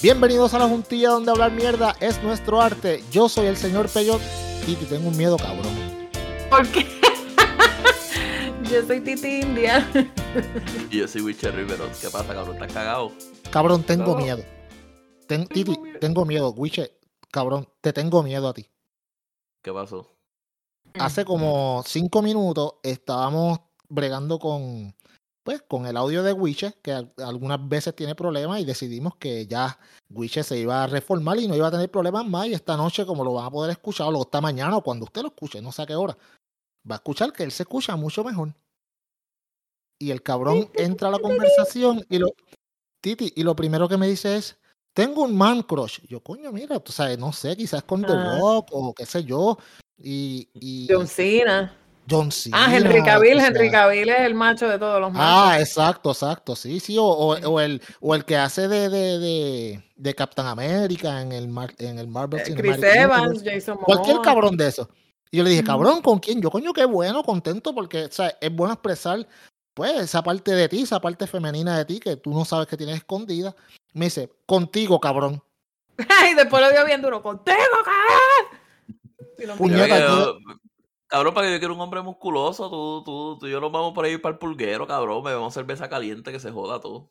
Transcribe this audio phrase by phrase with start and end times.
[0.00, 3.02] Bienvenidos a la juntilla donde hablar mierda es nuestro arte.
[3.10, 4.20] Yo soy el señor Peyot
[4.64, 5.72] y tengo un miedo cabrón.
[6.48, 6.86] ¿Por qué?
[8.70, 9.90] yo soy Titi India.
[10.88, 11.90] y yo soy Witcher Rivero.
[12.00, 12.54] ¿Qué pasa, cabrón?
[12.54, 13.10] ¿Estás cagado?
[13.50, 14.44] Cabrón, tengo miedo.
[15.26, 16.50] Titi, tengo miedo.
[16.52, 16.96] Witcher,
[17.32, 18.70] cabrón, te tengo miedo a ti.
[19.62, 20.06] ¿Qué pasó?
[20.94, 23.58] Hace como cinco minutos estábamos
[23.88, 24.94] bregando con
[25.48, 29.78] pues con el audio de Wiche, que algunas veces tiene problemas y decidimos que ya
[30.10, 33.06] Wiche se iba a reformar y no iba a tener problemas más y esta noche
[33.06, 35.62] como lo van a poder escuchar o lo esta mañana o cuando usted lo escuche,
[35.62, 36.18] no sé a qué hora,
[36.84, 38.54] va a escuchar que él se escucha mucho mejor.
[39.98, 42.34] Y el cabrón entra a la conversación y lo
[43.00, 44.58] Titi y lo primero que me dice es
[44.92, 46.00] tengo un man crush.
[46.06, 48.38] Yo, coño, mira, tú sabes, no sé, quizás con The ah.
[48.38, 49.56] Rock o qué sé yo.
[49.96, 51.74] Y, y John Cena.
[52.08, 52.64] John Cena.
[52.64, 55.26] Ah, Henry Cavill, Henry Cavill es el macho de todos los machos.
[55.28, 59.84] Ah, exacto, exacto, sí, sí, o, o, el, o el que hace de, de, de,
[59.96, 63.84] de Captain America en el, en el Marvel eh, Chris Evans, Jason Momoa.
[63.84, 64.88] Cualquier cabrón de eso.
[65.30, 66.40] Y yo le dije, cabrón, ¿con quién?
[66.40, 69.26] Yo, coño, qué bueno, contento, porque o sea, es bueno expresar,
[69.74, 72.76] pues, esa parte de ti, esa parte femenina de ti que tú no sabes que
[72.76, 73.54] tienes escondida.
[73.92, 75.42] Me dice, contigo, cabrón.
[76.30, 79.58] y después lo dio bien duro, contigo, cabrón.
[79.58, 80.34] Puñeta,
[81.08, 83.94] Cabrón, para que yo quiera un hombre musculoso, tú, tú, tú y yo nos vamos
[83.94, 85.24] por ahí para el pulguero, cabrón.
[85.24, 87.10] Me Bebemos cerveza caliente que se joda todo.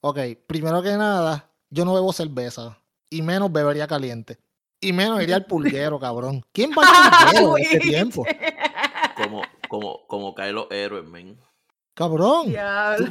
[0.00, 2.78] Ok, primero que nada, yo no bebo cerveza.
[3.10, 4.38] Y menos bebería caliente.
[4.80, 6.44] Y menos iría al pulguero, cabrón.
[6.52, 8.24] ¿Quién va al pulguero en este tiempo?
[9.16, 11.38] Como, como, como caen los héroes, men.
[11.94, 12.52] Cabrón.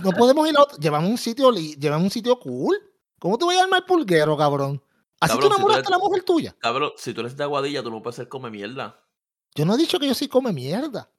[0.04, 0.78] No podemos ir a otro.
[0.78, 2.76] Llevamos un sitio, llevamos un sitio cool.
[3.20, 4.84] ¿Cómo te voy a llamar al pulguero, cabrón?
[5.22, 6.54] Así tú enamoraste a la mujer tuya.
[6.60, 9.00] Cabrón, si tú eres de Aguadilla, tú no puedes ser come mierda.
[9.56, 11.09] Yo no he dicho que yo sí come mierda.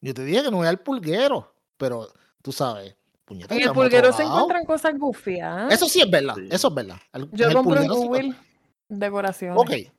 [0.00, 2.08] Yo te dije que no voy al pulguero, pero
[2.42, 2.96] tú sabes.
[3.28, 5.72] en el pulguero se encuentran cosas gufias.
[5.72, 6.96] Eso sí es verdad, eso es verdad.
[7.32, 8.36] yo compro en Google
[8.88, 9.58] decoraciones.
[9.58, 9.92] Ok.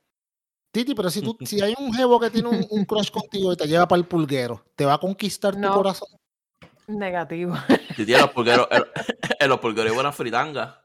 [0.70, 3.66] Titi, pero si, tú, si hay un jevo que tiene un, crush contigo y te
[3.66, 6.08] lleva para el pulguero, ¿te va a conquistar tu corazón?
[6.86, 7.54] Negativo.
[7.96, 8.68] Titi, en los pulgueros,
[9.40, 10.82] en, los pulgueros hay buena fritanga.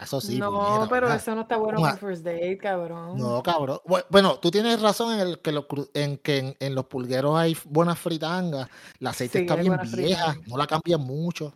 [0.00, 0.38] Eso sí.
[0.38, 3.18] No, pero eso no está bueno para first date, cabrón.
[3.18, 3.80] No, cabrón.
[4.08, 5.62] Bueno, tú tienes razón en, el que,
[5.94, 8.68] en que en, los pulgueros hay buenas fritangas.
[9.00, 11.52] La aceite está bien vieja, no la cambian mucho.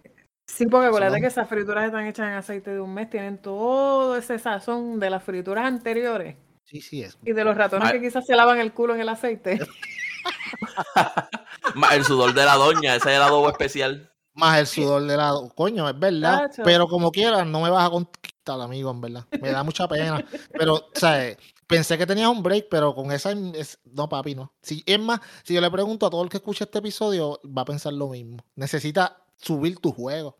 [0.46, 4.16] Sí, porque acuérdate que esas frituras están hechas en aceite de un mes, tienen todo
[4.16, 6.36] ese sazón de las frituras anteriores.
[6.64, 7.16] Sí, sí, es.
[7.24, 9.60] Y de los ratones que quizás se lavan el culo en el aceite.
[11.92, 14.11] el sudor de la doña, ese es el adobo especial.
[14.34, 15.34] Más el sudor de la...
[15.54, 16.50] Coño, es verdad.
[16.64, 19.26] Pero como quieras, no me vas a conquistar, amigo, en verdad.
[19.40, 20.24] Me da mucha pena.
[20.52, 23.34] pero, o sea, pensé que tenías un break, pero con esa...
[23.34, 24.52] No, papi, no.
[24.62, 27.62] Si, es más, si yo le pregunto a todo el que escuche este episodio, va
[27.62, 28.38] a pensar lo mismo.
[28.54, 30.38] Necesita subir tu juego.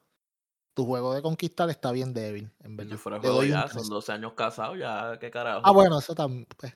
[0.75, 2.93] Tu juego de conquistar está bien débil, en verdad.
[2.93, 5.61] Yo fuera juego ya, son 12 años casados, ya, qué carajo.
[5.65, 6.47] Ah, bueno, eso también...
[6.57, 6.75] Pues.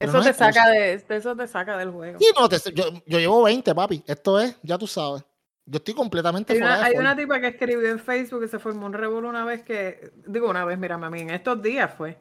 [0.00, 2.18] Eso, te saca de, eso te saca del juego.
[2.18, 4.02] Sí, no, yo, yo llevo 20, papi.
[4.08, 5.22] Esto es, ya tú sabes.
[5.64, 8.86] Yo estoy completamente hay una, hay una tipa que escribió en Facebook que se formó
[8.86, 12.18] un revuelo una vez que, digo una vez, mira, mami, en estos días fue.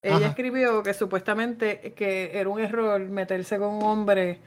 [0.00, 4.38] Ella escribió que supuestamente que era un error meterse con un hombre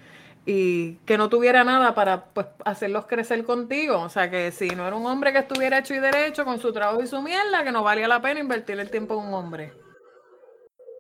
[0.45, 3.99] y que no tuviera nada para pues hacerlos crecer contigo.
[3.99, 6.71] O sea, que si no era un hombre que estuviera hecho y derecho con su
[6.71, 9.73] trabajo y su mierda, que no valía la pena invertir el tiempo en un hombre.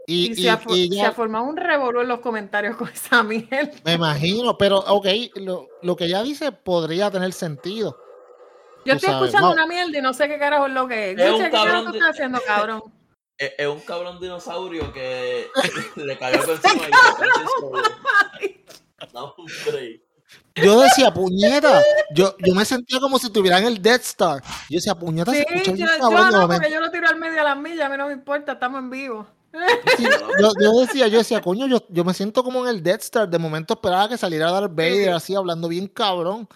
[0.09, 0.57] Y, se, ha,
[1.11, 3.73] formado un revolú en los comentarios con esa mierda.
[3.83, 7.99] Me imagino, pero ok, lo, lo que ella dice podría tener sentido.
[8.85, 11.19] Yo estoy escuchando una mierda y no sé qué carajo es lo que es.
[11.19, 12.81] es ¿Qué carajo tú estás haciendo, cabrón?
[13.39, 15.45] Es, un cabrón dinosaurio que
[15.95, 18.55] le cayó por encima y
[19.13, 19.35] no,
[20.55, 21.83] yo decía, puñeta,
[22.15, 24.41] yo, yo me sentía como si tuvieran el Death Star.
[24.71, 27.43] Yo decía, puñeta, sí, se yo, yo no, porque yo lo tiro al medio a
[27.43, 29.36] las millas, a mí no me importa, estamos en vivo
[30.59, 33.29] yo, decía, yo decía, coño, yo, yo me siento como en el Death Star.
[33.29, 36.47] De momento esperaba que saliera Darth Vader así hablando bien cabrón.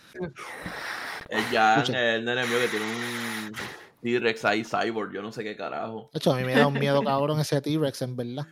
[1.30, 3.54] Es ya el nene mío que tiene un
[4.02, 6.10] T-Rex ahí cyborg, yo no sé qué carajo.
[6.12, 8.48] De hecho, a mí me da un miedo cabrón ese T-Rex, en verdad.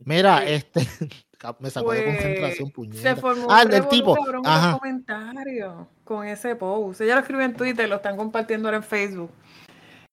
[0.00, 0.80] Mira, este
[1.60, 3.14] me sacó de concentración, pues, puñeta.
[3.14, 4.16] Se formó ah, el tipo.
[4.44, 4.78] Ajá.
[4.78, 7.00] comentario con ese post.
[7.00, 9.30] Ella lo escribe en Twitter, lo están compartiendo ahora en Facebook.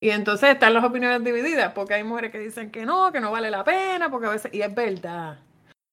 [0.00, 3.30] Y entonces están las opiniones divididas, porque hay mujeres que dicen que no, que no
[3.30, 5.38] vale la pena, porque a veces, y es verdad,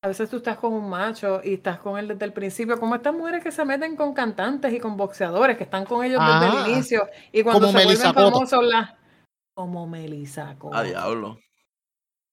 [0.02, 2.96] a veces tú estás con un macho y estás con él desde el principio, como
[2.96, 6.46] estas mujeres que se meten con cantantes y con boxeadores, que están con ellos desde
[6.46, 8.98] el ah, inicio, y cuando se vuelven famosos, la...
[9.54, 10.76] como Melissa Coto.
[10.76, 11.40] A diablo.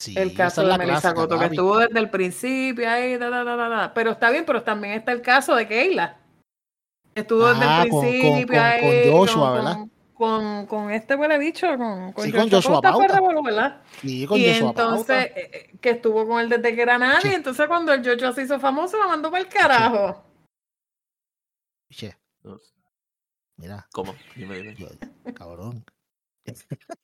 [0.00, 3.94] Sí, el caso de Melissa Coto, que estuvo desde el principio ahí, da, da, da,
[3.94, 6.16] pero está bien, pero también está el caso de Keila.
[7.14, 9.10] Estuvo desde el principio con, ahí.
[9.10, 9.76] Con Joshua, ¿verdad?
[10.20, 13.80] Con, con este huele bicho, con, con Sí, con Joshua Pauta.
[14.02, 15.22] Sí, con y Joshua entonces, Pauta.
[15.24, 17.34] eh, eh, que estuvo con él desde que era nadie, Sí.
[17.34, 20.22] entonces cuando el Joshua se hizo famoso, lo mandó para el carajo.
[21.88, 22.14] Che,
[23.56, 24.14] mira, ¿Cómo?
[24.36, 24.74] Dime, dime.
[24.76, 24.88] yo,
[25.34, 25.84] cabrón.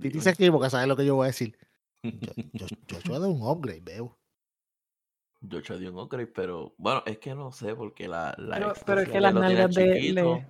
[0.00, 1.56] Titi se escribe porque sabe lo que yo voy a decir.
[2.02, 4.18] Yo, Joshua de un upgrade, veo.
[5.48, 9.00] Eché dio un upgrade, pero bueno, es que no sé, porque la, la Pero, pero
[9.02, 10.48] es que las nalgas de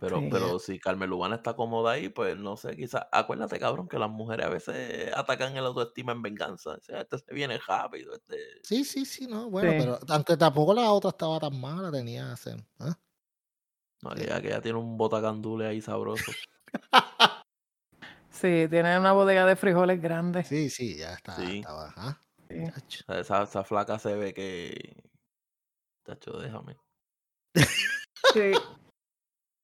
[0.00, 0.28] Pero, sí.
[0.30, 3.06] pero si Carmen Lubana está cómoda ahí, pues no sé, quizás.
[3.12, 6.72] Acuérdate, cabrón, que las mujeres a veces atacan el autoestima en venganza.
[6.72, 8.12] O sea, este se viene rápido.
[8.14, 8.36] Este...
[8.62, 9.76] Sí, sí, sí, no, bueno, Sí.
[9.78, 12.94] pero aunque tampoco la otra estaba tan mala, tenía ese, ¿ah?
[14.02, 14.16] No, Sí.
[14.16, 16.24] que ya, que ya tiene un botacandule ahí sabroso.
[18.30, 20.42] Sí, tiene una bodega de frijoles grande.
[20.42, 21.58] Sí, sí, ya está, Sí.
[21.60, 24.96] estaba, sea, esa, esa flaca se ve que.
[26.02, 26.76] Tacho, déjame.
[28.32, 28.52] Sí,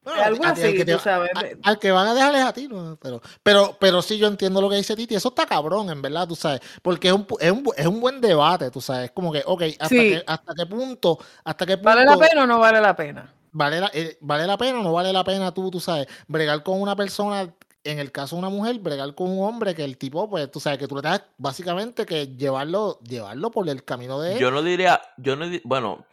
[0.03, 1.31] Bueno, al así, que te sabes.
[1.63, 2.99] al que van a dejar es a ti, ¿no?
[3.01, 6.27] pero, pero, pero sí yo entiendo lo que dice Titi, eso está cabrón, en verdad,
[6.27, 9.11] tú sabes, porque es un, pu- es un, bu- es un buen debate, tú sabes,
[9.11, 9.97] como que, ok, hasta, Sí.
[9.97, 13.35] qué, hasta qué punto, hasta qué punto ¿Vale la pena o no vale la pena?
[13.53, 16.63] vale la, eh, vale la pena o no vale la pena tú, tú sabes, bregar
[16.63, 17.53] con una persona,
[17.85, 20.61] en el caso de una mujer, bregar con un hombre que el tipo, pues, tú
[20.61, 24.63] sabes, que tú le das básicamente que llevarlo, llevarlo por el camino de Yo no
[24.63, 25.01] diría.
[25.19, 26.05] Yo no Bueno,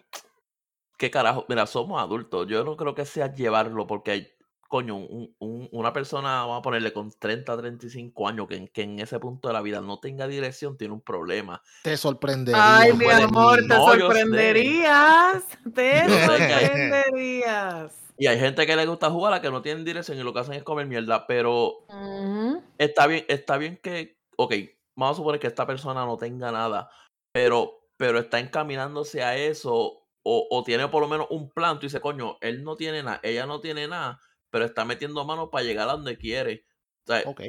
[0.98, 1.46] ¿qué carajo?
[1.48, 2.48] Mira, somos adultos.
[2.48, 4.28] Yo no creo que sea llevarlo porque hay.
[4.70, 8.82] Coño, un- un- una persona, vamos a ponerle con 30, 35 años, que, en- que
[8.82, 11.62] en ese punto de la vida no tenga dirección, tiene un problema.
[11.84, 12.80] te sorprendería.
[12.80, 15.46] Ay, mi amor, te no, sorprenderías.
[15.74, 17.94] Te sorprenderías.
[18.18, 20.40] Y hay gente que le gusta jugar a que no tienen dirección y lo que
[20.40, 21.86] hacen es comer mierda, pero
[22.78, 24.54] está bien, está bien que, ok,
[24.96, 26.90] vamos a suponer que esta persona no tenga nada,
[27.32, 31.86] pero, pero está encaminándose a eso o, o tiene por lo menos un plan, tú
[31.86, 34.20] dices, coño, él no tiene nada, ella no tiene nada,
[34.50, 36.66] pero está metiendo mano para llegar a donde quiere.
[37.06, 37.42] O sea, Ok.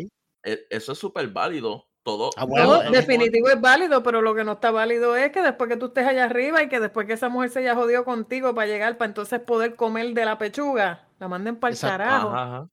[0.45, 1.87] e- eso es súper válido.
[2.05, 2.31] Todo.
[2.39, 5.69] Ah, bueno, No, definitivo es válido, pero lo que no está válido es que después
[5.69, 8.55] que tú estés allá arriba y que después que esa mujer se haya jodido contigo
[8.55, 12.29] para llegar, para entonces poder comer de la pechuga, la manden para el carajo.
[12.31, 12.69] Ajá, ajá.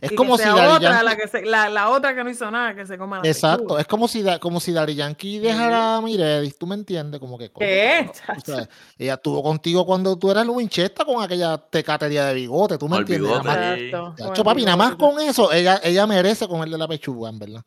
[0.00, 2.14] Es y como que si sea Daddy otra Yankee- la, que se, la, la otra
[2.14, 4.72] que no hizo nada, que se coma la Exacto, es como si, da- como si
[4.72, 8.10] Daddy Yankee dejara a Miredis, tú me entiendes, como que ¿Qué?
[8.44, 12.88] tú sabes, ella estuvo contigo cuando tú eras Winchester con aquella tecatería de bigote, tú
[12.88, 13.30] me Con el entiendes.
[13.30, 13.48] bigote.
[13.48, 13.84] Nada más- Ay.
[13.86, 14.14] Exacto.
[14.24, 15.14] Con el papi, nada más bigote.
[15.16, 17.62] con eso, ella, ella merece comer de la pechuga, en verdad.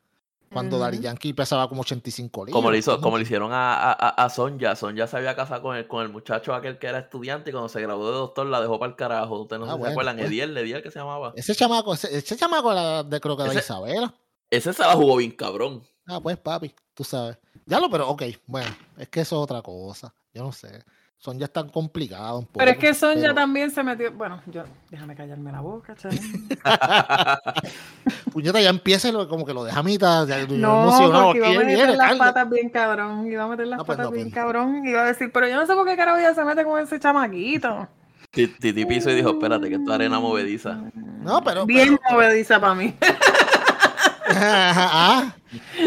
[0.52, 0.86] Cuando Ujú.
[0.86, 2.54] Daddy Yankee pesaba como 85 libras.
[2.54, 4.76] Como le hizo, ¿tú como le hicieron a, a, a- Sonja.
[4.76, 7.70] Sonja se había casado con el, con el muchacho aquel que era estudiante y cuando
[7.70, 9.42] se graduó de doctor la dejó para el carajo.
[9.42, 10.16] Ustedes no Ah, si bueno, se acuerdan.
[10.18, 10.28] pues.
[10.28, 11.34] Ediel, Ediel que se llamaba.
[11.36, 14.14] Ese chamaco, ese, ese chamaco era de creo que de Ese- Isabela.
[14.50, 15.84] Ese se la jugó bien cabrón.
[16.08, 17.38] Ah, pues papi, tú sabes.
[17.68, 20.12] Ya lo, pero ok, bueno, es que eso es otra cosa.
[20.34, 20.84] Yo no sé.
[21.22, 22.60] Son ya tan complicados un poco.
[22.60, 24.10] Pero es que Sonja pero- también se metió.
[24.14, 26.18] Bueno, yo, déjame callarme la boca, chaval.
[28.32, 30.26] Puñeta, ya empieza lo- como que lo deja a mitad.
[30.28, 33.28] ya, yo No, emocionado porque iba a meter viene, las patas bien cabrón.
[33.28, 34.34] Iba a meter las No, pues patas no, bien pues.
[34.36, 34.88] cabrón.
[34.88, 36.98] Iba a decir, pero yo no sé por qué carajo ella se mete con ese
[37.00, 37.88] chamaquito.
[38.32, 40.78] Ti- Titi piso y dijo, espérate, que esto es arena movediza.
[40.94, 41.66] No, pero.
[41.66, 42.96] Bien pero- movediza para mí.
[44.30, 45.34] ah,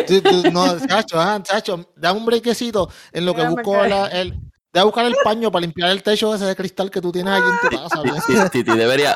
[0.07, 4.09] tú- tú- no, chacho, ah, chacho, da un brequecito en lo que Déjame busco la-
[4.09, 4.35] el.
[4.73, 7.33] Voy a buscar el paño para limpiar el techo ese de cristal que tú tienes
[7.35, 8.49] allí en tu casa.
[8.51, 9.15] Titi debería,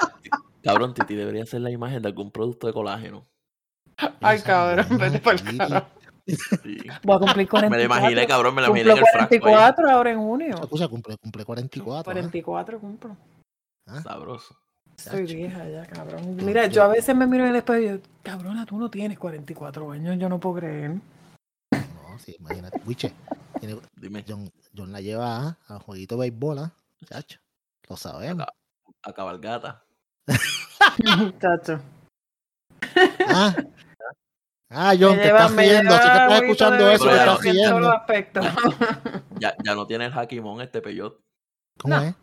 [0.62, 3.24] cabrón, Titi debería hacer la imagen de algún producto de colágeno.
[4.20, 5.86] Ay, cabrón, vete para el carajo.
[6.26, 6.76] Sí.
[7.04, 7.70] Voy a cumplir 44.
[7.70, 9.40] Me la imaginé, cabrón, me la imaginé en el frasco ahí.
[9.40, 10.56] 44 ahora en junio.
[10.60, 12.00] Escucha, cumple, cumple 44.
[12.00, 12.12] ¿ah?
[12.12, 13.16] 44 cumplo.
[14.02, 14.56] Sabroso.
[14.96, 15.36] Soy Chacho.
[15.36, 16.36] vieja ya, cabrón.
[16.36, 18.90] Mira, yo- yo a veces me miro en el espejo y yo, cabrona, tú no
[18.90, 20.90] tienes 44 años, yo no puedo creer.
[21.70, 22.80] No, sí, imagínate.
[22.84, 23.12] Wiche,
[23.60, 26.70] tiene- Dime, John, John la lleva al jueguito de béisbol,
[27.06, 27.38] chacho.
[27.88, 28.46] Lo sabemos.
[29.02, 29.82] A cabalgata.
[31.40, 31.80] Chacho.
[33.28, 33.54] Ah,
[34.70, 35.92] ah John, Me ¿qué lleva- estás riendo?
[35.92, 39.22] Sé que lleva estás escuchando de eso, béisbol ¿qué en- estás riendo?
[39.40, 41.20] Ya, ya no tiene el jaquimón este peyot.
[41.78, 42.02] ¿Cómo No.
[42.02, 42.14] es?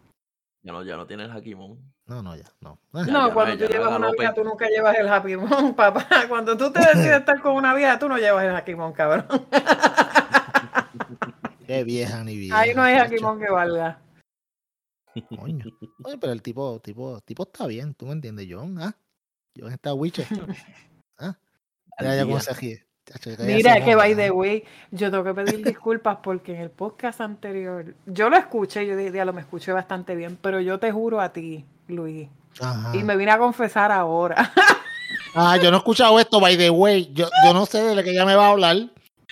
[0.64, 1.94] Ya no, ya no tiene el jaquimón.
[2.06, 2.80] No, no, ya, no.
[2.94, 6.08] Ya, No, ya cuando tú llevas una vieja, tú nunca llevas el happy Mon, papá.
[6.28, 9.26] Cuando tú te decides estar con una vieja, tú no llevas el happy Mon, cabrón.
[11.74, 12.60] Qué vieja ni vieja.
[12.60, 14.00] Ahí no hay que valga.
[15.40, 15.66] Coño.
[16.04, 18.80] Oye, pero el tipo, tipo, tipo está bien, ¿tú me entiendes, John?
[18.80, 18.96] ¿Ah?
[19.58, 20.28] John está wiche.
[21.18, 21.36] ¿Ah?
[22.00, 22.40] Mira ya día.
[22.42, 24.34] se que Mira, by the ¿ah?
[24.34, 28.96] way, yo tengo que pedir disculpas porque en el podcast anterior, yo lo escuché, yo
[28.96, 32.96] dije, lo me escuché bastante bien, pero yo te juro a ti, Luis, Ajá.
[32.96, 34.54] y me vine a confesar ahora.
[35.36, 37.12] Ah, yo no he escuchado esto, by the way.
[37.12, 38.78] Yo, yo no sé de lo que ella me va a hablar.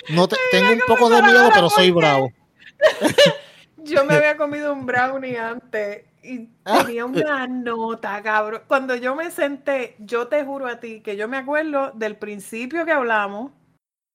[0.09, 2.31] No te- tengo un poco de miedo, pero soy bravo.
[3.77, 8.61] Yo me había comido un brownie antes y tenía una nota, cabrón.
[8.67, 12.85] Cuando yo me senté, yo te juro a ti que yo me acuerdo del principio
[12.85, 13.51] que hablamos.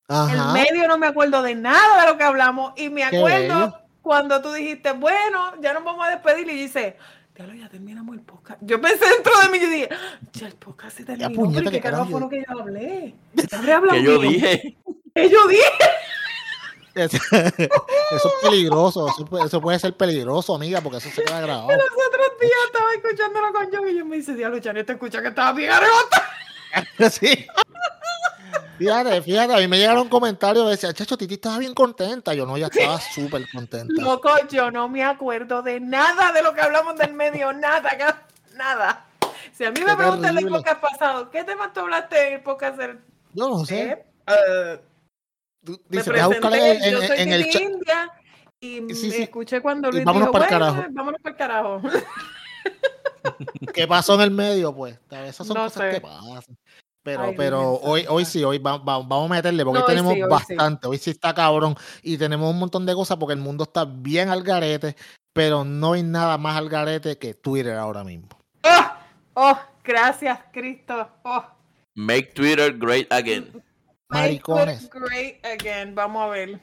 [0.09, 2.73] En El medio no me acuerdo de nada de lo que hablamos.
[2.77, 6.49] Y me acuerdo cuando tú dijiste, bueno, ya nos vamos a despedir.
[6.49, 6.97] Y dice,
[7.37, 8.61] ya terminamos el podcast.
[8.63, 9.89] Yo pensé dentro de mí y dije,
[10.33, 11.51] ya el podcast se terminó.
[11.51, 13.15] Ya, ¿Qué carajo fue lo que yo hablé?
[13.91, 14.77] que yo dije.
[15.17, 15.63] Que yo dije.
[16.97, 21.69] Eso, es peligroso, eso, puede ser peligroso, amiga, porque eso se queda grabado.
[21.69, 25.29] Los otros días estaba escuchándolo con yo y yo me dice, diablo, te escucha que
[25.29, 27.11] estaba bien arrebata.
[27.11, 27.47] sí.
[28.79, 32.33] Fíjate, fíjate, a mí me llegaron comentarios, decía, Chacho, Titi estaba bien contenta.
[32.33, 34.03] Yo no, ya estaba súper contenta.
[34.03, 37.91] Loco, yo no me acuerdo de nada de lo que hablamos del medio, nada,
[38.55, 39.05] nada.
[39.53, 42.79] Si a mí me preguntan el podcast pasado, ¿qué tema tú hablaste en el podcast?
[43.35, 44.05] Yo no sé.
[44.27, 44.96] Eh, uh,
[45.89, 48.13] Dice, me presenté, en, yo soy en el India
[48.61, 50.85] y me escuché cuando Luis vámonos dijo, para el carajo.
[50.91, 51.83] vámonos para el carajo.
[53.75, 54.99] ¿Qué pasó en el medio, pues?
[55.11, 56.57] Esas son cosas que pasan.
[57.03, 60.89] Pero, pero hoy, hoy sí, hoy vamos a meterle, porque hoy tenemos bastante.
[60.89, 61.77] Hoy sí está cabrón.
[62.03, 64.97] Y tenemos un montón de cosas porque el mundo está bien al garete,
[65.33, 68.29] pero no hay nada más al garete que Twitter ahora mismo.
[68.65, 68.87] ¡Oh!
[69.35, 71.09] oh gracias, Cristo.
[71.23, 71.45] Oh.
[71.95, 73.63] Make Twitter great again.
[74.09, 74.89] Maricones.
[74.91, 75.95] Great again.
[75.95, 76.61] Vamos a ver.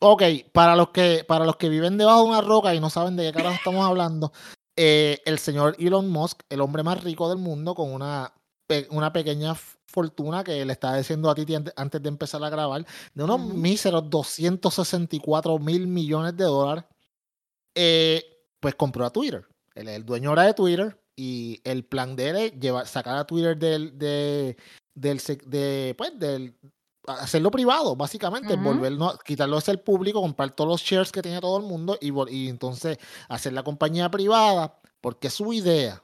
[0.00, 3.16] Ok, para los que, para los que viven debajo de una roca y no saben
[3.16, 4.32] de qué carajo estamos hablando,
[4.76, 8.34] eh, el señor Elon Musk, el hombre más rico del mundo, con una,
[8.90, 9.54] una pequeña
[9.86, 11.46] fortuna que le estaba diciendo a ti
[11.76, 16.84] antes de empezar a grabar, de unos míseros 264 mil millones de dólares,
[17.74, 18.22] eh,
[18.60, 19.46] pues compró a Twitter.
[19.74, 23.16] Él es el dueño ahora de Twitter y el plan de él es llevar, sacar
[23.16, 24.58] a Twitter del, de,
[24.96, 26.56] del, de, pues, del,
[27.06, 31.58] hacerlo privado, básicamente, volverlo, quitarlo hacia el público, comprar todos los shares que tenía todo
[31.58, 32.98] el mundo y, y entonces
[33.28, 36.02] hacer la compañía privada, porque su idea,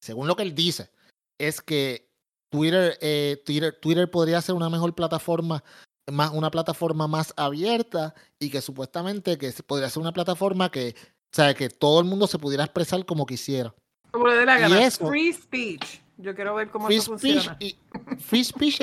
[0.00, 0.90] según lo que él dice,
[1.38, 2.10] es que
[2.50, 5.62] Twitter, eh, Twitter, Twitter podría ser una mejor plataforma,
[6.10, 11.34] más, una plataforma más abierta y que supuestamente que podría ser una plataforma que, o
[11.34, 13.74] sea, que todo el mundo se pudiera expresar como quisiera.
[14.10, 14.90] Como dé la gana.
[14.90, 16.01] Free speech.
[16.16, 17.58] Yo quiero ver cómo eso funciona.
[18.18, 18.80] free speech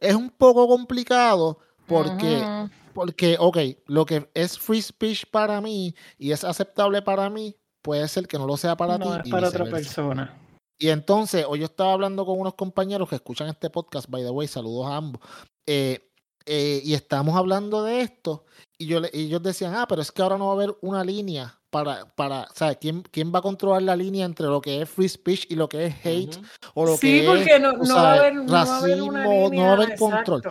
[0.00, 6.32] es, un poco complicado porque, porque, ok, lo que es free speech para mí y
[6.32, 9.08] es aceptable para mí, puede ser que no lo sea para ti.
[9.24, 10.40] Es para otra persona.
[10.78, 14.30] Y entonces, hoy yo estaba hablando con unos compañeros que escuchan este podcast, by the
[14.30, 15.22] way, saludos a ambos.
[15.66, 16.10] Eh,
[16.46, 18.44] eh, y estamos hablando de esto,
[18.76, 21.02] y, yo, y ellos decían, ah, pero es que ahora no va a haber una
[21.04, 22.78] línea para, para ¿sabes?
[22.80, 25.68] ¿Quién, ¿Quién va a controlar la línea entre lo que es free speech y lo
[25.68, 26.38] que es hate?
[26.72, 29.72] o lo sí, que porque no, no, va a haber, no racismo, no va a
[29.72, 30.42] haber control.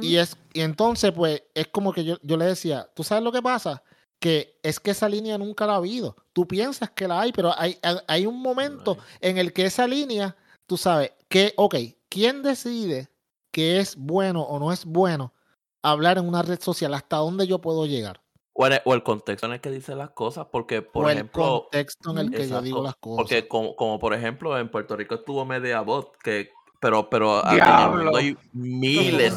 [0.00, 3.30] Y, es, y entonces, pues, es como que yo, yo le decía, ¿tú sabes lo
[3.30, 3.84] que pasa?
[4.18, 6.16] Que es que esa línea nunca la ha habido.
[6.32, 10.34] Tú piensas que la hay, pero hay, hay un momento en el que esa línea,
[10.66, 11.76] tú sabes, que, ok,
[12.08, 13.08] ¿quién decide
[13.52, 15.32] que es bueno o no es bueno
[15.80, 16.92] hablar en una red social?
[16.92, 18.23] ¿Hasta dónde yo puedo llegar?
[18.56, 21.44] O, el, contexto en el que dice las cosas, porque por ejemplo.
[21.44, 23.16] El contexto en el que yo digo las cosas.
[23.16, 26.50] Porque como, como por ejemplo en Puerto Rico estuvo Mediabot, que
[26.84, 29.34] pero, pero hay miles,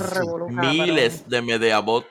[0.50, 2.06] miles de Mediabot.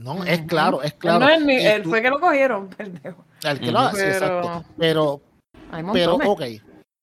[0.00, 1.26] No, es claro, es claro.
[1.26, 3.24] No, él, fue que lo cogieron, pendejo.
[3.44, 4.64] El que lo hace, exacto.
[4.78, 5.20] Pero,
[5.92, 6.42] pero, ok.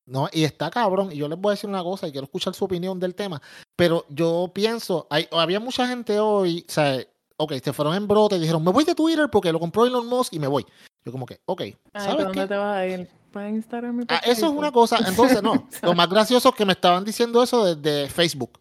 [0.08, 1.12] No, y está cabrón.
[1.12, 3.40] Y yo les voy a decir una cosa y quiero escuchar su opinión del tema.
[3.76, 7.00] Pero yo pienso, hay, había mucha gente hoy, o sea,
[7.40, 10.06] ok, se fueron en brote y dijeron, me voy de Twitter porque lo compró Elon
[10.06, 10.66] Musk y me voy.
[11.06, 11.64] Yo como que, ok,
[11.96, 13.10] ¿sabes ¿Dónde te vas a ir?
[13.32, 14.06] ¿Para Instagram?
[14.10, 14.98] Ah, eso es una cosa.
[15.08, 15.68] Entonces, no.
[15.82, 18.60] lo más gracioso es que me estaban diciendo eso desde Facebook.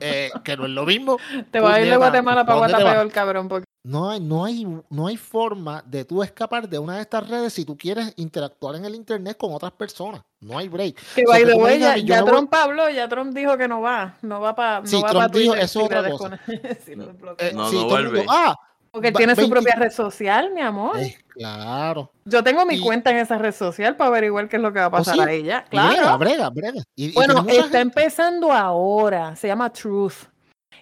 [0.00, 1.18] Eh, que no es lo mismo.
[1.50, 3.48] Te vas a ir de Guatemala para Guatemala, cabrón.
[3.48, 3.64] Porque...
[3.84, 7.52] No hay, no, hay, no hay forma de tú escapar de una de estas redes
[7.54, 10.22] si tú quieres interactuar en el internet con otras personas.
[10.40, 10.96] No hay break.
[11.14, 14.16] Que by the way, ya, ya Trump habló, ya Trump dijo que no va.
[14.22, 14.86] No va para.
[14.86, 16.38] Sí, no Trump dijo eso otra cosa.
[16.48, 18.24] Eh, no, no, vuelve.
[18.28, 18.54] ah,
[18.90, 20.98] porque él tiene su propia red social, mi amor.
[20.98, 22.10] Eh, claro.
[22.24, 24.86] Yo tengo mi cuenta en esa red social para averiguar qué es lo que va
[24.86, 25.64] a ¿Oh, pasar a ella.
[25.68, 26.18] Claro.
[26.18, 26.82] Brega, brega,
[27.14, 29.36] bueno, está empezando ahora.
[29.36, 30.28] Se llama Truth.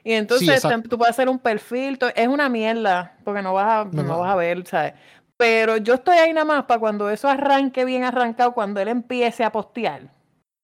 [0.04, 1.98] Y entonces tú puedes hacer un perfil.
[2.14, 4.94] Es una mierda, porque no vas a, no, vas a ver, ¿sabes?
[5.36, 9.44] Pero yo estoy ahí nada más para cuando eso arranque bien arrancado, cuando él empiece
[9.44, 10.10] a postear,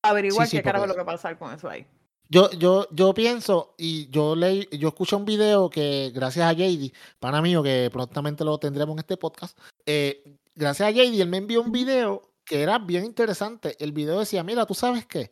[0.02, 1.87] averiguar qué carajo es lo que va a pasar con eso ahí.
[2.33, 6.91] Yo, yo, yo pienso y yo leí, yo escuché un video que gracias a JD,
[7.21, 11.37] pana mío, que prontamente lo tendremos en este podcast, eh, gracias a JD, él me
[11.37, 13.77] envió un video que era bien interesante.
[13.79, 15.31] El video decía, mira, tú sabes qué,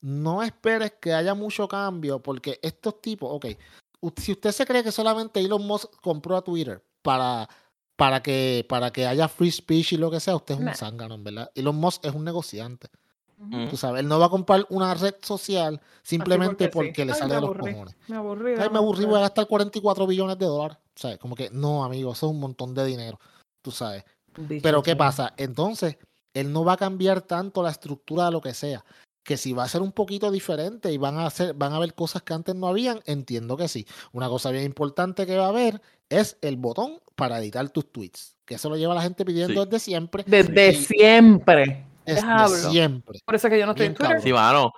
[0.00, 3.46] no esperes que haya mucho cambio porque estos tipos, ok,
[4.16, 7.48] si usted se cree que solamente Elon Musk compró a Twitter para
[7.94, 11.16] para que, para que haya free speech y lo que sea, usted es un zángano,
[11.22, 11.52] ¿verdad?
[11.54, 12.88] Elon Musk es un negociante.
[13.70, 17.40] Tú sabes, él no va a comprar una red social simplemente porque, le sale de
[17.40, 17.96] los cojones.
[18.06, 18.54] Me aburrí.
[18.58, 20.76] Ay, me aburrí, voy a gastar 44 billones de dólares.
[20.94, 21.16] ¿Sabes?
[21.18, 23.18] Como que, no, amigo, eso es un montón de dinero.
[23.62, 24.04] Tú sabes.
[24.62, 25.32] Pero ¿qué pasa?
[25.38, 25.96] Entonces,
[26.34, 28.84] él no va a cambiar tanto la estructura de lo que sea.
[29.22, 31.94] Que si va a ser un poquito diferente y van a hacer, van a haber
[31.94, 33.86] cosas que antes no habían, entiendo que sí.
[34.12, 35.80] Una cosa bien importante que va a haber
[36.10, 38.36] es el botón para editar tus tweets.
[38.44, 40.24] Que eso lo lleva la gente pidiendo desde siempre.
[40.26, 41.89] Desde siempre.
[42.04, 43.20] Desde siempre.
[43.24, 44.20] Por eso que yo no estoy en Twitter.
[44.20, 44.72] Sí, mano.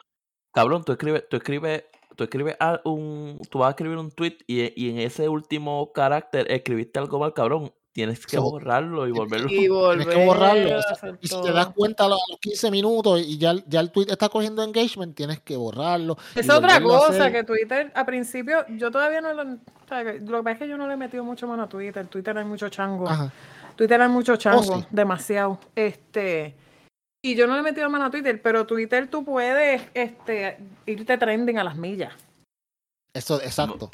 [0.52, 4.84] Cabrón, tú escribes, tú escribes, tú escribes un, tú vas a escribir un tweet y,
[4.84, 9.46] y en ese último carácter escribiste algo mal, cabrón tienes que borrarlo y volverlo.
[9.48, 10.78] Y tienes que borrarlo.
[11.20, 14.28] Y si te das cuenta a los 15 minutos y ya, ya el tweet está
[14.28, 16.16] cogiendo engagement, tienes que borrarlo.
[16.34, 19.42] Es otra cosa que Twitter, a principio, yo todavía no lo.
[19.42, 21.68] O sea, lo que pasa es que yo no le he metido mucho mano a
[21.68, 22.06] Twitter.
[22.06, 23.08] Twitter hay mucho chango.
[23.76, 25.58] Twitter hay mucho oh, chango, demasiado.
[25.74, 26.56] Este.
[27.24, 31.16] Y yo no le he metido mano a Twitter, pero Twitter tú puedes este, irte
[31.16, 32.12] trending a las millas.
[33.14, 33.90] Eso, exacto.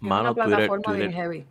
[0.00, 1.46] Mano, es una plataforma bien heavy.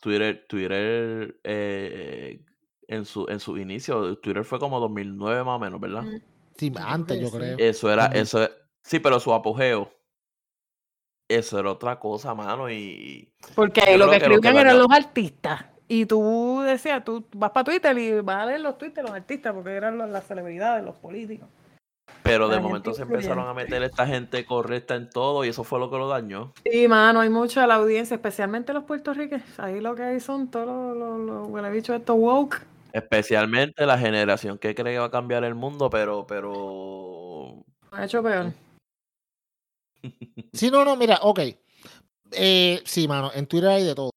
[0.00, 2.44] Twitter, Twitter eh,
[2.86, 6.02] en su en su inicio, Twitter fue como 2009 más o menos, ¿verdad?
[6.02, 6.20] Mm.
[6.56, 7.56] Sí, antes yo creo.
[7.58, 8.48] Eso era, eso
[8.82, 9.92] sí, pero su apogeo.
[11.28, 13.32] Eso era otra cosa, mano, y...
[13.56, 15.64] Porque lo que escribían eran los artistas.
[15.88, 19.12] Y tú decías, tú vas para Twitter y vas a leer los tweets de los
[19.12, 21.48] artistas, porque eran las celebridades, los políticos.
[22.22, 25.78] Pero de momento se empezaron a meter esta gente correcta en todo y eso fue
[25.78, 26.52] lo que lo dañó.
[26.64, 29.58] Sí, mano, hay mucha de la audiencia, especialmente los puertorriqueños.
[29.58, 32.62] Ahí lo que hay son todos los, los, los dicho esto woke.
[32.92, 37.64] Especialmente la generación que cree que va a cambiar el mundo, pero, pero.
[37.92, 38.52] Ha hecho peor.
[40.52, 41.40] sí, no, no, mira, ok.
[42.32, 44.15] Eh, sí, mano, en Twitter hay de todo.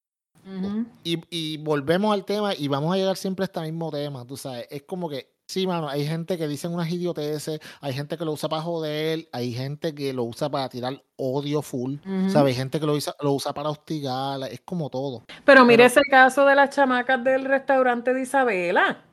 [1.03, 4.37] Y, y volvemos al tema y vamos a llegar siempre a este mismo tema, tú
[4.37, 4.67] sabes.
[4.69, 8.33] Es como que Sí, mano, hay gente que dicen unas idioteces, hay gente que lo
[8.33, 11.95] usa para joder, hay gente que lo usa para tirar odio full,
[12.27, 12.51] ¿sabes?
[12.51, 15.23] Hay gente que lo usa, lo usa para hostigar, es como todo.
[15.45, 19.03] Pero mire ese caso de las chamacas del restaurante de Isabela.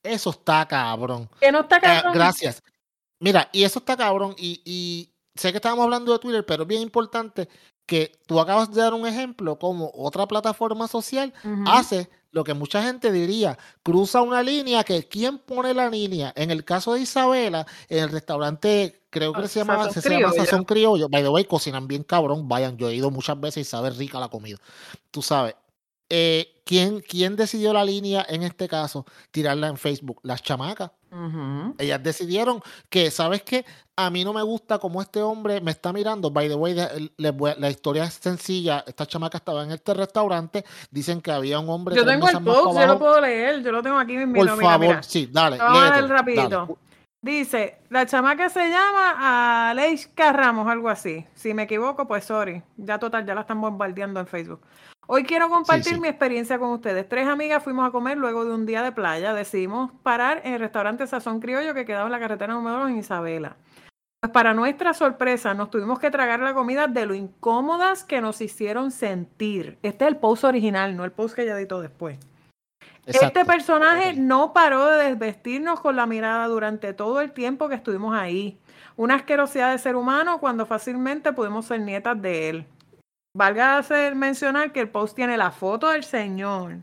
[0.00, 1.28] Eso está cabrón.
[1.40, 2.12] Que no está eh, cabrón.
[2.14, 2.62] gracias.
[3.18, 6.68] Mira, y eso está cabrón, y, y sé que estábamos hablando de Twitter, pero es
[6.68, 7.48] bien importante
[7.86, 11.32] que tú acabas de dar un ejemplo como otra plataforma social
[11.66, 16.32] hace lo que mucha gente diría, cruza una línea que quién pone la línea.
[16.34, 20.64] En el caso de Isabela, en el restaurante, creo que se llama, se llama Sazón
[20.64, 21.08] Criollo.
[21.08, 22.48] By the way, cocinan bien cabrón.
[22.48, 24.58] Vayan, yo he ido muchas veces y sabe rica la comida.
[25.12, 25.54] Tú sabes.
[26.10, 29.06] Eh, ¿quién, ¿Quién decidió la línea en este caso?
[29.30, 30.20] Tirarla en Facebook.
[30.22, 30.90] Las chamacas.
[31.78, 33.64] Ellas decidieron que, ¿sabes qué?
[33.94, 36.32] A mí no me gusta como este hombre me está mirando.
[36.32, 36.74] By the way,
[37.16, 38.82] la historia es sencilla.
[38.84, 40.64] Esta chamaca estaba en este restaurante.
[40.90, 41.94] Dicen que había un hombre.
[41.94, 43.62] Yo tengo el post, yo lo puedo leer.
[43.62, 44.34] Yo lo tengo aquí mismo.
[44.34, 45.58] Por favor, sí, dale.
[45.58, 46.78] Vamos rapidito.
[47.22, 51.24] Dice, la chamaca se llama Aleisca Ramos, algo así.
[51.34, 52.62] Si me equivoco, pues sorry.
[52.76, 54.60] Ya total, ya la están bombardeando en Facebook.
[55.06, 57.06] Hoy quiero compartir mi experiencia con ustedes.
[57.06, 59.34] Tres amigas fuimos a comer luego de un día de playa.
[59.34, 62.98] Decidimos parar en el restaurante Sazón Criollo que quedaba en la carretera número 2 en
[62.98, 63.56] Isabela.
[64.20, 68.40] Pues para nuestra sorpresa, nos tuvimos que tragar la comida de lo incómodas que nos
[68.40, 69.78] hicieron sentir.
[69.82, 72.18] Este es el post original, no el post que ella editó después.
[73.04, 78.16] Este personaje no paró de desvestirnos con la mirada durante todo el tiempo que estuvimos
[78.16, 78.58] ahí.
[78.96, 82.66] Una asquerosidad de ser humano cuando fácilmente pudimos ser nietas de él.
[83.36, 86.76] Valga hacer mencionar que el post tiene la foto del señor.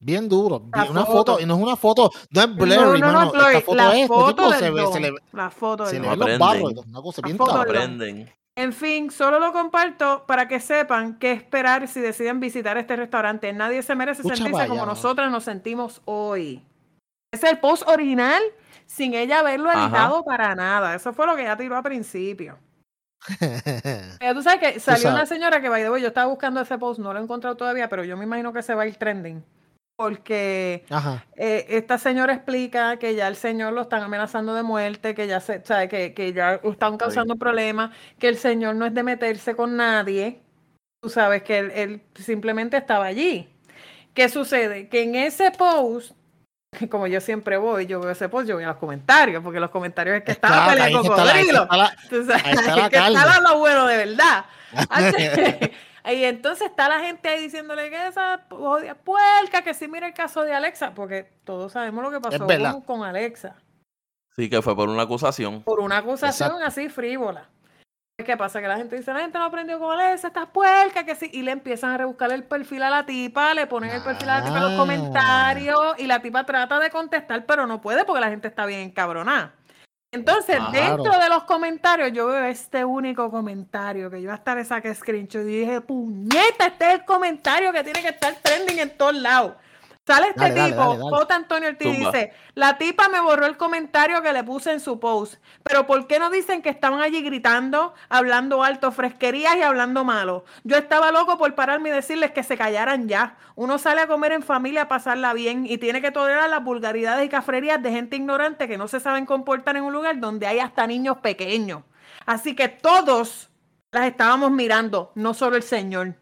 [0.00, 0.64] Bien duro.
[0.90, 1.38] una foto.
[1.38, 4.08] y no es una foto, no es blurry, no, no, no, Esta foto la es,
[4.08, 7.38] foto se ve, se le, la foto se le ven los barros, una cosa bien
[7.40, 8.32] aprenden.
[8.56, 13.52] En fin, solo lo comparto para que sepan qué esperar si deciden visitar este restaurante.
[13.52, 16.60] Nadie se merece sentirse como nosotras nos sentimos hoy.
[17.32, 18.42] Es el post original
[18.86, 20.94] sin ella haberlo editado para nada.
[20.96, 22.58] Eso fue lo que ella tiró al principio.
[24.18, 26.78] Pero tú sabes que salió una señora que, by the way, yo estaba buscando ese
[26.78, 28.96] post, no lo he encontrado todavía, pero yo me imagino que se va a ir
[28.96, 29.44] trending.
[29.96, 30.84] Porque
[31.36, 35.38] eh, esta señora explica que ya el señor lo están amenazando de muerte, que ya
[35.38, 39.76] se, que, que ya están causando problemas, que el señor no es de meterse con
[39.76, 40.40] nadie.
[41.00, 43.48] Tú sabes que él, él simplemente estaba allí.
[44.14, 44.88] ¿Qué sucede?
[44.88, 46.16] Que en ese post
[46.90, 49.70] como yo siempre voy, yo veo ese post, yo voy a los comentarios, porque los
[49.70, 51.62] comentarios es que está, la pelea cocodrilo.
[51.62, 54.44] Está que está lo bueno de verdad.
[56.06, 58.46] y entonces está la gente ahí diciéndole que esa
[59.04, 62.46] puerca, que sí mira el caso de Alexa, porque todos sabemos lo que pasó
[62.86, 63.56] con, Alexa.
[64.34, 65.62] Sí, que fue por una acusación.
[65.62, 67.48] Por una acusación así frívola.
[68.24, 68.60] ¿Qué pasa?
[68.60, 71.30] Que la gente dice, la gente no aprendió con esa, esta puerca, que sí.
[71.32, 74.38] Y le empiezan a rebuscar el perfil a la tipa, le ponen el perfil a
[74.38, 78.20] la tipa en los comentarios y la tipa trata de contestar, pero no puede porque
[78.20, 79.54] la gente está bien encabronada.
[80.14, 84.94] Entonces, dentro de los comentarios, yo veo este único comentario que yo hasta le saqué
[84.94, 89.14] screenshot y dije, puñeta, este es el comentario que tiene que estar trending en todos
[89.14, 89.54] lados.
[90.04, 91.34] Sale este tipo, J.
[91.34, 95.36] Antonio Ortiz dice, la tipa me borró el comentario que le puse en su post,
[95.62, 100.44] pero ¿por qué no dicen que estaban allí gritando, hablando alto, fresquerías y hablando malo?
[100.64, 103.36] Yo estaba loco por pararme y decirles que se callaran ya.
[103.54, 107.24] Uno sale a comer en familia a pasarla bien y tiene que tolerar las vulgaridades
[107.24, 110.58] y cafrerías de gente ignorante que no se saben comportar en un lugar donde hay
[110.58, 111.84] hasta niños pequeños.
[112.26, 113.50] Así que todos
[113.92, 116.16] las estábamos mirando, no solo el señor.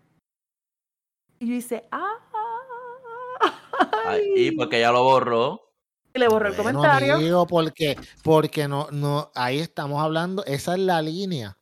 [1.38, 2.18] Y yo dice, ah,
[4.36, 5.60] y porque ella lo borró.
[6.14, 7.18] Y le borró el comentario.
[7.18, 11.56] Digo porque, porque no, no, ahí estamos hablando, esa es la línea.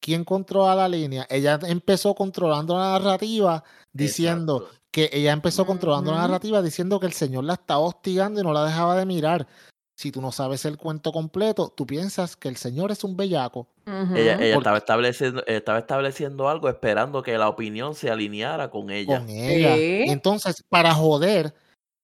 [0.00, 1.26] ¿Quién controla la línea?
[1.30, 7.12] Ella empezó controlando la narrativa diciendo que ella empezó controlando la narrativa diciendo que el
[7.12, 9.46] señor la estaba hostigando y no la dejaba de mirar.
[9.94, 13.68] Si tú no sabes el cuento completo, tú piensas que el señor es un bellaco.
[13.86, 19.18] Ella, estaba, estableciendo, estaba estableciendo algo esperando que la opinión se alineara con ella.
[19.18, 19.74] Con ella.
[20.12, 21.54] Entonces, para joder,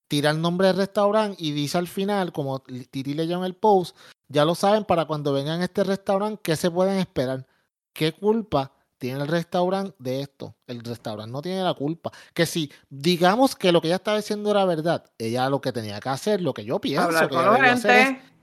[0.09, 3.97] tira el nombre del restaurante y dice al final, como Titi leyó en el post,
[4.29, 7.47] ya lo saben para cuando vengan a este restaurante, ¿qué se pueden esperar?
[7.93, 10.57] ¿Qué culpa tiene el restaurante de esto?
[10.67, 12.11] El restaurante no tiene la culpa.
[12.35, 16.01] Que si digamos que lo que ella estaba diciendo era verdad, ella lo que tenía
[16.01, 18.38] que hacer, lo que yo pienso que hacer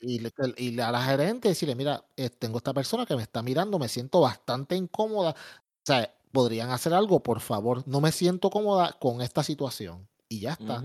[0.00, 0.20] y,
[0.56, 3.88] y, a la gerente decirle, mira, eh, tengo esta persona que me está mirando, me
[3.88, 5.30] siento bastante incómoda.
[5.30, 7.82] O sea, podrían hacer algo, por favor.
[7.86, 10.82] No me siento cómoda con esta situación y ya está.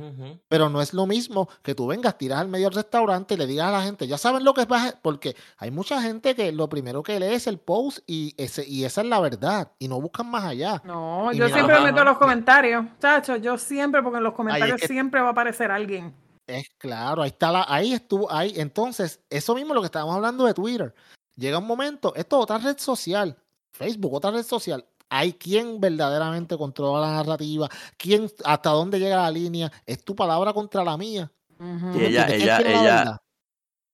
[0.48, 3.46] Pero no es lo mismo que tú vengas, tiras al medio del restaurante y le
[3.46, 4.68] digas a la gente, ya saben lo que es
[5.04, 8.86] porque hay mucha gente que lo primero que lee es el post y, ese, y
[8.86, 10.82] esa es la verdad y no buscan más allá.
[10.84, 15.28] No, yo siempre meto los comentarios, chacho, yo siempre, porque en los comentarios siempre va
[15.28, 16.25] a aparecer alguien.
[16.48, 18.54] Es claro, ahí está la, ahí estuvo, ahí.
[18.58, 20.94] Entonces, eso mismo lo que estábamos hablando de Twitter.
[21.36, 23.38] Llega un momento, esto es otra red social,
[23.72, 29.32] Facebook, otra red social hay quien verdaderamente controla la narrativa, quién, hasta dónde llega la
[29.32, 31.32] línea, es tu palabra contra la mía.
[31.60, 33.22] Y ella, ella, ella,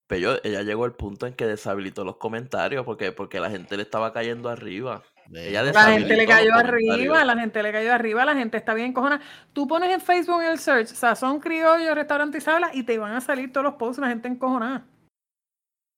[0.07, 3.83] pero ella llegó al punto en que deshabilitó los comentarios porque, porque la gente le
[3.83, 5.03] estaba cayendo arriba.
[5.31, 9.21] La gente le cayó arriba, la gente le cayó arriba, la gente está bien cojona.
[9.53, 13.21] Tú pones en Facebook en el search Sazón Criollo, Restaurante Isabela y te van a
[13.21, 14.85] salir todos los posts, la gente encojonada.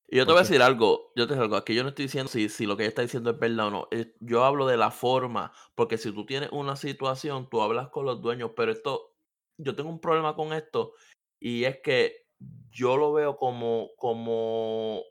[0.07, 2.05] Y yo te voy a decir algo, yo te digo algo, aquí yo no estoy
[2.05, 3.87] diciendo si, si lo que ella está diciendo es verdad o no,
[4.19, 8.21] yo hablo de la forma, porque si tú tienes una situación, tú hablas con los
[8.21, 9.15] dueños, pero esto,
[9.57, 10.93] yo tengo un problema con esto,
[11.39, 12.27] y es que
[12.69, 15.01] yo lo veo como, como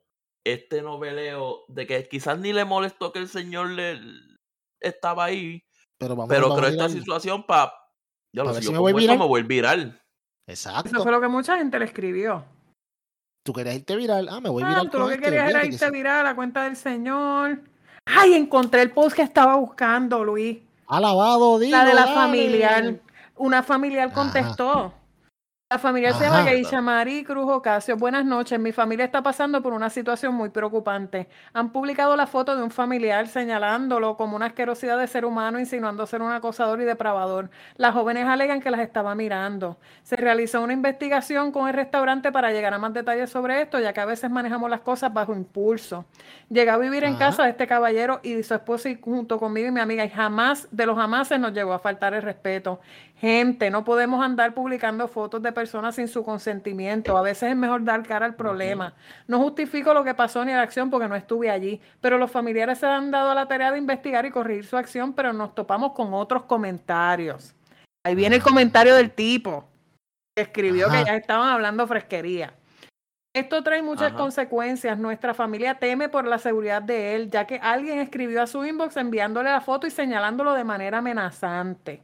[0.45, 4.01] este noveleo de que quizás ni le molestó que el señor le
[4.81, 5.63] estaba ahí,
[5.99, 7.73] pero, vamos, pero creo esta situación para...
[8.35, 10.01] Ya lo sé, yo me voy, me voy viral.
[10.47, 10.89] Exacto.
[10.89, 12.45] Eso fue lo que mucha gente le escribió.
[13.45, 14.29] Tú querías irte viral.
[14.31, 14.91] Ah, me voy a ah, viral.
[14.91, 17.61] Tú lo que este, querías era irte viral a la cuenta del señor.
[18.07, 20.59] Ay, encontré el post que estaba buscando, Luis.
[20.87, 23.01] Alabado, dilo, La de la familiar.
[23.37, 24.95] Una familiar contestó.
[25.73, 27.97] La familia se llama Geisha Mari Cruz Ocasio.
[27.97, 28.61] Buenas noches.
[28.61, 31.29] Mi familia está pasando por una situación muy preocupante.
[31.55, 36.07] Han publicado la foto de un familiar señalándolo como una asquerosidad de ser humano, insinuando
[36.07, 37.49] ser un acosador y depravador.
[37.79, 39.79] Las jóvenes alegan que las estaba mirando.
[40.03, 43.95] Se realizó una investigación con el restaurante para llegar a más detalles sobre esto, ya
[43.95, 46.05] que a veces manejamos las cosas bajo impulso.
[46.51, 49.71] Llegué a vivir en casa de este caballero y su esposa y junto conmigo y
[49.71, 52.79] mi amiga y jamás, de los jamases, nos llegó a faltar el respeto.
[53.23, 57.17] Gente, no podemos andar publicando fotos de personas sin su consentimiento.
[57.17, 58.95] A veces es mejor dar cara al problema.
[59.29, 62.81] No justifico lo que pasó ni la acción porque no estuve allí, pero los familiares
[62.81, 65.93] se han dado a la tarea de investigar y corregir su acción, pero nos topamos
[65.93, 67.55] con otros comentarios.
[68.05, 69.69] Ahí viene el comentario del tipo
[70.35, 72.55] que escribió que ya estaban hablando fresquería.
[73.33, 74.99] Esto trae muchas consecuencias.
[74.99, 78.97] Nuestra familia teme por la seguridad de él, ya que alguien escribió a su inbox
[78.97, 82.03] enviándole la foto y señalándolo de manera amenazante.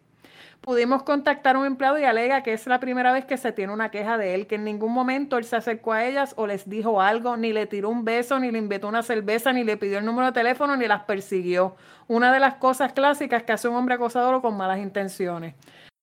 [0.68, 3.72] Pudimos contactar a un empleado y alega que es la primera vez que se tiene
[3.72, 6.68] una queja de él, que en ningún momento él se acercó a ellas o les
[6.68, 9.96] dijo algo, ni le tiró un beso, ni le invitó una cerveza, ni le pidió
[9.96, 11.76] el número de teléfono, ni las persiguió.
[12.06, 15.54] Una de las cosas clásicas que hace un hombre acosador con malas intenciones.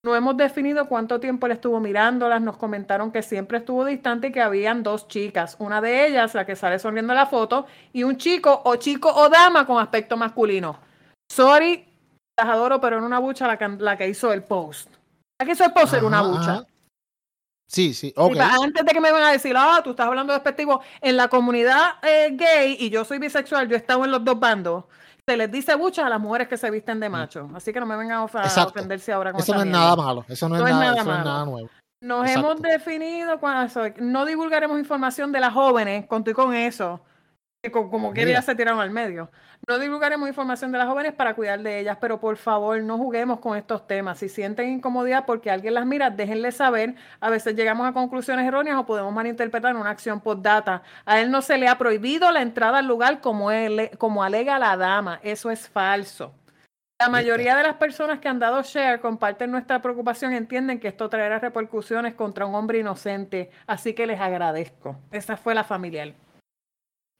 [0.03, 4.31] No hemos definido cuánto tiempo él estuvo mirándolas, nos comentaron que siempre estuvo distante y
[4.31, 8.01] que habían dos chicas, una de ellas, la que sale sonriendo en la foto, y
[8.01, 10.79] un chico o chico o dama con aspecto masculino.
[11.31, 11.85] Sorry,
[12.37, 14.89] las adoro, pero en una bucha la que, la que hizo el post.
[15.39, 16.65] La que hizo el post era una bucha.
[17.67, 18.37] Sí, sí, ok.
[18.37, 21.95] Antes de que me van a decir, ah, tú estás hablando despectivo, en la comunidad
[22.03, 24.85] eh, gay y yo soy bisexual, yo he estado en los dos bandos,
[25.27, 27.11] se les dice mucho a las mujeres que se visten de mm.
[27.11, 27.49] macho.
[27.55, 30.47] Así que no me vengan a, ofenderse ahora con Eso no es nada malo, eso
[30.47, 31.69] no, es, nada, nuevo.
[32.01, 33.39] Nos hemos definido,
[33.97, 37.01] no divulgaremos información de las jóvenes, conté con eso
[37.71, 39.29] como que ya se tiraron al medio.
[39.67, 43.39] No divulgaremos información de las jóvenes para cuidar de ellas, pero por favor no juguemos
[43.39, 44.19] con estos temas.
[44.19, 46.95] Si sienten incomodidad porque alguien las mira, déjenle saber.
[47.19, 50.83] A veces llegamos a conclusiones erróneas o podemos malinterpretar una acción por data.
[51.05, 54.59] A él no se le ha prohibido la entrada al lugar como, él, como alega
[54.59, 55.19] la dama.
[55.23, 56.33] Eso es falso.
[56.97, 61.09] La mayoría de las personas que han dado share comparten nuestra preocupación, entienden que esto
[61.09, 64.95] traerá repercusiones contra un hombre inocente, así que les agradezco.
[65.11, 66.13] Esa fue la familiar.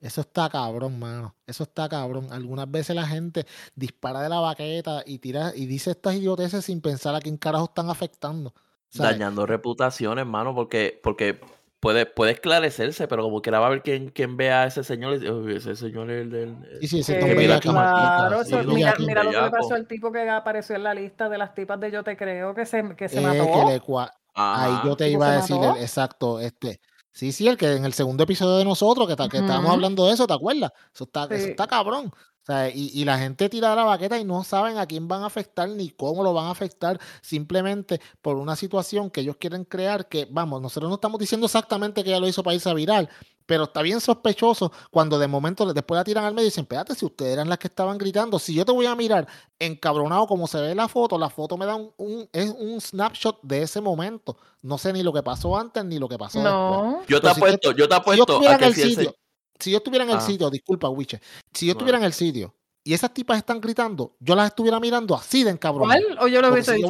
[0.05, 1.35] Eso está cabrón, mano.
[1.47, 2.27] Eso está cabrón.
[2.31, 6.79] Algunas veces la gente dispara de la baqueta y tira y dice estas idioteces sin
[6.79, 8.53] pensar a quién carajo están afectando.
[8.93, 11.41] Dañando reputaciones, mano, porque, porque
[11.79, 15.15] puede, puede esclarecerse, pero como quiera va a ver quién, quién vea a ese señor.
[15.49, 16.55] ese señor es el del.
[16.81, 20.29] Sí, sí, ese eh, mira, claro, mira, mira lo que le pasó al tipo que
[20.29, 23.17] apareció en la lista de las tipas de Yo Te Creo que se, que se
[23.17, 24.11] eh, mató.
[24.35, 26.79] Ahí yo te iba a decir, exacto, este
[27.15, 30.13] Sí, sí, el que en el segundo episodio de nosotros, que, que estábamos hablando de
[30.13, 30.73] eso, ¿te acuerdas?
[30.93, 32.07] Eso está, eso está cabrón.
[32.07, 35.23] O sea, y, y, la gente tira la baqueta y no saben a quién van
[35.23, 39.63] a afectar ni cómo lo van a afectar, simplemente por una situación que ellos quieren
[39.63, 42.73] crear, que, vamos, nosotros no estamos diciendo exactamente que ella lo hizo para irse a
[42.73, 43.09] viral,
[43.45, 46.95] pero está bien sospechoso cuando de momento después la tiran al medio y dicen, espérate,
[46.95, 49.27] si ustedes eran las que estaban gritando, si yo te voy a mirar
[49.59, 53.61] encabronado como se ve la foto, la foto me da un, es un snapshot de
[53.61, 54.37] ese momento.
[54.61, 57.07] No sé ni lo que pasó antes ni lo que pasó después.
[57.07, 59.15] Yo te apuesto, yo te apuesto si yo a el sitio,
[59.59, 60.21] si yo estuviera en el ah.
[60.21, 61.21] sitio, disculpa, Wiche,
[61.53, 65.15] si yo estuviera en el sitio y esas tipas están gritando, yo las estuviera mirando
[65.15, 65.99] así de encabronado.
[66.03, 66.19] ¿Cuál?
[66.19, 66.87] O yo lo hubiese dicho.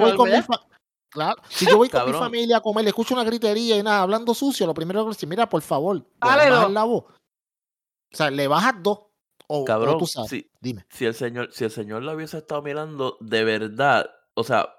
[1.16, 4.02] Claro, si yo voy con mi familia a comer, le escucho una gritería y nada,
[4.02, 7.06] hablando sucio, lo primero que decir, mira, por favor, bajar la voz.
[7.06, 9.00] O sea, le bajas dos.
[9.48, 10.30] O, cabrón, tú sabes.
[10.30, 10.86] Si, Dime.
[10.90, 14.76] Si el señor, si el señor la hubiese estado mirando, de verdad, o sea,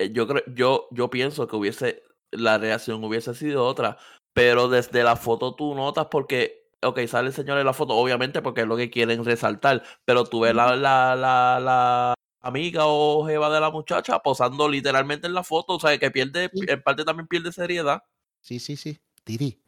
[0.00, 3.98] eh, yo creo, yo, yo pienso que hubiese, la reacción hubiese sido otra.
[4.32, 8.42] Pero desde la foto tú notas porque, ok, sale el señor en la foto, obviamente
[8.42, 12.14] porque es lo que quieren resaltar, pero tú ves la, la, la, la
[12.48, 16.50] amiga o jeva de la muchacha posando literalmente en la foto, o sea, que pierde,
[16.52, 18.02] en parte también pierde seriedad.
[18.40, 19.00] Sí, sí, sí.
[19.24, 19.60] Tiri.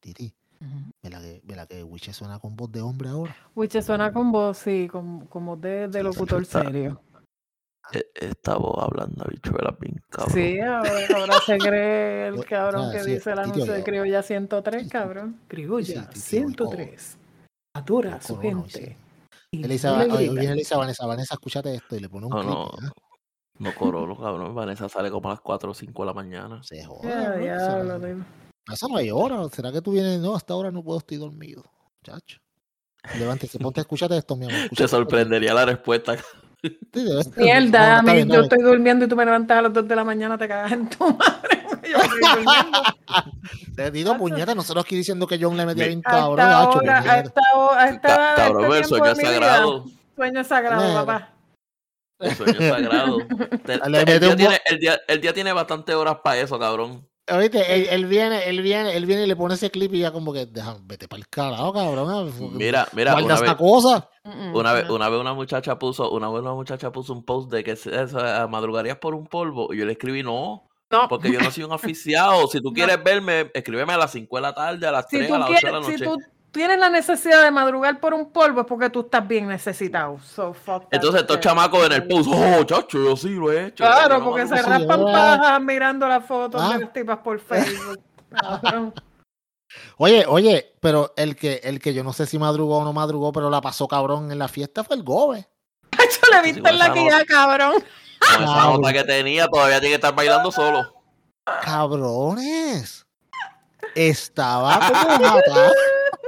[0.00, 0.34] Tiri.
[1.02, 3.36] ¿Ve la que, la que Wiche suena con voz de hombre ahora?
[3.54, 7.02] Wiche suena con voz, sí, con, voz de, de locutor serio.
[7.92, 10.34] E, esta voz hablando bichuela bien cabrón.
[10.34, 15.40] Sí, ahora, se cree el cabrón que dice el anuncio de Criolla 103, cabrón.
[15.48, 17.18] Criolla 103.
[17.74, 18.96] Atura a su gente.
[19.62, 22.88] Elisa, oye, viene Elisa, Vanessa, Vanessa, escúchate esto y le pone un no, clip, no,
[22.88, 22.90] ¿eh?
[23.58, 24.54] no corolo, cabrón.
[24.54, 26.62] Vanessa sale como a las 4 o 5 de la mañana.
[26.62, 27.02] Se joda.
[27.02, 27.84] Ya, ya,
[28.72, 29.46] eso no hay hora.
[29.50, 30.20] ¿Será que tú vienes?
[30.20, 31.64] No, hasta ahora no puedo, estoy dormido.
[32.02, 32.38] Chacho.
[33.18, 34.70] Levántese, ponte, escúchate esto, mi amor.
[34.74, 36.16] Te sorprendería la respuesta.
[37.36, 40.48] Mierda, yo estoy durmiendo y tú me levantas a las 2 de la mañana, te
[40.48, 41.66] cagas en tu madre.
[41.82, 42.78] Yo estoy durmiendo.
[43.76, 46.40] Te digo, puñeta, nosotros aquí diciendo que John le metía bien cabrón.
[46.40, 49.84] A esta hora, Cabrón, el sueño sagrado.
[50.14, 51.30] Sueño sagrado, papá.
[52.20, 53.18] El sueño sagrado.
[53.66, 57.06] el, día el, día, el día tiene bastantes horas para eso, cabrón.
[57.32, 60.32] Oíste, él, viene, él viene, él viene y le pone ese clip y ya como
[60.32, 62.30] que deja, vete para el carajo, cabrón.
[62.52, 64.10] Mira, mira, una vez, cosa.
[64.52, 67.64] Una vez, una vez una muchacha puso, una vez una muchacha puso un post de
[67.64, 67.90] que se,
[68.48, 69.72] madrugarías por un polvo.
[69.72, 71.08] Y yo le escribí, no, no.
[71.08, 72.46] Porque yo no soy un aficionado.
[72.46, 75.38] Si tú quieres verme, escríbeme a las 5 de la tarde, a las 3, a
[75.38, 76.06] las 8 de la noche
[76.54, 80.18] tienes la necesidad de madrugar por un polvo es porque tú estás bien necesitado.
[80.90, 83.84] Entonces estos chamacos en el post, oh, chacho, yo sí lo he hecho.
[83.84, 86.78] Claro, porque se raspan pajas mirando las fotos de ah.
[86.78, 88.00] las tipas por Facebook.
[89.96, 93.32] Oye, oye, pero el que, el que yo no sé si madrugó o no madrugó,
[93.32, 95.48] pero la pasó cabrón en la fiesta fue el Gobe.
[95.90, 97.82] Chacho, le viste en la que ya, cabrón.
[98.20, 100.94] Con esa nota que tenía, todavía tiene que estar bailando solo.
[101.62, 103.04] Cabrones.
[103.96, 105.40] Estaba como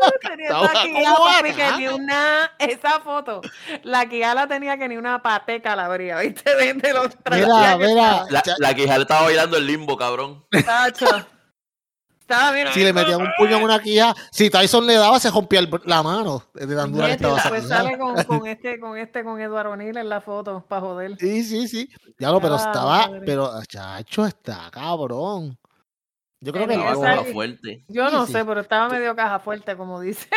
[1.43, 3.41] tenía ni una, esa foto,
[3.83, 6.55] la Kia tenía que ni una pateca la abría, ¿viste?
[6.55, 8.25] De, los mira, mira.
[8.31, 10.45] La, la le estaba bailando el limbo, cabrón.
[12.27, 15.31] Estaba bien, si le metían un puño en una quija, si Tyson le daba, se
[15.31, 19.71] rompía la mano de tan dura Después sale con, con, este, con este, con Eduardo
[19.71, 21.17] O'Neill en la foto, para joder.
[21.21, 21.89] Sí, sí, sí.
[22.19, 25.57] Ya lo, pero estaba, pero chacho, está cabrón.
[26.41, 27.85] Yo creo que caja fuerte.
[27.89, 28.33] Yo no sí.
[28.33, 30.29] sé, pero estaba medio caja fuerte, como dice.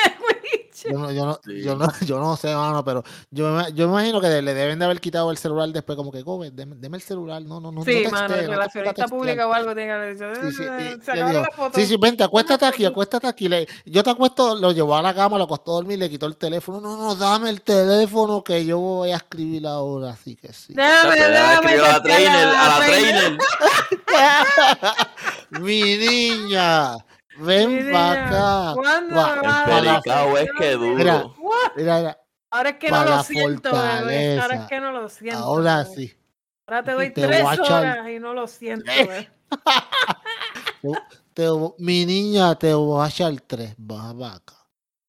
[0.89, 1.62] Yo no, yo, no, Sí.
[1.62, 4.79] yo, no, yo no sé, mano, pero yo me, yo me imagino que le deben
[4.79, 7.41] de haber quitado el celular después, como que, Gobe, deme, deme el celular.
[7.41, 7.83] No, no, no.
[7.83, 9.47] Sí, no mano, no relacionista pública textear".
[9.49, 10.35] o algo tiene que haber dicho.
[10.51, 11.73] Sí, sí, "Eh, y- Se las fotos.
[11.75, 12.89] sí, sí, vente, acuéstate aquí, foto.
[12.91, 13.49] acuéstate aquí.
[13.49, 16.27] Le- yo te acuesto, lo llevó a la cama, lo acostó a dormir, le quitó
[16.27, 16.79] el teléfono.
[16.79, 20.73] No, no, dame el teléfono que yo voy a escribir ahora, así que sí.
[20.73, 23.38] Déjame, ya déjame escribió a la trainer, a la trainer.
[25.51, 26.95] Mi niña,
[27.39, 28.73] ven Mi para acá.
[28.75, 29.97] ¿cuándo Va, me El vas a para-
[30.41, 30.95] es que duro.
[30.95, 31.23] Mira,
[31.75, 32.17] mira,
[32.51, 34.39] Ahora es que para no lo siento, bebé.
[34.39, 35.39] Ahora es que no lo siento.
[35.39, 35.95] ahora bebé.
[35.95, 36.15] sí.
[36.67, 39.05] Ahora te doy Te tres voy a echar- horas y no lo siento, Eh.
[39.07, 39.29] bebé.
[41.33, 43.73] Te- mi niña, te voy a echar tres.
[43.77, 44.53] Baja vaca.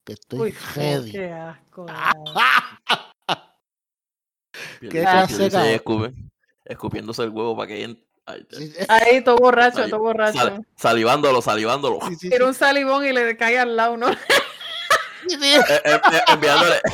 [0.05, 1.13] Que estoy Uy, ready.
[1.13, 1.87] qué asco.
[4.81, 5.81] ¿Qué clase,
[6.65, 7.97] escupiéndose el huevo para que
[8.89, 10.39] Ahí, todo borracho, todo borracho.
[10.39, 11.99] sal- salivándolo, salivándolo.
[12.09, 14.09] sí, sí, Tira un salivón y le cae al lado, ¿no?
[14.09, 14.17] sí,
[15.41, 15.55] sí.
[15.55, 16.81] Eh, eh, eh, enviándole.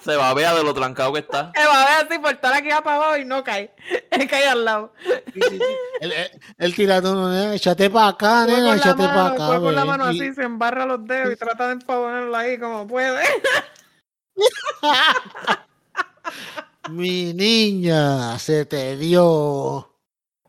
[0.00, 1.50] Se babea de lo trancado que está.
[1.52, 3.74] Que va a ver así por estar aquí para abajo y no cae.
[4.30, 4.94] cae al lado.
[5.04, 5.76] Sí, sí, sí.
[6.00, 9.46] Él, él- él tirando, no, nena, échate para acá, nena, con échate para acá.
[9.48, 12.58] fue con la mano y- así, se embarra los dedos y trata de empavonarlo ahí
[12.58, 13.22] como puede.
[16.88, 19.94] Mi niña, se te dio.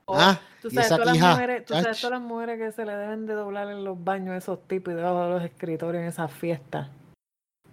[0.08, 2.96] Ah, Tú y sabes, todas las mujeres, tú sabes todas las mujeres que se le
[2.96, 6.32] deben de doblar en los baños esos tipos y debajo de los escritorios en esas
[6.32, 6.88] fiestas.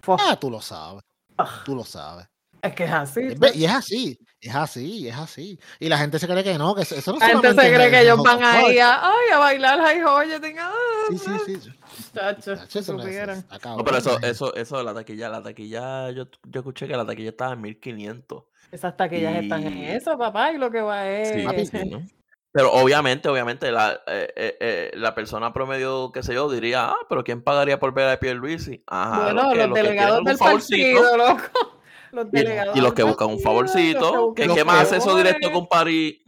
[0.06, 1.02] Ah, tú lo sabes.
[1.36, 1.62] Ah.
[1.64, 2.26] Tú lo sabes.
[2.62, 3.20] es que es así.
[3.28, 5.58] Es ve- Y es así, es así, es así.
[5.78, 7.90] Y la gente se cree que no, que eso eso no La gente se cree
[7.90, 10.40] que ellos van ahí a, ay, a bailar high joya.
[10.40, 11.70] tenga- ah, Sí, sí, sí.
[12.14, 12.54] Chacho,
[13.76, 17.30] no pero eso, eso, eso la taquilla, la taquilla, yo, yo escuché que la taquilla
[17.30, 18.44] estaba en 1500.
[18.70, 21.28] Esas taquillas están en Y- eso, papá, y lo que va es...
[21.28, 22.02] Sí, papi, sí, ¿no?
[22.52, 26.96] Pero obviamente, obviamente, la, eh, eh, eh, la persona promedio, qué sé yo, diría, ah,
[27.08, 28.82] pero ¿quién pagaría por ver a Pierluisi?
[28.86, 31.00] Ajá, bueno, los, que, los los que delegados del un favorcito.
[31.00, 31.42] partido, loco.
[32.10, 34.34] Los Y, delegados y los del que buscan un los favorcito.
[34.34, 35.24] que ¿Qué, buscan qué más hace eso favores.
[35.24, 36.20] directo con París?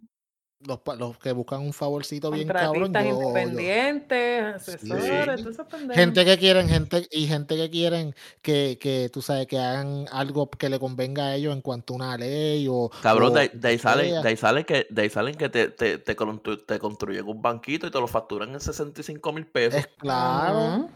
[0.62, 2.92] Los, pa- los que buscan un favorcito bien cabrón.
[2.92, 5.94] Yo- yo- independientes, asesores, Sí.
[5.94, 10.50] Gente que quieren, gente y gente que quieren que, que tú sabes que hagan algo
[10.50, 13.68] que le convenga a ellos en cuanto a una ley o Cabrón, o de, de
[13.68, 16.78] ahí salen, de ahí salen que, de ahí salen que te, te, te, constru- te
[16.78, 19.78] construyen un banquito y te lo facturan en 65 mil pesos.
[19.80, 20.90] Es claro.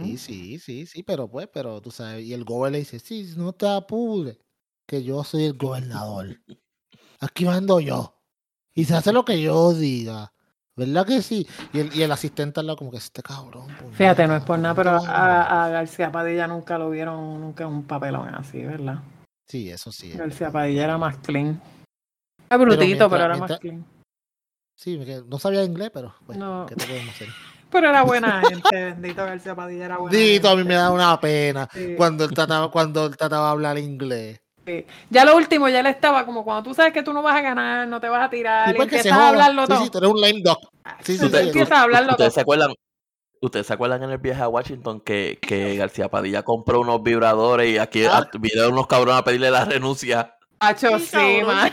[0.00, 3.28] Sí, sí, sí, sí, pero pues, pero tú sabes, y el gobernador le dice, sí,
[3.36, 4.38] no te apures,
[4.86, 6.40] que yo soy el gobernador.
[7.18, 8.14] Aquí mando yo.
[8.74, 10.32] Y se hace lo que yo diga.
[10.74, 11.46] ¿Verdad que sí?
[11.74, 13.66] Y el, y el asistente al lado como que este cabrón.
[13.92, 17.84] Fíjate, no es por nada, pero a, a García Padilla nunca lo vieron, nunca un
[17.84, 19.00] papelón así, ¿verdad?
[19.46, 20.12] Sí, eso sí.
[20.12, 21.60] García Padilla era más clean.
[22.48, 23.84] Es brutito, pero, mientras- era más mientras- clean.
[24.74, 26.64] Sí, no sabía inglés, pero pues, No.
[26.66, 27.28] ¿qué te podemos hacer?
[27.70, 30.74] Pero era buena gente, bendito García Padilla era buena Dito, a mí me gente.
[30.76, 31.94] da una pena Sí.
[31.96, 34.40] cuando él trataba, cuando él trataba de hablar inglés.
[34.66, 34.86] Sí.
[35.10, 37.40] Ya lo último, ya él estaba como cuando tú sabes que tú no vas a
[37.40, 39.84] ganar, no te vas a tirar, Y y empiezas a hablarlo Sí, todo.
[39.84, 40.58] sí, tú eres un lame duck.
[41.02, 42.14] Sí, sí, Tú sí, empiezas a hablarlo todo.
[42.16, 42.72] ¿Ustedes se acuerdan?
[43.40, 47.68] ¿Ustedes se acuerdan en el viaje a Washington que, que García Padilla compró unos vibradores
[47.70, 48.18] y aquí Ah.
[48.32, 50.36] a- vinieron unos cabrones a pedirle la renuncia?
[50.60, 51.72] Hacho, Sí, sí, man.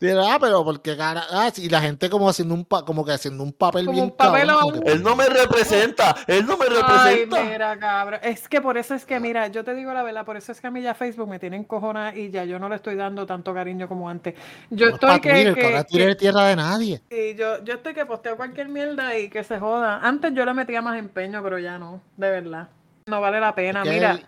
[0.00, 3.12] Ah, pero porque cara, ah, sí, y la gente como haciendo un pa- como que
[3.12, 6.66] haciendo un papel Como bien un cabrón, que- Él no me representa, él no me
[6.66, 7.42] Ay, representa.
[7.44, 8.20] mira, cabrón.
[8.22, 10.60] Es que por eso es que, mira, yo te digo la verdad, por eso es
[10.60, 13.26] que a mí ya Facebook me tienen cojona y ya yo no le estoy dando
[13.26, 14.34] tanto cariño como antes.
[14.70, 17.02] Yo no es pa' estoy que, Twitter, que- que es tierra de nadie.
[17.10, 19.98] sí, yo, yo estoy que posteo cualquier mierda y que se joda.
[20.02, 22.68] Antes yo le metía más empeño, pero ya no, de verdad.
[23.06, 23.82] No vale la pena.
[23.82, 24.20] que Mira,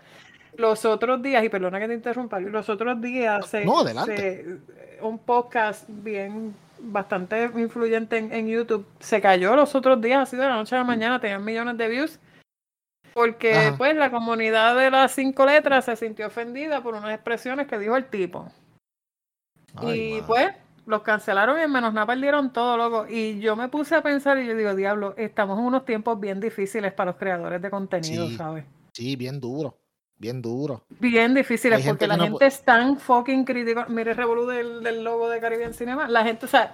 [0.57, 4.17] los otros días, y perdona que te interrumpa, los otros días se, No, adelante.
[4.17, 10.35] se- un podcast bien bastante influyente en, en YouTube se cayó los otros días, así
[10.35, 12.19] de la noche a la mañana, tenían millones de views.
[13.13, 13.77] Porque Ajá.
[13.77, 17.97] pues la comunidad de las cinco letras se sintió ofendida por unas expresiones que dijo
[17.97, 18.49] el tipo.
[19.75, 20.53] Ay, y pues
[20.85, 23.05] los cancelaron y en menos nada perdieron todo, loco.
[23.09, 26.39] Y yo me puse a pensar y yo digo, diablo, estamos en unos tiempos bien
[26.39, 28.35] difíciles para los creadores de contenido, Sí.
[28.37, 28.65] ¿sabes?
[28.93, 29.77] Sí, bien duro,
[30.21, 30.83] bien duro.
[30.99, 33.87] Bien Hay gente porque la no gente es tan fucking crítica.
[33.89, 36.07] Mire el revolú del, del logo de Caribbean Cinema.
[36.07, 36.73] La gente, o sea,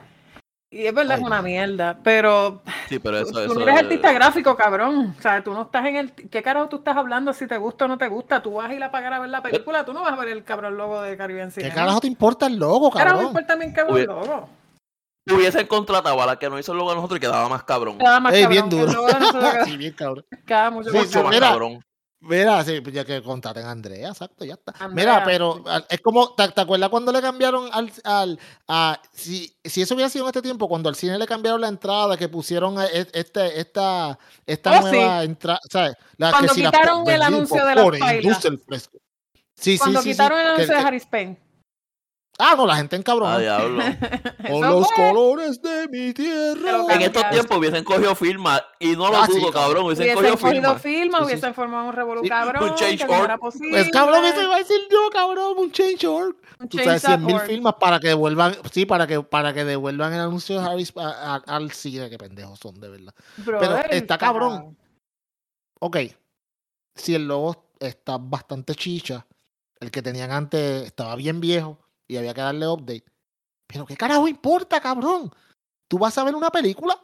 [0.70, 3.78] y es verdad, Ay, es una mierda, pero Sí, pero eso, tú eso no eres
[3.78, 5.16] artista gráfico, cabrón.
[5.18, 6.12] O sea, tú no estás en el.
[6.12, 8.42] ¿Qué carajo tú estás hablando si te gusta o no te gusta?
[8.44, 10.28] Tú vas a ir a pagar a ver la película, tú no vas a ver
[10.28, 11.74] el cabrón logo de Caribbean ¿Qué Cinema.
[11.76, 13.28] carajo te importa el logo, Carajo, me cabrón?
[13.28, 14.50] importa a mí el cabrón Hubiera- logo.
[15.32, 17.98] hubiesen contratado a la que no hizo el logo a nosotros y quedaba más cabrón.
[17.98, 18.94] Queda más Ey, cabrón, bien el duro.
[18.94, 20.26] logo de nosotros queda- sí, bien cabrón.
[20.46, 21.86] queda mucho Sí, más sí, Mucho más cabrón.
[22.20, 24.88] Mira, sí, pues ya que contraten a Andrea, exacto, ya está.
[24.90, 29.96] Mira, pero es como, ¿te, acuerdas cuando le cambiaron al, al a, si, si eso
[29.96, 33.08] hubiera sido en este tiempo, cuando al cine le cambiaron la entrada, que pusieron e,
[33.14, 35.96] este, esta, esta oh, nueva entrada, ¿sabes?
[36.18, 38.90] La, cuando que quitaron el anuncio de la
[39.56, 41.47] Sí, cuando sí, quitaron el anuncio de Harry Payne.
[42.40, 43.30] Ah, no, la gente en cabrón.
[43.32, 43.84] Ah, diablo.
[44.48, 46.86] Con los colores de mi tierra.
[46.94, 49.86] En estos tiempos hubiesen cogido firma y no lo ah, dudo, cabrón.
[49.86, 51.26] Hubiesen, hubiesen cogido firma.
[51.26, 52.70] hubiesen formado un revolú, cabrón.
[52.70, 53.40] Un change org.
[53.40, 55.56] Pues cabrón, eso iba a decir yo, cabrón.
[55.58, 56.36] Un change org.
[56.70, 60.20] Tú sabes, 100 mil firmas para que devuelvan, sí, para que, para que devuelvan el
[60.20, 62.08] anuncio de Harris al cine.
[62.10, 63.16] Qué pendejos son, de verdad.
[63.44, 64.78] Pero está cabrón.
[65.80, 65.98] Ok.
[66.94, 69.26] Si el logo está bastante chicha,
[69.80, 73.06] el que tenían antes estaba bien viejo y había que darle update.
[73.68, 75.32] Pero qué carajo importa, cabrón.
[75.90, 76.98] ¿Tú vas a ver una película?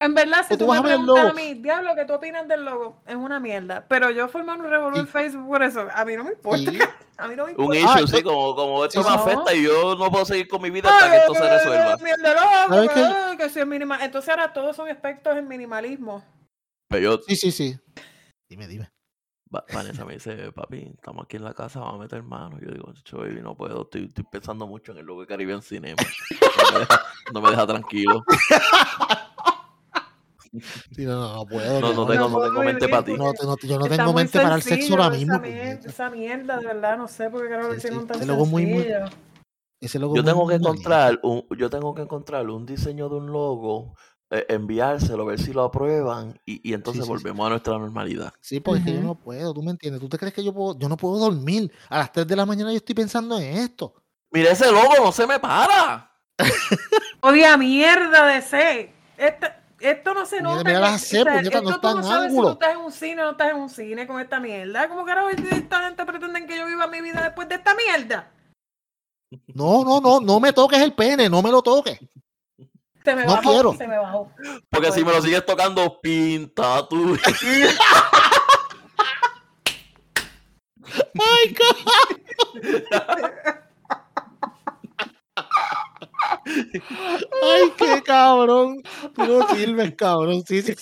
[0.00, 3.02] En verdad, si tú, me preguntas a mí, diablo, ¿qué tú opinas del logo?
[3.04, 3.84] Es una mierda.
[3.88, 6.70] Pero yo formando un revolver en Facebook por eso, a mí no me importa.
[7.20, 7.68] A mí no me importa.
[7.68, 10.70] Un issue, sí, como, como esto me afecta y yo no puedo seguir con mi
[10.70, 11.96] vida hasta que esto se resuelva.
[11.96, 14.00] Mierda, que, que minimal...
[14.02, 16.24] Entonces ahora todos son aspectos en minimalismo.
[16.88, 17.22] Pero yo...
[17.26, 17.76] Sí, sí, sí.
[18.48, 18.88] Dime, dime.
[19.50, 22.58] Vanessa me dice, papi, estamos aquí en la casa, vamos a meter mano.
[22.60, 26.02] Yo digo, baby, no puedo, estoy, estoy, pensando mucho en el logo de Caribbean Cinema.
[26.40, 27.00] No me deja,
[27.32, 28.24] no me deja tranquilo.
[30.92, 31.80] Sí, no, no, no puedo.
[31.80, 33.12] No, no, tengo, no tengo mente para ti.
[33.12, 33.32] No,
[33.62, 35.34] yo no tengo mente para el sexo ahora mismo.
[35.34, 38.26] Esa mierda, esa mierda, de verdad, no sé por qué creo que tiene un tan
[38.26, 38.86] logo muy, muy,
[39.80, 43.26] ese logo yo tengo que encontrar un, yo tengo que encontrar un diseño de un
[43.30, 43.94] logo
[44.30, 48.32] enviárselo, a ver si lo aprueban y, y entonces volvemos a nuestra normalidad.
[48.40, 50.00] Sí, porque yo no puedo, tú me entiendes.
[50.00, 51.72] ¿Tú te crees que yo puedo, yo no puedo dormir?
[51.88, 53.94] A las 3 de la mañana yo estoy pensando en esto.
[54.30, 56.12] Mira ese logo, no se me para.
[57.22, 58.92] Odia mierda de C.
[59.80, 60.62] esto no se nota.
[60.64, 62.28] Mira, C, esto no está en ángulo.
[62.28, 64.88] Si tú estás en un cine o no estás en un cine con esta mierda.
[64.88, 68.30] ¿Cómo carajo esta gente pretenden que yo viva mi vida después de esta mierda?
[69.54, 71.98] No, no, no, no me toques el pene, no me lo toques.
[73.04, 73.74] Se me no bajó, quiero.
[73.74, 74.32] Se me bajó.
[74.70, 77.16] Porque si me lo sigues tocando, pinta tú.
[81.20, 81.54] ¡Ay,
[87.42, 88.82] ¡Ay, qué cabrón!
[89.14, 90.42] Tú no sirves, cabrón.
[90.46, 90.74] Sí, sí.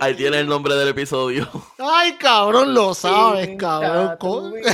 [0.00, 1.48] Ahí tiene el nombre del episodio.
[1.78, 4.54] Ay, cabrón, lo sabes, cabrón.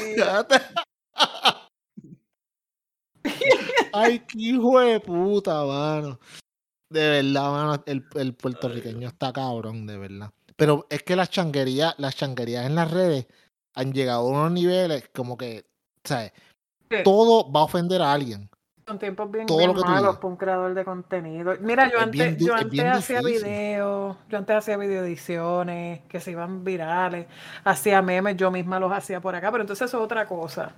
[3.92, 6.18] Ay, qué hijo de puta, mano.
[6.90, 10.30] De verdad, mano, el, el puertorriqueño está cabrón, de verdad.
[10.56, 13.26] Pero es que las changuerías, las changuerías en las redes
[13.74, 15.64] han llegado a unos niveles como que,
[16.04, 16.32] ¿sabes?
[17.04, 18.50] Todo va a ofender a alguien.
[18.86, 21.54] Son tiempos bien, malos para un creador de contenido.
[21.60, 26.64] Mira, yo antes, yo antes hacía videos, yo antes hacía video ediciones que se iban
[26.64, 27.28] virales,
[27.62, 30.74] hacía memes, yo misma los hacía por acá, pero entonces eso es otra cosa.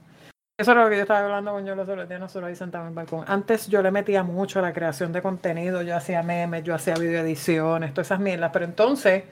[0.58, 2.84] Eso es lo que yo estaba hablando con yo los otros días, nosotros ahí sentados
[2.84, 3.24] en el balcón.
[3.26, 6.94] Antes yo le metía mucho a la creación de contenido, yo hacía memes, yo hacía
[6.94, 9.24] videoediciones, todas esas mierdas, pero entonces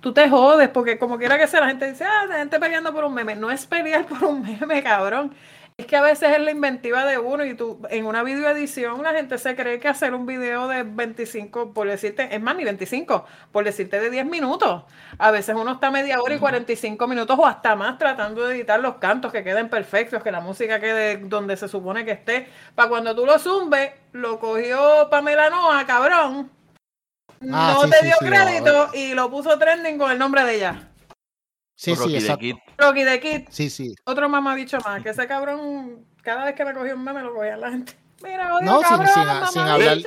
[0.00, 2.92] tú te jodes porque como quiera que sea, la gente dice, ah, la gente peleando
[2.92, 3.36] por un meme.
[3.36, 5.32] No es pelear por un meme, cabrón.
[5.76, 9.12] Es que a veces es la inventiva de uno y tú en una videoedición la
[9.12, 13.26] gente se cree que hacer un video de 25, por decirte, es más, ni 25,
[13.50, 14.84] por decirte de 10 minutos.
[15.18, 18.78] A veces uno está media hora y 45 minutos o hasta más tratando de editar
[18.78, 22.48] los cantos que queden perfectos, que la música quede donde se supone que esté.
[22.76, 26.52] Para cuando tú lo zumbes, lo cogió Pamela Noa, cabrón.
[27.50, 30.93] Ah, no te dio crédito y lo puso trending con el nombre de ella.
[31.76, 32.46] Sí, sí, exacto.
[32.78, 33.48] Rocky the Kid.
[33.50, 33.94] Sí, sí.
[34.04, 37.56] Otro mamabicho más, que ese cabrón, cada vez que me cogía un meme lo cogía
[37.56, 37.94] la gente.
[38.22, 39.98] Mira, odio, no, cabrón, sin, sin, sin hablar,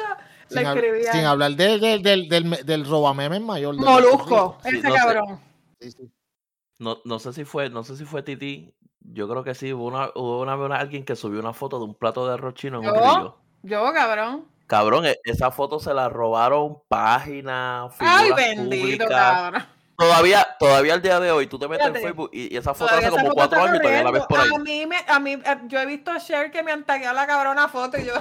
[0.48, 1.12] sin, escribía.
[1.12, 3.76] sin hablar del, del, del, del, del robameme mayor.
[3.76, 5.40] Molusco, ese sí, no cabrón.
[5.80, 6.12] Sí, sí.
[6.80, 8.74] No, no sé si fue, no sé si fue Titi.
[9.02, 11.86] Yo creo que sí, hubo una, hubo una vez alguien que subió una foto de
[11.86, 12.94] un plato de arroz chino en ¿Yo?
[12.94, 13.38] un río.
[13.64, 14.46] Yo, cabrón.
[14.68, 19.08] Cabrón, e, esa foto se la robaron páginas, Ay, bendito, públicas.
[19.10, 19.64] cabrón.
[19.98, 22.00] Todavía, todavía al día de hoy, tú te metes Fíjate.
[22.00, 23.82] en Facebook y, y esa foto Todavía hace esa como foto cuatro está años y
[23.82, 24.50] todavía la ves por ahí.
[24.54, 27.28] A mí, me, a mí, eh, yo he visto share que me han tagueado la
[27.28, 28.14] cabrona foto y yo.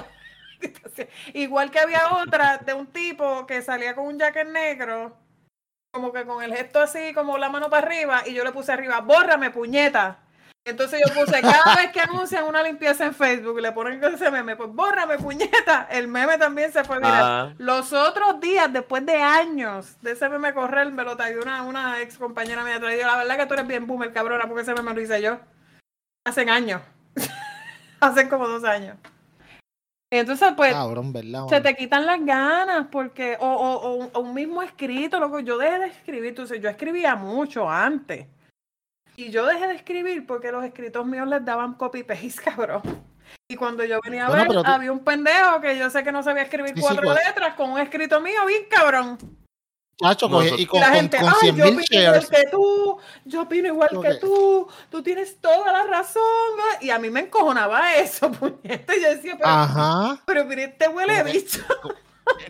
[1.33, 5.15] Igual que había otra de un tipo que salía con un jacket negro,
[5.91, 8.71] como que con el gesto así, como la mano para arriba, y yo le puse
[8.71, 10.19] arriba, bórrame, puñeta.
[10.67, 14.57] Entonces yo puse, cada vez que anuncian una limpieza en Facebook, le ponen ese meme,
[14.57, 15.87] pues bórrame, puñeta.
[15.89, 17.23] El meme también se fue viral.
[17.23, 17.53] Ah.
[17.57, 22.01] Los otros días, después de años de ese meme correr, me lo trajo una, una
[22.01, 22.81] ex compañera mía.
[22.81, 23.07] Traído.
[23.07, 25.39] La verdad que tú eres bien boomer, cabrona, porque ese meme lo hice yo.
[26.25, 26.81] Hacen años.
[28.01, 28.97] Hacen como dos años.
[30.11, 31.47] Y entonces, pues, Cabrón, ¿verdad?
[31.47, 35.57] se te quitan las ganas porque, o, o, o, o un mismo escrito, loco, yo
[35.57, 38.27] dejé de escribir, entonces yo escribía mucho antes.
[39.19, 42.81] Y yo dejé de escribir porque los escritos míos les daban copy-paste, cabrón.
[43.49, 46.11] Y cuando yo venía a Bueno, ver, tú- había un pendejo que yo sé que
[46.11, 47.25] no sabía escribir Sí, sí, cuatro pues.
[47.25, 49.17] letras con un escrito mío bien cabrón.
[49.99, 52.25] Chacho, No, eso- y con, la gente, con ay, 100 yo opino shares.
[52.25, 54.05] igual que tú, yo opino igual Ok.
[54.05, 56.21] que tú, tú tienes toda la razón.
[56.81, 59.01] Y a mí me encojonaba eso, puñete.
[59.01, 60.21] Yo decía, pero, Ajá.
[60.25, 61.65] pero mire, este huele bicho.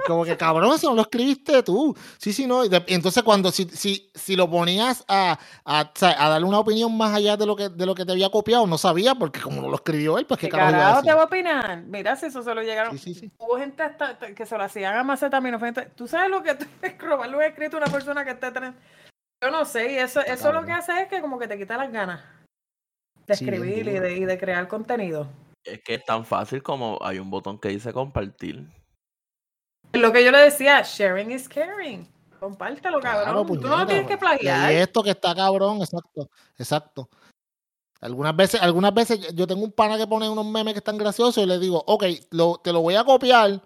[0.06, 1.96] Como que cabrón, eso no lo escribiste tú.
[2.18, 2.64] Sí, sí, no.
[2.64, 7.46] entonces, cuando si, si, si lo ponías a, a, darle una opinión más allá de
[7.46, 10.18] lo que de lo que te había copiado, no sabía, porque como no lo escribió
[10.18, 11.84] él, pues qué ¿Qué carajo iba a te va a opinar?
[11.84, 12.98] Mira, si eso se lo llegaron.
[12.98, 13.32] Sí, sí, sí.
[13.38, 15.76] Hubo gente hasta, que se lo hacían a macetaminofen.
[15.96, 16.52] ¿Tú sabes lo que
[16.82, 18.76] es robarle un escrito a una persona que esté tren-
[19.44, 21.78] Yo no sé, y eso, eso lo que hace es que como que te quita
[21.78, 22.22] las ganas
[23.26, 25.28] de escribir y de, y de crear contenido.
[25.64, 28.68] Es que es tan fácil como hay un botón que dice compartir.
[29.98, 32.08] Lo que yo le decía, sharing is caring.
[32.40, 33.48] Compártelo, Claro, cabrón.
[33.62, 34.72] Tú no lo tienes que Y plagiar.
[34.72, 37.10] esto que está cabrón, exacto, exacto.
[38.00, 41.44] Algunas veces, algunas veces yo- tengo un pana que pone unos memes que están graciosos
[41.44, 43.60] y le digo, ok, lo- te lo voy a copiar,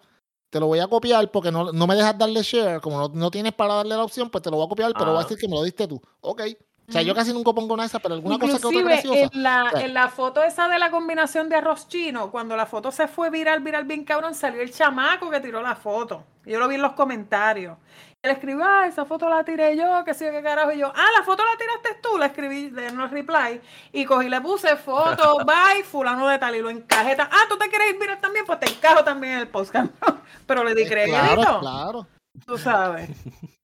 [0.49, 3.29] te lo voy a copiar porque no, no me dejas darle share, como no, no
[3.29, 5.23] tienes para darle la opción, pues te lo voy a copiar, pero voy a Ah.
[5.23, 6.01] decir que me lo diste tú.
[6.21, 6.43] Ok.
[6.91, 9.29] O sea, yo casi nunca pongo nada esa, pero alguna cosa que otra graciosa.
[9.31, 12.57] en la, O sea, en la foto esa de la combinación de arroz chino, cuando
[12.57, 16.25] la foto se fue viral, viral bien cabrón, salió el chamaco que tiró la foto.
[16.45, 17.77] Yo lo vi en los comentarios.
[18.23, 20.71] Él escribió, ah, esa foto la tiré yo, que sé yo qué carajo.
[20.73, 23.61] Y yo, ah, la foto la tiraste tú, la escribí en los reply.
[23.93, 27.29] Y cogí, le puse foto, bye, fulano de tal, y lo encajeta.
[27.31, 29.91] Ah, tú te quieres ir viral también, pues te encajo también en el cabrón.
[30.45, 32.07] Pero le di eh, crédito, claro, claro.
[32.45, 33.09] tú sabes.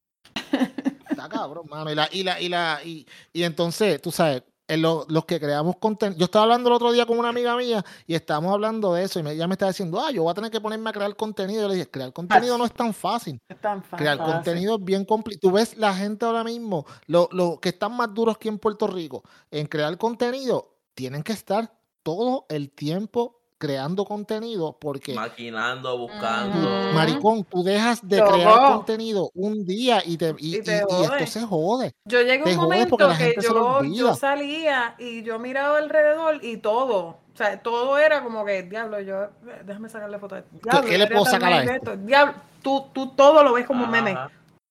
[1.23, 1.91] Está cabrón, mano.
[1.91, 5.39] Y la, y la, y la, y, y entonces, tú sabes, en lo- los que
[5.39, 6.19] creamos contenido.
[6.19, 9.17] Yo estaba hablando el otro día con una amiga mía y estábamos hablando de eso.
[9.17, 11.15] Y me- ella me estaba diciendo, ah, yo voy a tener que ponerme a crear
[11.15, 11.61] contenido.
[11.61, 13.39] Yo le dije, crear contenido no es tan fácil.
[13.47, 14.33] Es tan fa- Crear fácil.
[14.33, 15.39] contenido es bien complicado.
[15.49, 18.87] Tú ves la gente ahora mismo, los lo que están más duros aquí en Puerto
[18.87, 21.71] Rico, en crear contenido, tienen que estar
[22.03, 26.69] todo el tiempo creando contenido porque Maquinando, buscando.
[26.93, 30.81] Maricón, tú dejas de crear contenido un día y, te, y, Y te y- y
[30.81, 31.23] jode.
[31.23, 31.95] esto se jode.
[32.05, 36.97] Yo llegué a un momento que yo, yo salía y yo miraba alrededor y todo,
[36.97, 39.27] o sea, todo era como que, diablo, yo,
[39.65, 40.35] déjame sacarle foto.
[40.35, 40.43] de.
[40.63, 41.97] Diablo, qué le puedo sacar a de esto.
[41.97, 44.17] Diablo, tú, tú todo lo ves como un meme.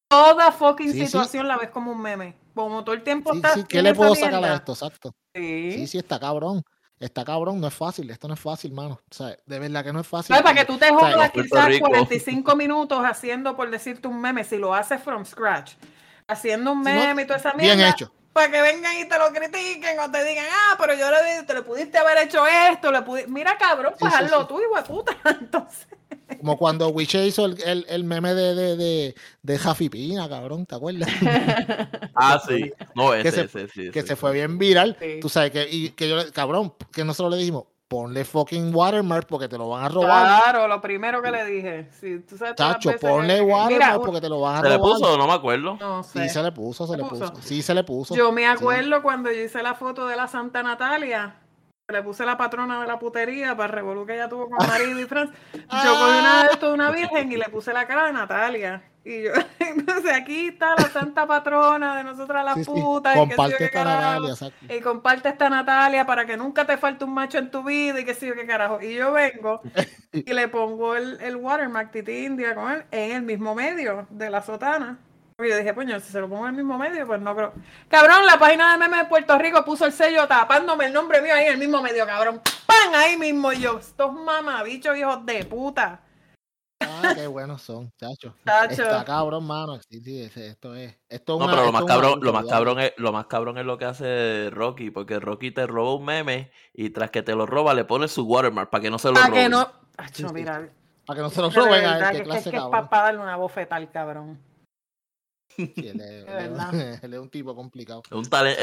[0.08, 1.06] Toda fucking Sí, sí.
[1.06, 2.36] situación la ves como un meme.
[2.54, 4.72] Como todo el tiempo Sí, estás sí, ¿Qué en le puedo sacar a esto?
[4.72, 5.12] Exacto.
[5.34, 5.72] Sí.
[5.72, 6.62] Sí, sí, está cabrón.
[6.98, 8.08] Está cabrón, no es fácil.
[8.10, 9.00] Esto no es fácil, mano.
[9.10, 10.28] O sea, de verdad que no es fácil.
[10.34, 10.42] ¿Sabes?
[10.42, 11.88] Para que tú te O sea, jodas quizás Rico.
[11.88, 15.72] 45 minutos haciendo, por decirte, un meme, si lo haces from scratch,
[16.26, 17.74] haciendo un Si no, meme y toda esa mierda.
[17.76, 18.12] Bien hecho.
[18.32, 21.54] Para que vengan y te lo critiquen o te digan, ah, pero yo le te
[21.54, 23.26] le pudiste haber hecho esto, le pudi-".
[23.28, 24.48] Mira, cabrón, pues Sí, sí, hazlo sí.
[24.48, 25.16] tú, hijo de puta.
[25.40, 25.86] Entonces,
[26.40, 30.66] Como cuando Wiche hizo el, el, el meme de, de, de, de Jafi Pina, cabrón,
[30.66, 31.08] ¿te acuerdas?
[32.14, 32.72] Ah, sí.
[32.94, 33.90] No, ese, Que se- ese, sí.
[33.90, 34.20] que sí, se sí.
[34.20, 34.96] fue bien viral.
[35.00, 35.18] Sí.
[35.20, 39.48] Tú sabes que, y que yo, cabrón, que nosotros le dijimos, ponle fucking watermark porque
[39.48, 40.42] te lo van a robar.
[40.42, 41.88] claro, lo primero que le dije.
[42.00, 44.76] Si tú sabes que- ponle que- watermark Mira, porque te lo van a ¿Se le
[44.78, 44.92] robar.
[44.98, 45.16] puso?
[45.18, 45.76] No me acuerdo.
[45.78, 46.22] no sé.
[46.24, 47.30] Sí, se le puso, se ¿Se le puso?
[47.30, 47.42] puso.
[47.42, 48.16] Sí, se le puso.
[48.16, 48.46] Yo me Sí.
[48.48, 51.36] acuerdo cuando yo hice la foto de la Santa Natalia,
[51.88, 54.98] le puse la patrona de la putería para el revolú que ella tuvo con marido
[54.98, 55.30] y Franz.
[55.54, 55.60] Yo
[55.94, 58.82] cogí una de una virgen y le puse la cara de Natalia.
[59.04, 59.30] Y yo,
[59.60, 62.70] entonces aquí está la santa patrona de nosotras las Sí, sí.
[62.72, 63.14] putas.
[63.14, 64.00] yo Comparte esta carajo.
[64.00, 64.74] Natalia, exacto.
[64.74, 68.14] Y comparte esta Natalia para que nunca te falte un macho en tu vida y
[68.14, 68.82] sé yo qué carajo.
[68.82, 69.60] Y yo vengo
[70.12, 74.28] y le pongo el, el watermark Titi India con él en el mismo medio de
[74.28, 74.98] la sotana.
[75.38, 77.52] Y yo dije, puño, si se lo pongo en el mismo medio, pues no creo.
[77.88, 81.34] Cabrón, la página de memes de Puerto Rico puso el sello tapándome el nombre mío
[81.34, 82.40] ahí en el mismo medio, cabrón.
[82.64, 82.94] ¡Pam!
[82.94, 83.78] Ahí mismo yo.
[83.78, 86.00] Estos mamabichos hijos de puta.
[86.80, 88.34] Ah, qué buenos son, chacho.
[88.46, 88.82] Chacho.
[88.82, 89.78] Está cabrón, mano.
[89.90, 90.96] Sí, sí, ese- esto es.
[91.06, 93.26] Esto es No, una- pero lo más es cabrón, lo más cabrón es, lo más
[93.26, 97.22] cabrón es lo que hace Rocky, porque Rocky te roba un meme y tras que
[97.22, 99.42] te lo roba le pone su watermark para que no se lo Para roben.
[99.42, 99.68] que no.
[100.32, 100.66] Mira.
[101.04, 102.62] Para que no se lo roben a verdad él, que, qué que- clase que es
[102.62, 104.38] para darle una bofeta al cabrón.
[105.56, 106.74] Sí, él, es, un- verdad.
[107.02, 108.02] él es un tipo complicado.
[108.04, 108.60] Es un talento,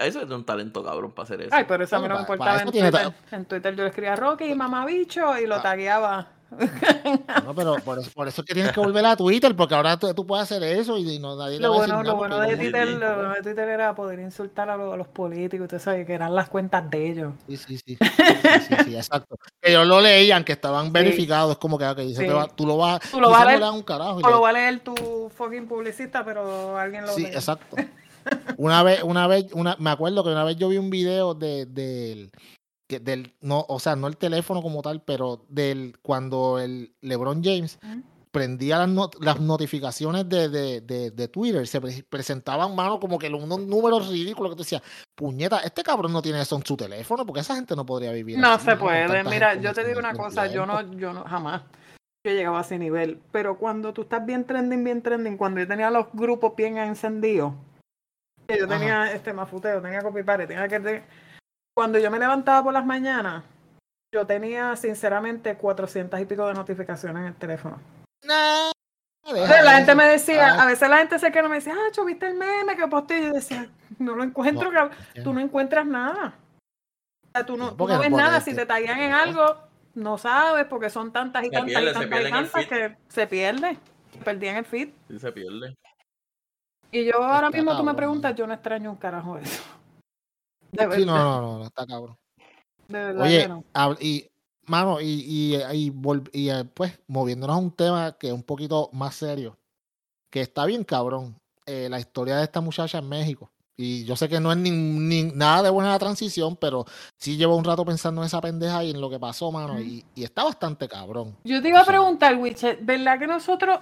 [0.00, 1.50] eso es un talento cabrón para hacer eso.
[1.54, 2.64] Ay, pero eso a mí no me importaba.
[2.64, 5.62] Twitter, en Twitter yo le escribía Rocky y mamabicho y lo Ah.
[5.62, 6.28] tagueaba.
[7.44, 9.96] No, pero por eso, por eso es que tienes que volver a Twitter, porque ahora
[9.98, 13.14] tú, tú puedes hacer eso y no nadie Lo bueno, lo bueno de Twitter, lo
[13.14, 16.34] bueno de Twitter era poder insultar a los, a los políticos, usted sabe que eran
[16.34, 17.32] las cuentas de ellos.
[17.48, 17.96] Sí, sí, sí.
[17.96, 19.36] Sí, sí, sí, exacto.
[19.60, 23.00] Que ellos lo leían, que estaban verificados, es como que, te va- tú lo vas,
[23.10, 24.16] Tú lo vas a leer, un carajo.
[24.16, 27.28] O lo va a leer tu fucking publicista, pero alguien lo Sí, lee.
[27.28, 27.76] exacto.
[28.56, 31.66] Una vez, una vez, una, me acuerdo que una vez yo vi un video de,
[31.66, 32.30] del-
[32.92, 37.42] que del, no, o sea, no el teléfono como tal, pero del cuando el LeBron
[37.42, 37.78] James
[38.32, 44.08] prendía las, las notificaciones de, de, de, Twitter, se presentaban mano como que unos números
[44.08, 44.82] ridículos que tú decías,
[45.14, 48.38] puñeta, este cabrón no tiene eso en su teléfono, porque esa gente no podría vivir.
[48.38, 51.62] No se puede, mira, yo te digo una cosa, yo no, yo no, jamás.
[52.24, 55.68] Yo llegaba a ese nivel, pero cuando tú estás bien trending, bien trending, cuando yo
[55.68, 57.52] tenía los grupos bien encendidos,
[58.46, 61.02] que yo tenía este mafuteo, tenía copy tenía que...
[61.74, 63.44] Cuando yo me levantaba por las mañanas,
[64.14, 67.80] yo tenía sinceramente 400 y pico de notificaciones en el teléfono.
[68.24, 68.72] No.
[69.32, 72.34] la gente me decía, a veces la gente se queda me decía, ah, ¿viste el
[72.34, 73.20] meme que posté?
[73.20, 74.70] Y yo decía, no lo encuentro,
[75.24, 76.34] tú no encuentras nada.
[77.28, 78.40] O sea, tú no, ves nada.
[78.42, 79.56] Si te tallan en algo,
[79.94, 83.78] no sabes, porque son tantas y tantas y tantas y tantas que se pierde.
[84.22, 84.90] Perdí en el feed.
[85.08, 85.74] Sí, se pierde.
[86.90, 89.62] Y yo ahora mismo tú me preguntas, yo no extraño un carajo eso.
[90.72, 90.98] De verdad.
[90.98, 92.18] Sí, no, no, no, está cabrón.
[92.88, 93.64] De verdad Oye, no.
[94.00, 94.28] y
[94.64, 95.92] mano, y, y, y,
[96.32, 99.58] y, eh, pues moviéndonos a un tema que es un poquito más serio,
[100.30, 103.51] que está bien cabrón, eh, la historia de esta muchacha en México.
[103.76, 106.84] Y yo sé que no es ni, nada de buena la transición, pero
[107.16, 109.80] sí llevo un rato pensando en esa pendeja y en lo que pasó, mano.
[109.80, 111.36] Y, está bastante cabrón.
[111.44, 113.80] Yo te iba a preguntar, Wichet, ¿verdad que nosotros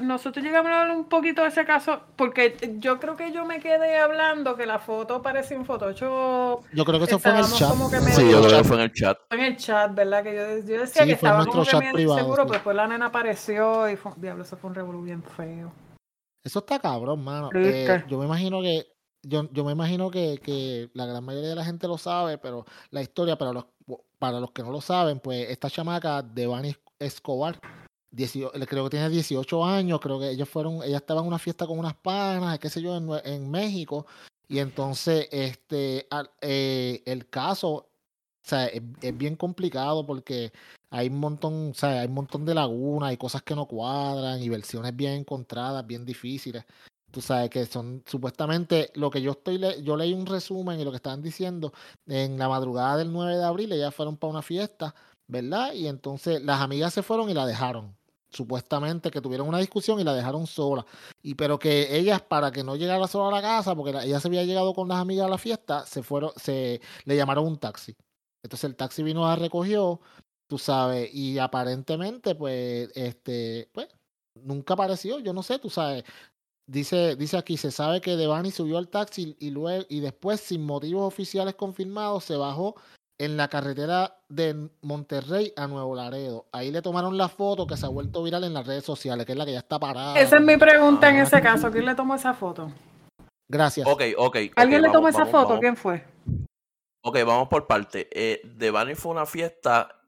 [0.00, 2.00] nosotros llegamos a hablar un poquito de ese caso?
[2.14, 6.64] Porque yo creo que yo me quedé hablando que la foto parecía un Photoshop.
[6.72, 7.74] Yo creo que eso fue en el chat.
[8.12, 9.18] sí, yo creo que fue en el chat.
[9.28, 10.22] Fue en el chat, ¿verdad?
[10.22, 10.34] Que
[10.66, 14.12] yo, decía que estaba como que privado, seguro, pues después la nena apareció y fue,
[14.16, 15.72] diablo, eso fue un revolú bien feo.
[16.44, 17.50] Eso está cabrón, mano.
[17.54, 18.91] Eh, yo me imagino que
[19.22, 22.64] yo, yo me imagino que, que, la gran mayoría de la gente lo sabe, pero
[22.90, 23.66] la historia, para los,
[24.18, 27.58] para los que no lo saben, pues esta chamaca de Vani Escobar,
[28.14, 31.78] creo que tiene 18 años, creo que ellos fueron, ella estaba en una fiesta con
[31.78, 34.06] unas panas, qué sé yo, en, en México,
[34.48, 36.06] y entonces este
[36.40, 37.88] eh, el caso
[38.44, 40.52] es, es, bien complicado porque
[40.90, 44.42] hay un montón, o sea, hay un montón de lagunas, hay cosas que no cuadran
[44.42, 46.64] y versiones bien encontradas, bien difíciles.
[47.12, 50.90] Tú sabes que son supuestamente lo que yo estoy, yo leí un resumen y lo
[50.90, 51.72] que estaban diciendo
[52.06, 54.94] en la madrugada del 9 de abril, ellas fueron para una fiesta,
[55.28, 55.74] ¿verdad?
[55.74, 57.94] Y entonces las amigas se fueron y la dejaron.
[58.30, 60.86] Supuestamente que tuvieron una discusión y la dejaron sola.
[61.22, 64.28] Y pero que ellas, para que no llegara sola a la casa, porque ella se
[64.28, 67.94] había llegado con las amigas a la fiesta, se fueron, se le llamaron un taxi.
[68.42, 70.00] Entonces el taxi vino a recogió,
[70.46, 73.88] tú sabes, y aparentemente, pues, este, pues,
[74.34, 76.04] nunca apareció, yo no sé, tú sabes,
[76.66, 80.64] Dice, dice aquí, se sabe que Devani subió al taxi y, luego, y después, sin
[80.64, 82.76] motivos oficiales confirmados, se bajó
[83.18, 86.46] en la carretera de Monterrey a Nuevo Laredo.
[86.52, 89.32] Ahí le tomaron la foto que se ha vuelto viral en las redes sociales, que
[89.32, 90.18] es la que ya está parada.
[90.18, 91.70] Esa es mi pregunta en ese caso.
[91.70, 92.72] ¿Quién le tomó esa foto?
[93.48, 93.86] Gracias.
[93.86, 94.36] Ok, ok.
[94.56, 95.58] ¿Alguien le tomó esa foto?
[95.60, 96.04] ¿Quién fue?
[97.04, 98.08] Ok, vamos por parte.
[98.12, 100.01] Eh, Devani fue una fiesta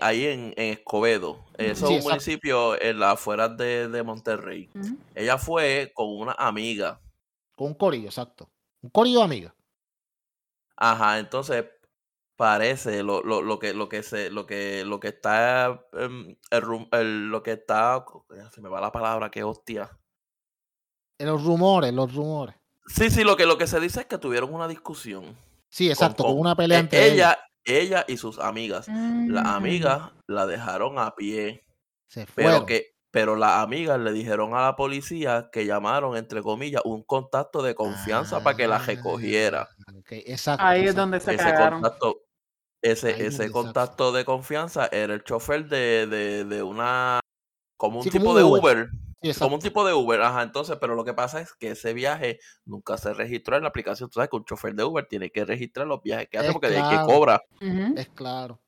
[0.00, 1.44] ahí en, Escobedo.
[1.56, 4.68] Eso es un municipio en las afueras de, Monterrey.
[5.14, 7.00] Ella fue con una amiga.
[7.56, 8.50] Con un corillo, exacto.
[8.82, 9.54] Un corillo amiga.
[10.76, 11.66] Ajá, entonces
[12.40, 17.28] parece lo, lo, lo, que lo que se lo que lo que está em, el,
[17.28, 18.02] lo que está
[18.50, 19.90] se me va la palabra que hostia
[21.18, 22.56] los rumores los rumores
[22.86, 25.36] sí sí lo que lo que se dice es que tuvieron una discusión
[25.68, 28.88] sí exacto con, una pelea e entre ella ella y sus amigas.
[28.88, 29.46] Las mm.
[29.46, 31.64] amigas la dejaron a pie.
[32.08, 36.82] Se pero que pero las amigas le dijeron a la policía que llamaron, entre comillas,
[36.84, 39.68] un contacto de confianza para que la recogiera.
[40.46, 42.22] Ah, Ahí es donde se ese contacto,
[42.82, 47.20] ese, ese contacto de confianza era el chofer de, de, de una
[47.76, 48.90] como un tipo de Uber
[49.38, 52.40] como un tipo de Uber, ajá, entonces, pero lo que pasa es que ese viaje
[52.64, 54.08] nunca se registró en la aplicación.
[54.08, 56.68] Tú sabes que un chofer de Uber tiene que registrar los viajes que hace porque
[56.68, 57.42] de que cobra.
[57.96, 58.60] Es claro.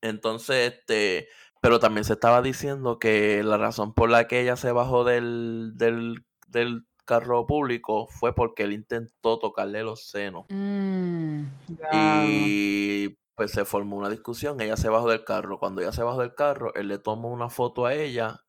[0.00, 1.28] Entonces, este,
[1.60, 5.72] pero también se estaba diciendo que la razón por la que ella se bajó del,
[5.76, 10.46] del, del carro público fue porque él intentó tocarle los senos.
[10.48, 11.44] Mm,
[11.92, 15.58] y pues se formó una discusión, ella se bajó del carro.
[15.58, 18.43] Cuando ella se bajó del carro, él le tomó una foto a ella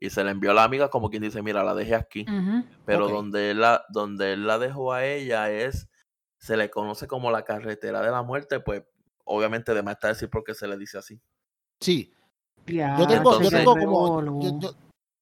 [0.00, 2.24] y se le envió a la amiga como quien dice, mira, la dejé aquí.
[2.84, 5.88] Pero donde, él la, donde él la dejó a ella es,
[6.38, 8.82] se le conoce como la carretera de la muerte, pues
[9.24, 11.20] obviamente de más está decir porque se le dice así.
[11.80, 12.12] Sí.
[12.66, 14.52] yo, tengo, yo, tengo como,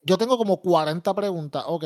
[0.03, 1.65] yo, tengo como 40 preguntas.
[1.67, 1.85] Ok.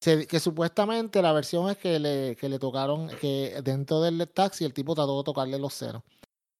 [0.00, 4.74] que supuestamente la versión es que le, que le tocaron, que dentro del taxi el
[4.74, 6.02] tipo trató de tocarle los ceros.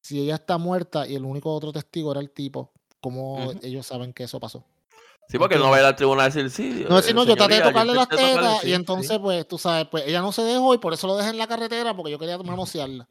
[0.03, 4.13] Si ella está muerta y el único otro testigo era el tipo, ¿cómo ellos saben
[4.13, 4.65] que eso pasó?
[5.29, 6.85] Sí, porque no va a ir al tribunal a decir sí.
[6.89, 10.05] No, si no, yo traté de tocarle las tetas y entonces, pues, tú sabes, pues
[10.07, 12.39] ella no se dejó y por eso lo dejé en la carretera porque yo quería
[12.39, 13.07] manosearla.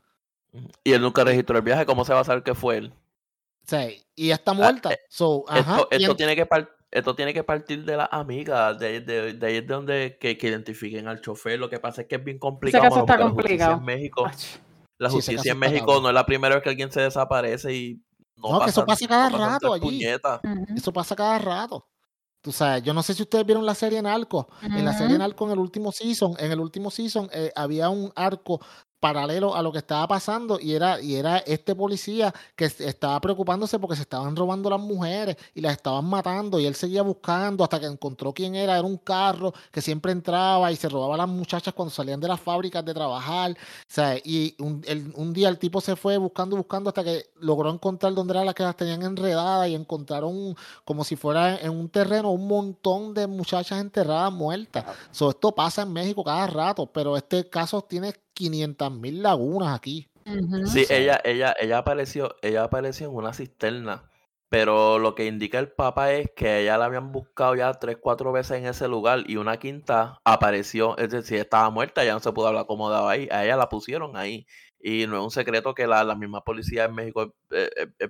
[0.83, 2.93] Y él nunca registró el viaje, ¿cómo se va a saber que fue él?
[3.65, 4.91] Sí, y está ah, muerta.
[4.91, 6.47] Eh, esto, tiene que
[6.91, 11.07] esto tiene que partir de la amiga, de, de, de ahí es donde que, identifiquen
[11.07, 11.59] al chofer.
[11.59, 12.85] Lo que pasa es que es bien complicado.
[12.85, 13.77] Ese está complicado.
[13.77, 14.29] En México,
[14.99, 18.03] la justicia en México no es la primera vez que alguien se desaparece y
[18.37, 20.03] no, que eso pasa cada rato allí.
[20.75, 21.87] Eso pasa cada rato.
[22.43, 24.49] Tú sabes, yo no sé si ustedes vieron la serie en Arco.
[24.61, 27.87] En la serie en Arco, en el último season, en el último season eh, había
[27.87, 28.59] un arco
[29.03, 33.77] paralelo a lo que estaba pasando y era, y era este policía que estaba preocupándose
[33.77, 37.81] porque se estaban robando las mujeres y las estaban matando y él seguía buscando hasta
[37.81, 41.27] que encontró quién era, era un carro que siempre entraba y se robaba a las
[41.27, 43.55] muchachas cuando salían de las fábricas de trabajar, o
[43.89, 44.81] sea, y un,
[45.15, 48.55] un día el tipo se fue buscando, buscando hasta que logró encontrar dónde era las
[48.55, 53.27] que las tenían enredadas y encontraron como si fuera en un terreno un montón de
[53.27, 54.85] muchachas enterradas muertas.
[55.11, 60.09] So, esto pasa en México cada rato, pero este caso tiene 500 mil lagunas aquí.
[60.65, 64.09] Sí, ella, ella, ella apareció, ella apareció en una cisterna.
[64.53, 68.31] Pero lo que indica el Papa es que ella la habían buscado ya tres, cuatro
[68.31, 72.31] veces en ese lugar y una quinta apareció, es decir, estaba muerta, ya no se
[72.31, 74.45] pudo haber acomodado ahí, a ella la pusieron ahí.
[74.79, 78.09] Y no es un secreto que la, misma policía en México, eh, eh, eh,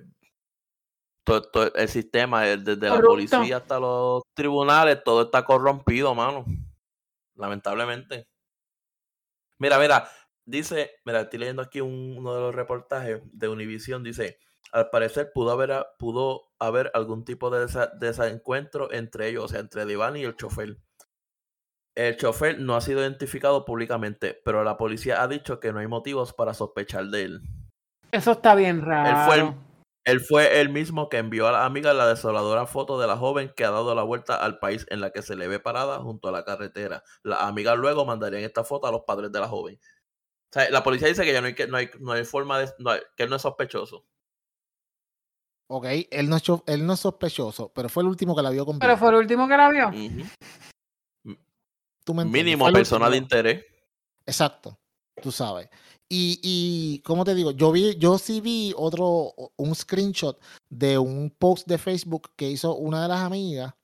[1.24, 6.44] todo, el sistema, desde la policía hasta los tribunales, todo está corrompido, mano.
[7.36, 8.26] Lamentablemente.
[9.58, 10.08] Mira, mira,
[10.44, 14.38] dice, mira, estoy leyendo aquí uno de los reportajes de Univision, dice,
[14.72, 17.66] al parecer pudo haber, pudo haber algún tipo de
[18.00, 20.78] desencuentro entre ellos, o sea, entre Divani y el chofer.
[21.94, 25.86] El chofer no ha sido identificado públicamente, pero la policía ha dicho que no hay
[25.86, 27.42] motivos para sospechar de él.
[28.10, 29.10] Eso está bien raro.
[29.10, 29.54] Él fue
[30.04, 33.52] él fue el mismo que envió a la amiga la desoladora foto de la joven
[33.56, 36.28] que ha dado la vuelta al país en la que se le ve parada junto
[36.28, 37.02] a la carretera.
[37.22, 39.76] La amiga luego mandarían esta foto a los padres de la joven.
[39.76, 42.70] O sea, la policía dice que ya no hay, no hay, no hay forma de...
[43.16, 44.06] que él no es sospechoso.
[45.70, 48.66] Ok, él no, es, él no es sospechoso, pero fue el último que la vio
[48.66, 49.90] con Pero fue el último que la vio.
[52.26, 53.64] Mínimo persona de interés.
[54.26, 54.78] Exacto,
[55.22, 55.70] tú sabes.
[56.08, 60.38] Y, y, como te digo, yo vi, yo sí vi otro, un screenshot
[60.68, 63.74] de un post de Facebook que hizo una de las amigas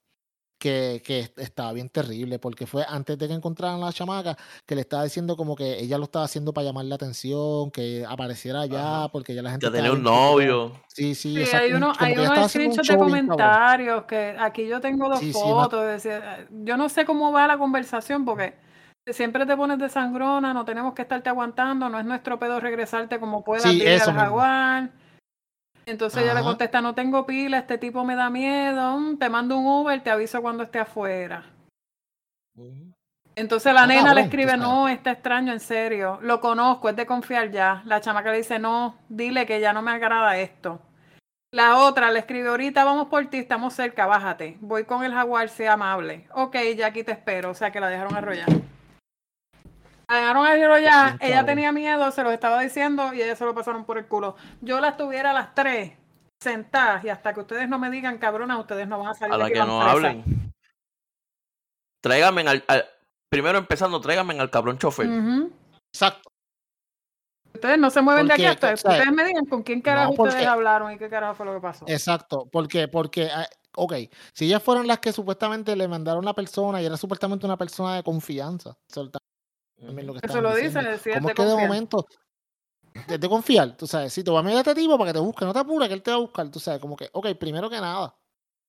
[0.61, 4.75] que, que, estaba bien terrible, porque fue antes de que encontraran a la chamaca, que
[4.75, 8.61] le estaba diciendo como que ella lo estaba haciendo para llamar la atención, que apareciera
[8.61, 9.67] allá, porque ya la gente...
[9.67, 10.73] Ya tenía un novio.
[10.89, 15.23] Sí, sí, sí hay, uno, hay unos screenshots de comentarios, que aquí yo tengo dos
[15.33, 16.03] fotos,
[16.51, 18.55] yo no sé cómo va la conversación, porque
[19.13, 23.19] siempre te pones de sangrona, no tenemos que estarte aguantando, no es nuestro pedo regresarte
[23.19, 24.91] como puedas sí, al jaguar.
[25.87, 29.59] Entonces ella le contesta, no tengo pila, este tipo me da miedo, mm, te mando
[29.59, 31.45] un Uber, te aviso cuando esté afuera.
[33.35, 37.51] Entonces la nena le escribe, no, está extraño, en serio, lo conozco, es de confiar
[37.51, 37.83] ya.
[37.87, 40.81] La chamaca le dice, no, dile que ya no me agrada esto.
[41.53, 44.59] La otra le escribe, ahorita vamos por ti, estamos cerca, bájate.
[44.61, 46.29] Voy con el jaguar, sea amable.
[46.33, 48.47] Ok, ya aquí te espero, o sea que la dejaron arrollar
[50.17, 53.85] dejaron a ya, ella tenía miedo, se lo estaba diciendo y ella se lo pasaron
[53.85, 54.37] por el culo.
[54.61, 55.93] Yo la estuviera a las tres
[56.43, 59.35] sentadas y hasta que ustedes no me digan cabrona, ustedes no van a salir.
[59.35, 60.53] A la que no hablen.
[62.03, 62.65] Tráigame al,
[63.29, 65.09] primero empezando, tráigame al cabrón chofer.
[65.93, 66.31] Exacto.
[67.53, 70.93] Ustedes no se mueven de aquí hasta ustedes me digan con quién carajo ustedes hablaron
[70.93, 71.85] y qué carajo fue lo que pasó.
[71.89, 73.47] Exacto, porque, porque, ah,
[73.77, 73.95] ok,
[74.33, 77.97] si ellas fueron las que supuestamente le mandaron la persona y era supuestamente una persona
[77.97, 78.77] de confianza,
[79.81, 82.07] lo Eso lo dice, decía ¿Cómo es que de momento
[83.09, 85.25] de, confiar, tú sabes, si te va a mirar a este tipo para que te
[85.25, 87.29] busque, no te apures que él te va a buscar, tú sabes, como que, ok,
[87.39, 88.15] primero que nada,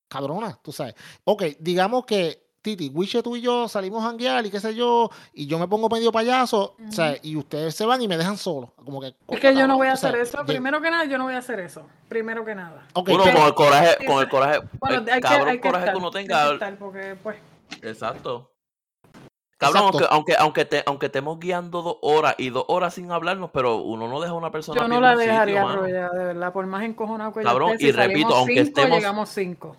[0.07, 0.95] cabrona, tú sabes.
[1.23, 5.09] Ok, digamos que Titi, Wiche, tú y yo salimos a hanguear y qué sé yo,
[5.33, 8.37] y yo me pongo medio payaso, o sea, y ustedes se van y me dejan
[8.37, 8.73] solo.
[8.75, 10.45] Como que, es que yo no voy a hacer eso.
[10.45, 11.87] Primero que nada, yo no voy a hacer eso.
[12.07, 12.87] Primero que nada.
[12.93, 16.11] Okay, con el coraje, con el coraje, bueno, hay cabrón que, hay coraje que, uno
[16.11, 16.77] tenga.
[16.77, 17.37] porque, pues...
[17.81, 18.50] Exacto.
[19.61, 23.77] Cabrón, aunque, aunque, te, aunque estemos guiando dos horas y dos horas sin hablarnos, pero
[23.77, 24.81] uno no deja a una persona.
[24.81, 28.59] Yo no la dejaría arrollar, de verdad, por más encojonado que Cabrón, y repito, aunque
[28.59, 28.97] estemos.
[28.97, 29.77] Llegamos cinco.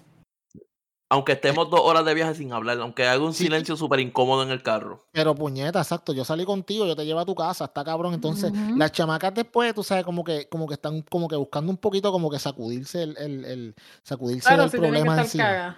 [1.10, 4.50] Aunque estemos dos horas de viaje sin hablar, aunque haga un silencio súper incómodo en
[4.50, 5.04] el carro.
[5.10, 6.12] Pero puñeta, exacto.
[6.12, 8.14] Yo salí contigo, yo te llevo a tu casa, está cabrón.
[8.14, 11.76] Entonces, las chamacas después, tú sabes, como que, como que están como que buscando un
[11.76, 13.74] poquito como que sacudirse el, el, el
[14.04, 15.76] sacudirse el problema encima.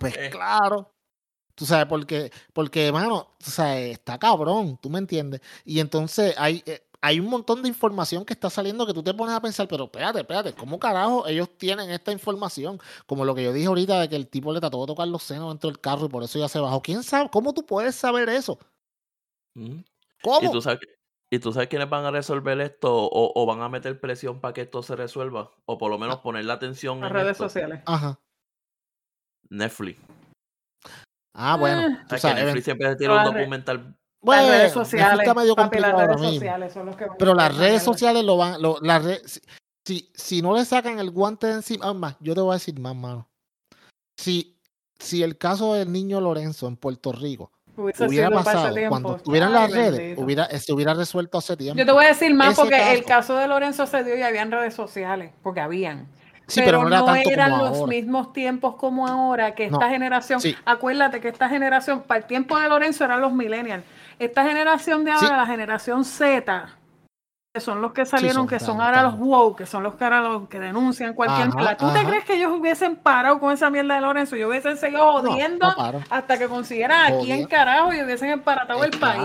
[0.00, 0.30] Pues eh.
[0.30, 0.90] claro.
[1.60, 5.42] Tú sabes, porque, porque, hermano, o sea, está cabrón, tú me entiendes.
[5.66, 9.12] Y entonces hay, eh, hay un montón de información que está saliendo que tú te
[9.12, 12.80] pones a pensar, pero espérate, espérate, ¿cómo carajo ellos tienen esta información?
[13.04, 15.22] Como lo que yo dije ahorita de que el tipo le trató de tocar los
[15.22, 16.80] senos dentro del carro y por eso ya se bajó.
[16.80, 17.28] ¿Quién sabe?
[17.28, 18.58] ¿Cómo tú puedes saber eso?
[20.22, 20.48] ¿Cómo?
[20.48, 20.80] Y tú sabes,
[21.28, 24.62] ¿Y tú sabes quiénes van a resolver esto o, van a meter presión para que
[24.62, 25.50] esto se resuelva?
[25.66, 26.22] O por lo menos ah.
[26.22, 27.82] poner la atención en redes sociales.
[27.84, 28.18] Ajá.
[29.50, 30.00] Netflix.
[31.34, 31.98] Ah, bueno.
[32.10, 33.96] O sea, Netflix siempre tiene un documental.
[34.22, 35.20] Bueno, las redes sociales.
[35.20, 38.60] Está medio las redes sociales son los que Pero las redes sociales lo van.
[38.60, 38.78] Lo,
[39.84, 41.92] si, si, no le sacan el guante de encima.
[41.94, 43.28] más, yo te voy a decir más, mano.
[44.16, 44.58] Si,
[44.98, 50.18] si el caso del niño Lorenzo en Puerto Rico hubiera pasado cuando tuvieran las redes,
[50.18, 51.78] hubiera, se hubiera resuelto hace tiempo.
[51.78, 54.50] Yo te voy a decir más porque el caso de Lorenzo se dio y habían
[54.50, 56.06] redes sociales, porque habían.
[56.50, 61.48] Sí, pero, no, eran los mismos tiempos como ahora, que esta generación, acuérdate que esta
[61.48, 63.84] generación, para el tiempo de Lorenzo eran los millennials.
[64.18, 66.68] Esta generación de ahora, la generación Z,
[67.52, 70.20] que son los que salieron, que son ahora los wow, que son los que ahora
[70.20, 71.76] los que denuncian cualquier mierda.
[71.76, 74.36] ¿Tú te crees que ellos hubiesen parado con esa mierda de Lorenzo?
[74.36, 75.66] Yo hubiesen seguido jodiendo
[76.10, 79.22] hasta que consiguieran aquí en carajo y hubiesen emparatado el país.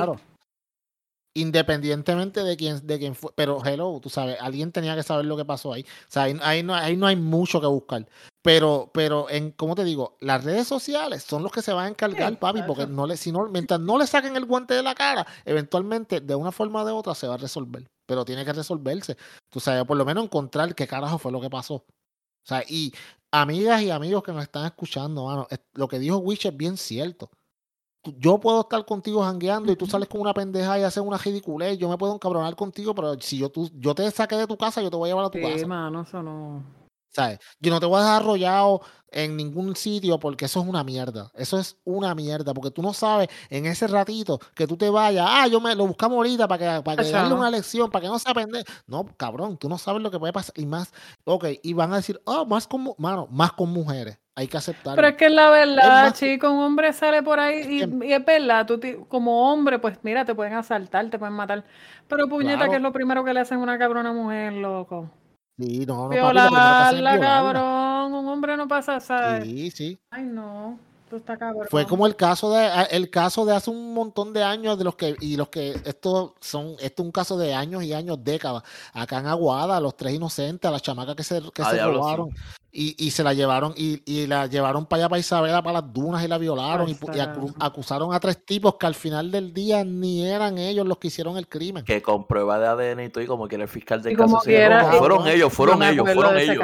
[1.36, 3.32] Independientemente de quién, de quién fue.
[3.36, 5.84] Pero hello, tú sabes, alguien tenía que saber lo que pasó ahí.
[5.84, 8.08] O sea, ahí, no, ahí no hay mucho que buscar.
[8.42, 10.18] Pero, pero en, ¿cómo te digo?
[10.22, 13.32] Las redes sociales son los que se van a encargar, papi, porque no le, si
[13.32, 16.86] no, mientras no le saquen el guante de la cara, eventualmente, de una forma o
[16.86, 19.18] de otra, se va a resolver pero tiene que resolverse.
[19.50, 21.76] Tú sabes, por lo menos encontrar qué carajo fue lo que pasó.
[21.76, 22.94] O sea, y
[23.32, 27.30] amigas y amigos que nos están escuchando, mano, lo que dijo Witch es bien cierto.
[28.18, 31.78] Yo puedo estar contigo jangueando y tú sales con una pendeja y haces una ridiculez.
[31.78, 34.82] Yo me puedo encabronar contigo, pero si yo, tú, yo te saqué de tu casa,
[34.82, 35.68] yo te voy a llevar a tu sí, casa.
[35.68, 36.64] Mano, eso no.
[37.16, 37.40] ¿Sabes?
[37.62, 41.32] Yo no te voy a dejar arrollado en ningún sitio porque eso es una mierda.
[41.34, 45.26] Eso es una mierda porque tú no sabes en ese ratito que tú te vayas,
[45.30, 48.08] ah, yo me lo buscamos ahorita para que, para que darle una lección, para que
[48.10, 48.62] no se aprenda.
[48.86, 50.92] No, cabrón, tú no sabes lo que puede pasar y más.
[51.24, 54.20] Ok, y van a decir, oh, más con, mano, más con mujeres.
[54.38, 54.98] Hay que aceptarlo.
[54.98, 58.66] Pero es que es la verdad, chico, un hombre sale por ahí y, es verdad,
[58.66, 61.64] tú como hombre, pues mira, te pueden asaltar, te pueden matar.
[62.08, 65.10] Pero puñeta, que es lo primero que le hacen a una cabrona mujer, loco.
[65.58, 66.10] Sí, no, no.
[66.10, 68.14] Violarla, cabrón.
[68.14, 69.46] Un hombre no pasa, ¿sabes?
[69.46, 70.00] Sí, sí.
[70.12, 70.78] Ay, no.
[71.12, 71.68] Está cabrón.
[71.70, 74.96] Fue como el caso de el caso de hace un montón de años de los
[74.96, 78.64] que y los que esto son esto es un caso de años y años décadas
[78.92, 82.32] acá en Aguada los tres inocentes a las chamacas que se que se robaron
[82.76, 86.28] y, se la llevaron y, la llevaron para allá para Isabela para las dunas y
[86.28, 86.98] la violaron y,
[87.60, 91.38] acusaron a tres tipos que al final del día ni eran ellos los que hicieron
[91.38, 94.18] el crimen que con prueba de ADN y todo y como que el fiscal del
[94.18, 96.64] caso fueron ellos fueron ellos fueron ellos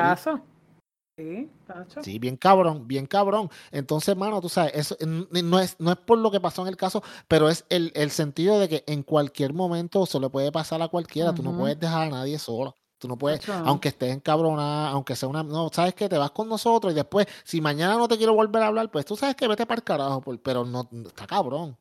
[2.01, 3.49] Sí, bien cabrón, bien cabrón.
[3.72, 6.78] Entonces, mano, tú sabes, eso no es, no es por lo que pasó en el
[6.78, 10.88] caso, pero es el, sentido de que en cualquier momento se le puede pasar a
[10.88, 11.34] cualquiera.
[11.34, 12.76] Tú no puedes dejar a nadie solo.
[13.01, 15.41] Tú no puedes, aunque estés encabronada, aunque sea una.
[15.41, 18.61] No, sabes que te vas con nosotros y después, si mañana no te quiero volver
[18.61, 21.75] a hablar, pues tú sabes que vete para el carajo, pero no, está cabrón.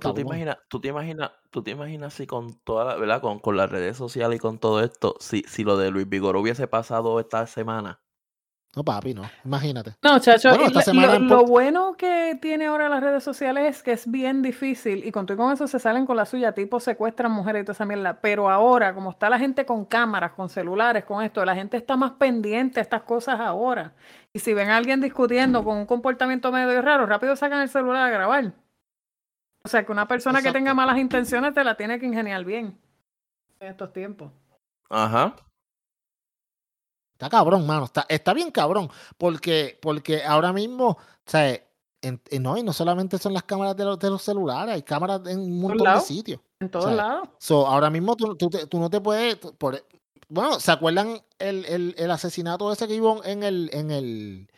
[0.00, 3.20] ¿tú, te imaginas, tú te imaginas, tú te imaginas si con toda la, ¿verdad?
[3.20, 6.36] Con, con las redes sociales y con todo esto, si, si lo de Luis Vigor
[6.36, 7.98] hubiese pasado esta semana,
[8.76, 9.22] no, papi, no.
[9.44, 9.94] Imagínate.
[10.02, 15.04] No, chacho, lo, bueno que tiene ahora las redes sociales es que es bien difícil
[15.06, 17.72] y con todo con eso se salen con la suya, tipo secuestran mujeres y toda
[17.72, 18.20] esa mierda.
[18.20, 21.96] Pero ahora, como está la gente con cámaras, con celulares, con esto, la gente está
[21.96, 23.94] más pendiente a estas cosas ahora.
[24.32, 28.06] Y si ven a alguien discutiendo con un comportamiento medio raro, rápido sacan el celular
[28.06, 28.52] a grabar.
[29.64, 32.78] O sea, que una persona que tenga malas intenciones te la tiene que ingeniar bien
[33.60, 34.30] en estos tiempos.
[34.90, 35.34] Ajá.
[37.18, 37.86] Está cabrón, mano.
[37.86, 38.88] Está, está bien cabrón.
[39.16, 41.60] Porque, porque ahora mismo, o sea,
[42.38, 45.40] no, y no solamente son las cámaras de los, de los celulares, hay cámaras en
[45.40, 46.40] un montón de sitios.
[46.60, 47.28] En todos lados.
[47.38, 49.34] So, ahora mismo tú, tú, tú, no te puedes.
[49.34, 49.84] Por,
[50.28, 54.48] bueno, ¿se acuerdan el, el, el asesinato ese que iba en el, en el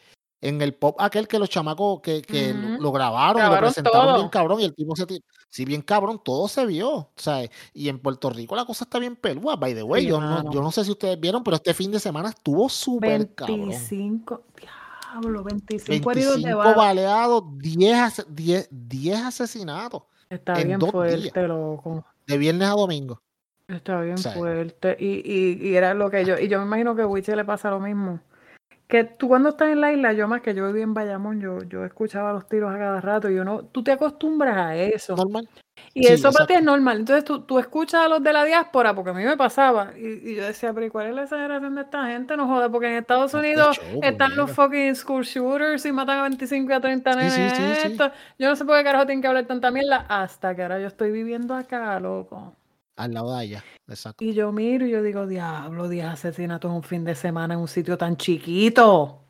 [0.40, 4.60] en el pop aquel que los chamacos que, que lo, grabaron, lo presentaron bien cabrón
[4.60, 5.04] y el tipo se
[5.48, 7.50] si bien cabrón, todo se vio, ¿sabes?
[7.74, 10.62] Y en Puerto Rico la cosa está bien pelúa, by the way, yo, no, yo
[10.62, 13.68] no sé si ustedes vieron, pero este fin de semana estuvo súper cabrón.
[13.68, 14.42] 25,
[15.12, 20.02] diablo, 25, 25 baleados, 10, 10, 10 asesinatos.
[20.28, 22.04] Está bien fuerte, loco.
[22.26, 23.20] De viernes a domingo.
[23.66, 24.96] Está bien fuerte.
[24.98, 27.44] Y, y, y, era lo que yo, y yo me imagino que a Wiche le
[27.44, 28.20] pasa lo mismo
[28.90, 31.62] que tú cuando estás en la isla, yo más que yo viví en Bayamón, yo,
[31.62, 35.16] yo escuchaba los tiros a cada rato y uno, tú te acostumbras a eso.
[35.16, 35.48] Normal.
[35.94, 36.98] Y eso para ti es normal.
[36.98, 40.34] Entonces tú, tú, escuchas a los de la diáspora, porque a mí me pasaba, y,
[40.34, 42.36] yo decía, pero cuál es la exageración de esta gente?
[42.36, 46.70] No joda, porque en Estados Unidos están los fucking school shooters y matan a 25
[46.70, 47.98] y a 30 nenes.
[48.38, 50.88] yo no sé por qué carajo tienen que hablar tanta mierda, hasta que ahora yo
[50.88, 52.56] estoy viviendo acá, loco
[52.96, 53.64] al lado de ella.
[53.88, 54.24] Exacto.
[54.24, 57.68] Y yo miro y yo digo, diablo, 10 asesinatos un fin de semana en un
[57.68, 59.20] sitio tan chiquito.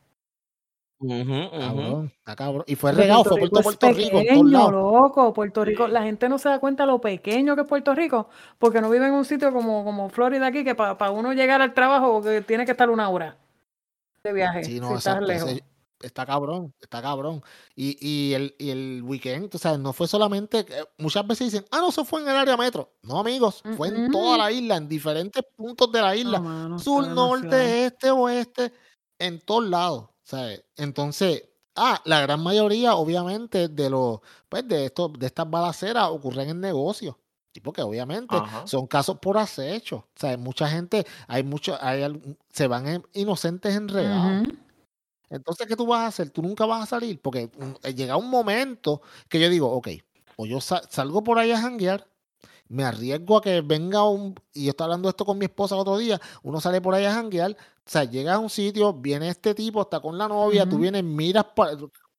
[1.01, 2.65] Cabrón, está cabrón.
[2.67, 5.33] Y fue regado, fue Puerto, Puerto Rico, pequeño, loco.
[5.33, 8.83] Puerto Rico, la gente no se da cuenta lo pequeño que es Puerto Rico, porque
[8.83, 12.21] no vive en un sitio como, como Florida aquí, que para uno llegar al trabajo
[12.23, 13.39] que tiene que estar una hora
[14.23, 14.65] de viaje.
[14.65, 15.63] Sí, no, si estás lejos.
[16.01, 17.43] Está cabrón, está cabrón.
[17.75, 20.67] Y, y, el, y el weekend, o sea, no fue solamente,
[20.99, 22.93] muchas veces dicen, ah, no, eso fue en el área metro.
[23.03, 26.79] No, amigos, fue en toda la isla, en diferentes puntos de la isla.
[26.79, 28.73] Sur, norte, este, oeste,
[29.19, 30.09] en todos lados.
[30.77, 31.45] Entonces,
[31.77, 36.61] ah, la gran mayoría, obviamente, de los, pues, de estos, de estas balaceras ocurren en
[36.61, 37.17] negocios.
[37.53, 39.97] Y porque obviamente son casos por acecho.
[39.97, 44.47] O sea, mucha gente, hay mucho, hay, se van inocentes enredados.
[45.31, 46.31] Entonces, ¿qué tú vas a hacer?
[46.31, 47.21] Tú nunca vas a salir.
[47.21, 49.89] Porque mm, eh, llega un momento que yo digo, ok,
[50.37, 52.07] o yo salgo por ahí a janguear,
[52.69, 55.99] me arriesgo a que venga un, y yo estaba hablando esto con mi esposa otro
[55.99, 59.55] día, uno sale por ahí a janguear, o sea, llegas a un sitio, viene este
[59.55, 61.47] tipo, está con la novia, tú vienes, miras,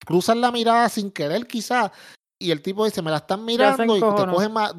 [0.05, 1.91] cruzas la mirada sin querer quizás,
[2.37, 4.75] y el tipo dice, me la están mirando y te coge más,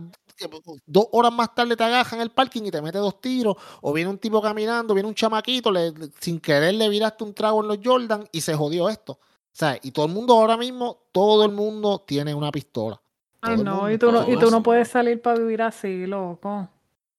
[0.87, 3.93] dos horas más tarde te agaja en el parking y te mete dos tiros, o
[3.93, 7.69] viene un tipo caminando, viene un chamaquito, le, sin querer le viraste un trago en
[7.69, 9.19] los Jordan y se jodió esto.
[9.53, 13.01] Sea, y todo el mundo ahora mismo, todo el mundo tiene una pistola.
[13.43, 16.69] Ay, no, y tú no, y tú no puedes salir para vivir así, loco.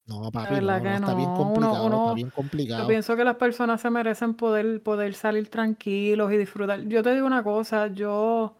[0.05, 2.82] No, papi, no, está bien complicado, está bien complicado.
[2.82, 6.82] Yo pienso que las personas se merecen poder, poder salir tranquilos y disfrutar.
[6.88, 8.55] Yo te digo una cosa, yo...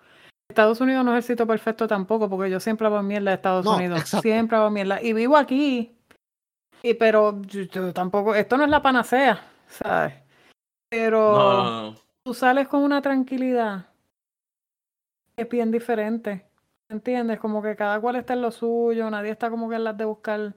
[0.54, 3.66] Estados Unidos no es el sitio perfecto tampoco, porque yo siempre hago mierda de Estados
[3.66, 4.04] Unidos.
[4.22, 5.02] Siempre hago mierda.
[5.02, 5.98] Y vivo aquí.
[6.84, 10.14] Y pero yo, tampoco, esto no es la panacea, ¿sabes?
[10.90, 13.88] Pero tú sales con una tranquilidad.
[15.36, 16.46] Es bien diferente.
[16.90, 17.40] ¿Entiendes?
[17.40, 20.06] Como que cada cual está en lo suyo, nadie está como que en las de
[20.06, 20.54] buscar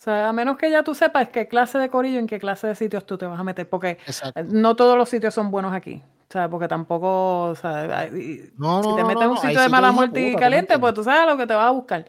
[0.00, 2.66] o sea, a menos que ya tú sepas qué clase de corillo, en qué clase
[2.66, 3.98] de sitios tú te vas a meter, porque
[4.46, 6.02] no todos los sitios son buenos aquí.
[6.26, 8.08] O sea, porque tampoco, o sea,
[8.56, 11.30] no, si te metes en un sitio de mala muerte y caliente, pues tú sabes
[11.30, 12.06] lo que te vas a buscar.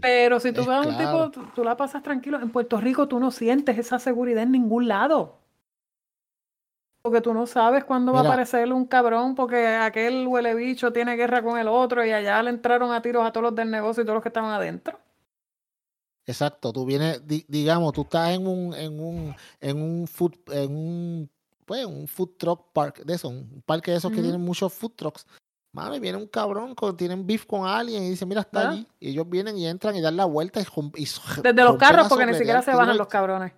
[0.00, 2.40] Pero si tú vas a un tipo, tú, la pasas tranquilo.
[2.40, 5.38] En Puerto Rico tú no sientes esa seguridad en ningún lado.
[7.02, 11.14] Porque tú no sabes cuándo va a aparecer un cabrón, porque aquel huele bicho tiene
[11.14, 14.02] guerra con el otro y allá le entraron a tiros a todos los del negocio
[14.02, 14.98] y todos los que estaban adentro.
[16.30, 21.30] Exacto, tú vienes, digamos, tú estás en un, en un, en un food, en un,
[21.66, 24.92] pues, un food truck park de eso, un parque de esos que tienen muchos food
[24.92, 25.26] trucks.
[25.72, 28.86] Mano, y viene un cabrón, con, tienen beef con alguien y dice, mira, está allí.
[29.00, 30.64] Y ellos vienen y entran y dan la vuelta y,
[31.42, 33.52] Desde los carros, porque ni siquiera se bajan los cabrones.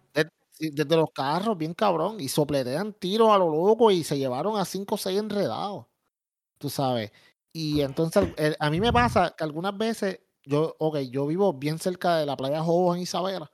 [0.59, 2.21] Desde, los carros, bien cabrón.
[2.21, 5.87] Y sopletean tiros a lo loco y se llevaron a cinco o seis enredados.
[6.57, 7.13] Tú sabes.
[7.53, 12.17] Y entonces, a mí me pasa que algunas veces yo, ok, yo vivo bien cerca
[12.17, 13.51] de la playa Jobos en Isabela,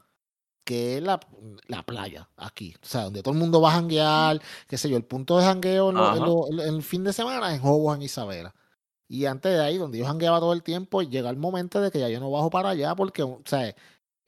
[0.65, 1.21] que es la,
[1.67, 4.97] la, playa aquí, o sea, donde todo el mundo va a janguear, qué sé yo,
[4.97, 8.55] el punto de jangueo en, el fin de semana es Jobos en Isabela.
[9.09, 11.99] Y antes de ahí, donde yo jangueaba todo el tiempo, llega el momento de que
[11.99, 13.75] ya yo no bajo para allá porque, o sea,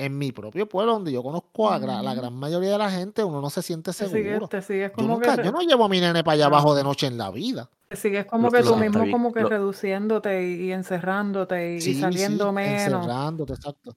[0.01, 3.43] en mi propio pueblo, donde yo conozco a la gran mayoría de la gente, uno
[3.43, 4.49] no se siente seguro.
[4.49, 7.69] yo, no llevo a mi nene para allá abajo de noche en la vida.
[7.89, 13.05] Te sigues como que tú mismo como que reduciéndote y, encerrándote y, saliendo menos.
[13.05, 13.95] Encerrándote, exacto.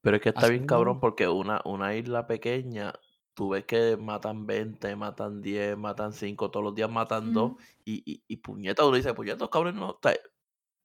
[0.00, 2.92] Pero es que está bien cabrón porque una, una isla pequeña,
[3.34, 7.52] tú ves que matan 20, matan 10, matan 5, todos los días matan 2
[7.84, 10.00] y, y, y puñeta, uno dice, puñeta, cabrón, no,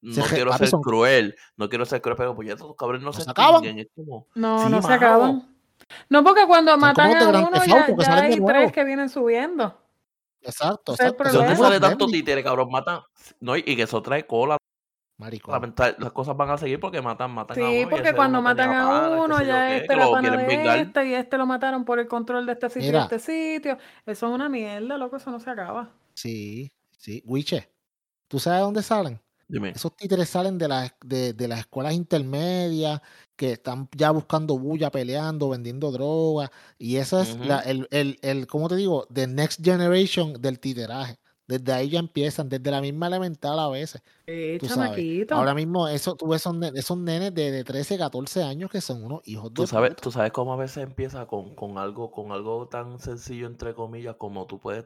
[0.01, 3.29] no quiero ser cruel, no quiero ser cruel, pero pues ya estos cabrones no se,
[3.29, 3.63] acaban.
[4.35, 5.47] No, no se acaban.
[6.09, 9.77] No, porque cuando matan a uno ya, ya hay tres que vienen subiendo.
[10.41, 11.31] Exacto, exacto.
[11.31, 12.69] ¿Dónde sale tanto títere, cabrón?
[12.71, 13.01] Matan.
[13.39, 14.57] No, y que eso trae cola.
[15.17, 15.75] Maricón.
[15.99, 17.73] Las cosas van a seguir porque matan, matan sí, a uno.
[17.73, 21.45] Sí, porque cuando matan a uno, ya este la pana de este y este lo
[21.45, 23.77] mataron por el control de este sitio y este sitio.
[24.03, 25.89] Eso es una mierda, loco, eso no se acaba.
[26.15, 27.21] Sí, sí.
[27.25, 27.71] Wiche,
[28.27, 29.20] ¿tú sabes dónde salen?
[29.51, 33.01] Esos títeres salen de, las de, las escuelas intermedias
[33.35, 36.51] que están ya buscando bulla, peleando, vendiendo drogas.
[36.77, 39.07] Y esa es la, el, el, el, ¿cómo te digo?
[39.13, 41.19] The next generation del titeraje.
[41.47, 44.01] Desde ahí ya empiezan, desde la misma elemental a veces.
[44.25, 44.57] Eh,
[45.31, 46.45] Ahora mismo, eso, tú ves
[46.75, 50.31] esos, nenes de, de, 13, 14 años que son unos hijos ¿Tú sabes, Tú sabes
[50.31, 54.59] cómo a veces empieza con, con, algo, con algo tan sencillo, entre comillas, como tú
[54.59, 54.85] puedes,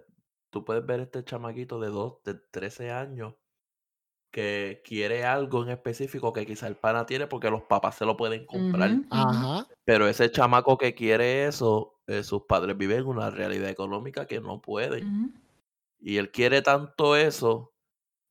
[0.49, 3.36] tú puedes ver este chamaquito de 2, de 13 años
[4.36, 8.18] que quiere algo en específico que quizá el pana tiene porque los papás se lo
[8.18, 9.02] pueden comprar.
[9.86, 14.42] Pero ese chamaco que quiere eso, eh, sus padres viven en una realidad económica que
[14.42, 15.10] no pueden.
[16.00, 17.74] Y él quiere tanto eso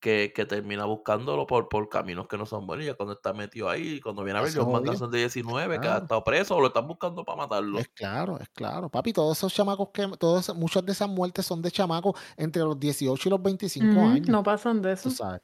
[0.01, 2.85] que, que termina buscándolo por, por caminos que no son buenos.
[2.85, 4.97] Y ya cuando está metido ahí, cuando viene a ver, Mangan obvio.
[4.97, 7.79] son de 19, que ha estado preso o lo están buscando para matarlo.
[7.79, 8.89] Es claro, es claro.
[8.89, 12.79] Papi, todos esos chamacos que, todos, muchas de esas muertes son de chamacos entre los
[12.79, 14.29] 18 y los 25 Ujú, años.
[14.31, 15.09] No pasan de Tú eso.
[15.11, 15.41] sabes.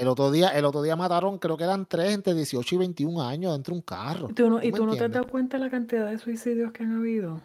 [0.00, 3.22] El otro día, el otro día mataron, creo que eran tres entre 18 y 21
[3.22, 4.28] años dentro de un carro.
[4.30, 6.08] ¿Y tú no, ¿Tú y me tú no te has dado cuenta de la cantidad
[6.08, 7.42] de suicidios que han habido?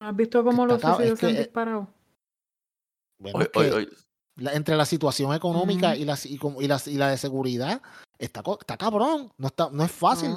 [0.00, 1.88] ¿Has visto cómo los suicidios se han eh, disparado?
[3.18, 3.88] Bueno, es
[4.36, 7.82] la- entre la situación económica y la, y, como- y la, y la de seguridad,
[8.18, 9.30] está, está cabrón.
[9.36, 10.30] No, está, no es fácil.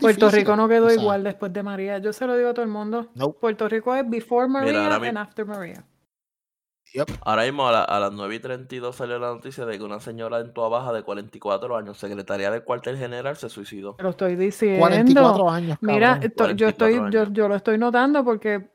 [0.00, 0.28] Puerto.
[0.30, 1.98] Rico no quedó igual después de María.
[1.98, 3.10] Yo se lo digo a todo el mundo.
[3.14, 3.30] No.
[3.30, 5.84] Puerto Rico es before Mira, María ahora mi- and after María.
[6.94, 7.08] Yep.
[7.24, 10.00] Ahora mismo a, la- a las 9 y 32 salió la noticia de que una
[10.00, 13.94] señora en Tua Baja de 44 años, secretaria del cuartel general, se suicidó.
[13.94, 14.80] Te lo estoy diciendo.
[14.80, 17.28] 44 años, Mira, yo 44 estoy, yo, años.
[17.32, 18.70] yo lo estoy notando porque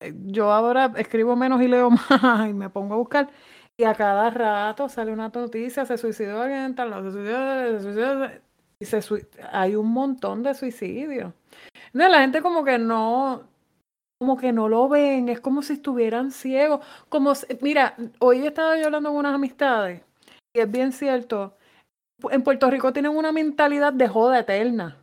[0.00, 3.30] eh, yo ahora escribo menos y leo más y me pongo a buscar
[3.76, 7.80] y a cada rato sale una noticia, se suicidó alguien, tal, no, se suicidó, se
[7.80, 8.30] suicidó,
[8.78, 11.32] y se hay un montón de suicidios.
[11.92, 13.42] No, la gente como que no,
[14.22, 18.78] como que no lo ven, es como si estuvieran ciegos, como, si- mira, hoy estaba
[18.78, 20.00] yo hablando con unas amistades
[20.54, 21.56] y es bien cierto,
[22.30, 24.98] en Puerto Rico tienen una mentalidad de joda eterna.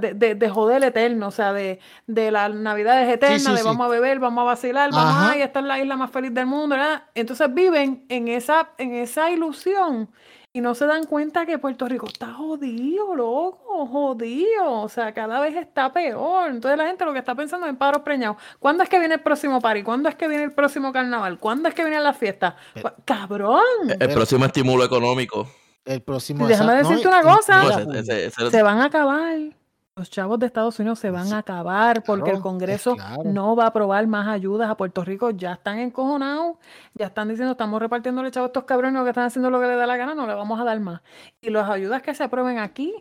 [0.00, 3.64] De, de, de joder eterno, o sea, de, de las navidades eternas, sí, de sí.
[3.64, 5.30] vamos a beber, vamos a vacilar, vamos Ajá.
[5.30, 7.04] a esta es la isla más feliz del mundo, ¿verdad?
[7.14, 10.10] Entonces viven en esa, en esa ilusión
[10.56, 15.38] y no se dan cuenta que Puerto Rico está jodido, loco, jodido, o sea, cada
[15.40, 16.48] vez está peor.
[16.48, 18.38] Entonces la gente lo que está pensando es en paros preñados.
[18.58, 19.82] ¿Cuándo es que viene el próximo party?
[19.82, 21.38] ¿Cuándo es que viene el próximo carnaval?
[21.38, 22.54] ¿Cuándo es que vienen las fiestas?
[22.80, 23.60] Cu- ¡Cabrón!
[24.00, 25.46] El próximo estímulo económico.
[25.84, 26.46] El próximo.
[26.46, 27.62] Y déjame no, decirte una cosa.
[27.62, 29.36] No, mira, ese- ese- ese- se van a acabar.
[29.98, 33.24] Los chavos de Estados Unidos se van a acabar porque claro, el es Congreso claro.
[33.24, 35.30] no va a aprobar más ayudas a Puerto Rico.
[35.30, 36.58] Ya están encojonados,
[36.92, 39.78] ya están diciendo, estamos repartiéndole chavos a estos cabrones que están haciendo lo que les
[39.78, 41.00] da la gana, no le vamos a dar más.
[41.40, 42.94] Y las ayudas que se aprueben aquí,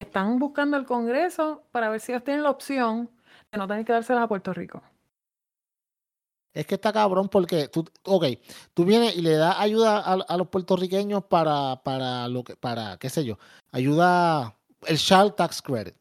[0.00, 3.08] están buscando el Congreso para ver si ellos tienen la opción
[3.52, 4.82] de no tener que dárselas a Puerto Rico.
[6.52, 8.24] Es que está cabrón porque tú, ok,
[8.74, 12.96] tú vienes y le das ayuda a, a los puertorriqueños para, para lo que, para,
[12.98, 13.38] qué sé yo,
[13.72, 15.94] ayuda, el Child Tax Credit,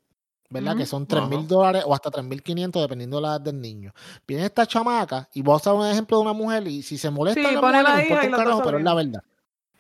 [0.50, 0.78] ¿verdad?
[0.78, 1.48] Que son tres mil Ajá.
[1.48, 3.94] dólares o hasta 3.500 dependiendo de la edad del niño.
[4.28, 7.10] Viene esta chamaca y voy a usar un ejemplo de una mujer y si se
[7.10, 9.24] molesta Sí, la mujer, la no importa un carajo, pero es la verdad.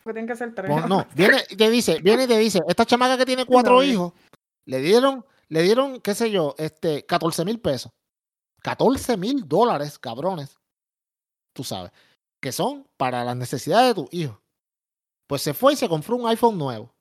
[0.03, 0.69] Porque tienen que ser tres.
[0.69, 3.83] Pon- no, viene y te dice, viene y te dice, esta chamaca que tiene cuatro
[3.83, 4.13] hijos,
[4.65, 7.91] le dieron, le dieron, qué sé yo, este, 14 mil pesos.
[8.61, 10.57] 14 mil dólares, cabrones.
[11.53, 11.91] Tú sabes.
[12.41, 14.37] Que son para las necesidades de tus hijos.
[15.27, 16.92] Pues se fue y se compró un iPhone nuevo.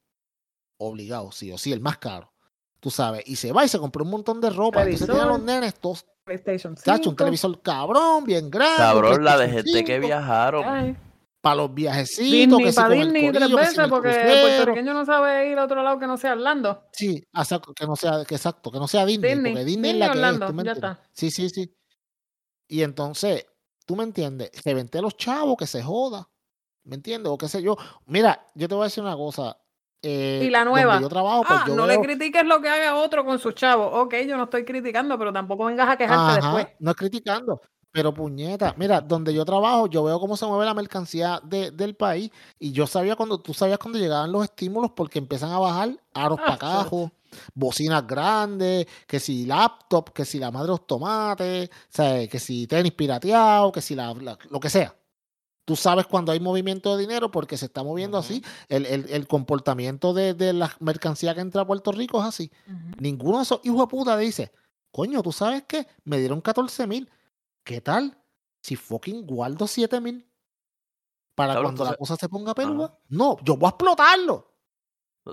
[0.85, 2.33] Obligado, sí o sí, el más caro.
[2.81, 3.23] Tú sabes.
[3.27, 4.83] Y se va y se compró un montón de ropa.
[4.83, 6.05] Entonces tiene a los nenes todos.
[6.25, 7.17] PlayStation Tacho, un 5.
[7.17, 8.77] televisor cabrón, bien grande.
[8.77, 10.65] Cabrón, la de gente que 5, viajaron.
[10.65, 10.97] Ay.
[11.41, 14.11] Para los viajecitos, Disney, que para el Disney tres corillo, que en veces el porque
[14.11, 16.85] el puertorriqueño no sabe ir a otro lado que no sea Orlando.
[16.93, 17.21] Sí,
[17.77, 20.07] que no sea, que exacto, que no sea Disney, Disney, porque Disney, es Disney, la
[20.07, 21.03] que es, Orlando, ¿tú me ya está.
[21.13, 21.77] Sí, sí, sí.
[22.69, 23.45] Y entonces,
[23.85, 26.29] tú me entiendes, se vente a los chavos, que se joda,
[26.85, 27.33] ¿me entiendes?
[27.33, 27.77] O qué sé yo.
[28.07, 29.59] Mira, yo te voy a decir una cosa.
[30.03, 31.01] Eh, Y la nueva.
[31.01, 33.91] yo trabajo, pues Ah, yo no le critiques lo que haga otro con sus chavos.
[33.93, 36.67] Ok, yo no estoy criticando, pero tampoco vengas a quejarte Ajá, después.
[36.81, 40.75] no es criticando, pero puñeta, mira, donde yo trabajo, yo veo cómo se mueve la
[40.75, 45.19] mercancía de- del país y yo sabía cuando, tú sabías cuando llegaban los estímulos porque
[45.19, 47.11] empiezan a bajar aros Ah, para cajos,
[47.55, 52.29] bocinas grandes, que si laptop, que si la madre de los tomates, ¿sabes?
[52.29, 54.95] que si tenis pirateado, que si la, la- lo que sea.
[55.65, 58.43] Tú sabes cuando hay movimiento de dinero porque se está moviendo así.
[58.69, 62.51] El, el- el comportamiento de, de la mercancía que entra a Puerto Rico es así.
[62.99, 64.53] Ninguno de esos hijos de puta dice,
[64.91, 65.87] coño, ¿tú sabes qué?
[66.05, 67.09] Me dieron 14 mil.
[67.65, 68.19] ¿Qué tal
[68.61, 70.29] si fucking guardo 7 mil?
[71.35, 72.99] Para cuando la sa- cosa se ponga peluda.
[73.09, 74.52] No, yo voy a explotarlo.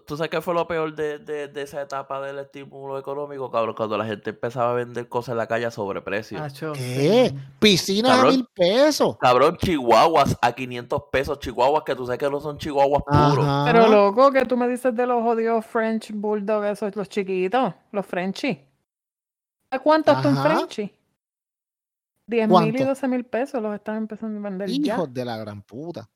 [0.05, 3.73] ¿Tú sabes qué fue lo peor de, de, de esa etapa del estímulo económico, cabrón?
[3.75, 6.39] Cuando la gente empezaba a vender cosas en la calle a sobreprecio.
[6.75, 7.29] ¿Qué?
[7.31, 7.37] sí.
[7.57, 8.27] Piscina Cabrón.
[8.27, 9.17] a mil pesos.
[9.17, 11.39] Cabrón, chihuahuas a 500 pesos.
[11.39, 13.39] Chihuahuas que tú sabes que no son chihuahuas puros.
[13.39, 13.65] Ajá.
[13.65, 18.05] Pero loco, que tú me dices de los jodidos French Bulldog, esos, los chiquitos, los
[18.05, 18.59] Frenchies.
[19.71, 20.37] ¿A cuánto está un.
[20.37, 20.93] Frenchie?
[22.27, 22.85] 10 mil y ¿Cuánto?
[22.85, 24.93] 12 mil pesos los están empezando a vender ya.
[24.93, 26.07] Hijos de la gran puta.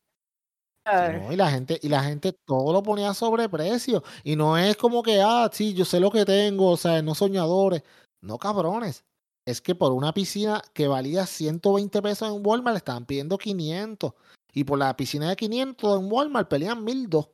[0.86, 4.04] No, y la gente, y la gente todo lo ponía a sobreprecio.
[4.24, 7.16] Y no es como que, ah, sí, yo sé lo que tengo, o sea, no
[7.16, 7.84] soñadores.
[8.22, 9.06] No, cabrones.
[9.46, 14.14] Es que por una piscina que valía 120 pesos en Walmart le estaban pidiendo 500.
[14.54, 17.34] Y por la piscina de 500 en Walmart pelean 1200.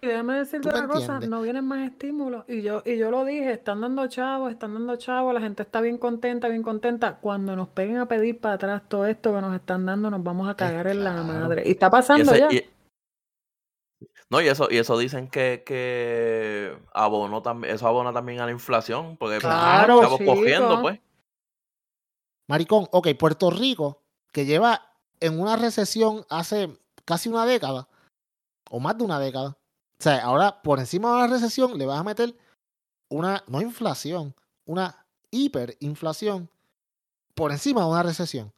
[0.00, 2.44] Y déjame decirte una cosa, no vienen más estímulos.
[2.46, 5.80] Y yo, y yo lo dije, están dando chavos, están dando chavos, la gente está
[5.80, 7.16] bien contenta, bien contenta.
[7.16, 10.48] Cuando nos peguen a pedir para atrás todo esto que nos están dando, nos vamos
[10.48, 11.64] a cagar en la madre.
[11.66, 12.48] Y está pasando ya.
[14.30, 18.52] no, y eso, y eso dicen que, que abono también, eso abona también a la
[18.52, 21.00] inflación, porque pues, claro, estamos cogiendo, pues.
[22.46, 24.00] Maricón, ok, Puerto Rico,
[24.32, 27.88] que lleva en una recesión hace casi una década,
[28.70, 29.57] o más de una década,
[29.98, 32.34] o sea, ahora por encima de la recesión le vas a meter
[33.10, 34.34] una, no inflación,
[34.64, 36.48] una hiperinflación
[37.34, 38.52] por encima de una recesión.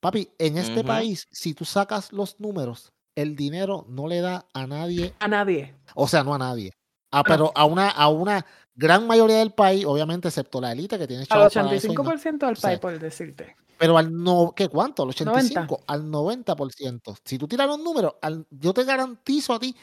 [0.00, 4.66] Papi, en este país, si tú sacas los números, el dinero no le da a
[4.66, 5.14] nadie.
[5.20, 5.74] A nadie.
[5.94, 6.72] O sea, no a nadie.
[7.10, 8.44] Ah, pero a una, a una
[8.74, 11.26] gran mayoría del país, obviamente, excepto la élite que tiene.
[11.30, 13.56] Al 85% del país, por decirte.
[13.78, 15.02] Pero al no, ¿qué cuánto?
[15.02, 17.18] Al 85, al 90%.
[17.24, 18.14] Si tú tiras los números,
[18.50, 19.74] yo te garantizo a ti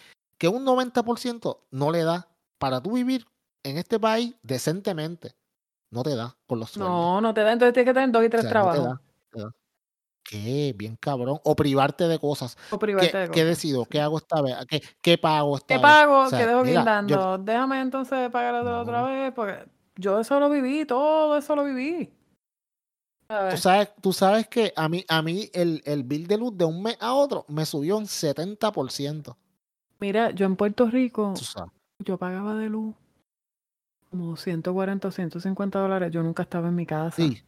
[0.44, 3.26] que un 90% no le da para tú vivir
[3.64, 5.38] en este país decentemente.
[5.90, 6.92] No te da con los sueldos.
[6.92, 9.00] No, no te da, entonces tienes que tener dos y tres trabajos.
[10.22, 10.74] ¿Qué?
[10.76, 11.40] Bien cabrón.
[11.46, 12.58] O privarte de cosas.
[12.72, 13.36] O privarte ¿Qué, de cosas.
[13.36, 13.86] ¿Qué decido?
[13.86, 14.58] ¿Qué hago esta vez?
[14.68, 16.30] ¿Qué, qué pago esta ¿Qué pago?
[16.30, 17.38] ¿Qué dejo guindando?
[17.38, 19.64] Déjame entonces pagar otra vez porque
[19.96, 22.14] yo eso lo viví, todo eso lo viví.
[23.50, 26.66] Tú sabes, tú sabes que a mí, a mí el, el bill de luz de
[26.66, 29.38] un mes a otro me subió un 70%.
[30.04, 31.34] Mira, yo en Puerto Rico,
[32.00, 32.94] yo pagaba de luz
[34.10, 36.12] como 140 o 150 dólares.
[36.12, 37.16] Yo nunca estaba en mi casa.
[37.16, 37.42] Sí.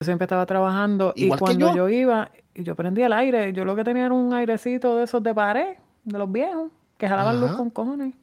[0.00, 1.90] Yo siempre estaba trabajando y cuando yo.
[1.90, 5.22] iba, y yo prendía el aire, yo lo que tenía era un airecito de esos
[5.22, 8.14] de pared, de los viejos, que jalaban luz con cojones.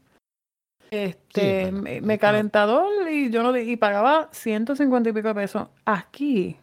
[0.90, 5.68] Este, me, calentador y yo no y pagaba 150 y pico de pesos.
[5.86, 6.58] Aquí,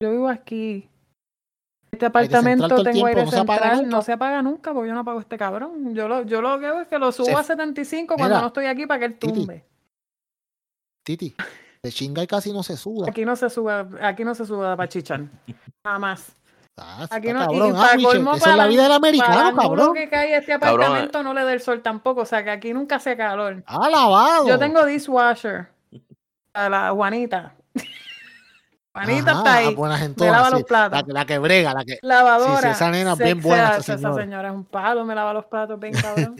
[0.00, 0.88] yo vivo aquí,
[1.92, 5.20] este apartamento tengo aire no central, se no se apaga nunca porque yo no apago
[5.20, 5.94] este cabrón.
[5.94, 8.66] Yo lo, yo lo que hago es que lo subo a 75 cuando no estoy
[8.66, 9.64] aquí para que él tumbe.
[11.02, 11.34] Titi,
[11.82, 13.08] de chinga y casi no se suda.
[13.08, 15.30] Aquí no se suba, aquí no se suba para chichan.
[15.84, 16.36] Jamás.
[16.76, 17.74] Ah, aquí no, cabrón.
[17.76, 17.92] Ah,
[18.36, 19.94] esa es la vida del americano, cabrón.
[19.94, 22.96] que cae este apartamento no le da el sol tampoco, o sea que aquí nunca
[22.96, 23.62] hace calor.
[23.66, 24.48] Ah, lavado.
[24.48, 25.68] Yo tengo dishwasher.
[26.52, 27.54] A la Juanita.
[28.92, 29.74] Juanita está ahí.
[29.74, 31.02] Buena gente, me lava los platos.
[31.06, 31.98] La, que brega, la que.
[32.02, 32.72] Lavadora.
[32.72, 33.76] esa nena es bien buena.
[33.76, 34.48] Esa, señora.
[34.48, 36.36] es un palo, me lava los platos bien cabrón.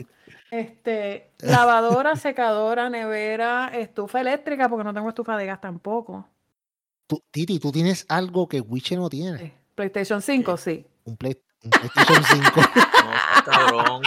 [0.51, 6.27] este, lavadora, secadora, nevera, estufa eléctrica, porque no tengo estufa de gas tampoco.
[7.31, 9.53] Titi, tú tienes algo que Wiche no tiene.
[9.75, 10.85] PlayStation 5, sí.
[11.05, 12.61] Un, PlayStation 5.
[12.61, 14.01] no, cabrón.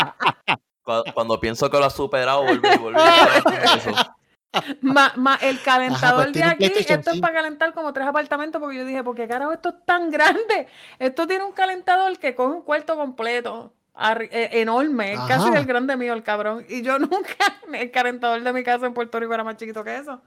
[1.14, 2.78] Cuando, pienso que lo ha superado, vuelve y
[4.54, 8.76] eso más el calentador pues de aquí, esto es para calentar como tres apartamentos, porque
[8.76, 10.68] yo dije, ¿por qué carajo esto es tan grande?
[10.98, 16.14] Esto tiene un calentador que coge un cuarto completo, e, enorme, casi del grande mío
[16.14, 16.64] el cabrón.
[16.68, 19.96] Y yo nunca, el calentador de mi casa en Puerto Rico era más chiquito que
[19.96, 20.20] eso.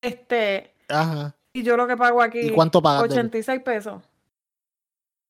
[0.00, 0.74] Este.
[0.88, 1.34] Ajá.
[1.52, 2.40] Y yo lo que pago aquí.
[2.40, 3.02] ¿Y cuánto pagas?
[3.02, 4.02] 86 pesos.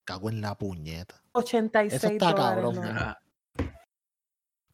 [0.05, 1.23] Cago en la puñeta.
[1.33, 2.81] 86 Eso está cabrón.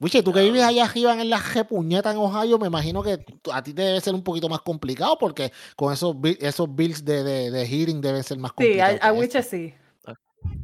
[0.00, 3.62] Wiche, tú que vives allá arriba en la puñeta en Ohio, me imagino que a
[3.62, 7.50] ti te debe ser un poquito más complicado porque con esos, esos bills de, de,
[7.50, 8.94] de hearing deben ser más complicados.
[8.94, 9.74] Sí, a, Wiche sí.
[10.06, 10.14] Ah.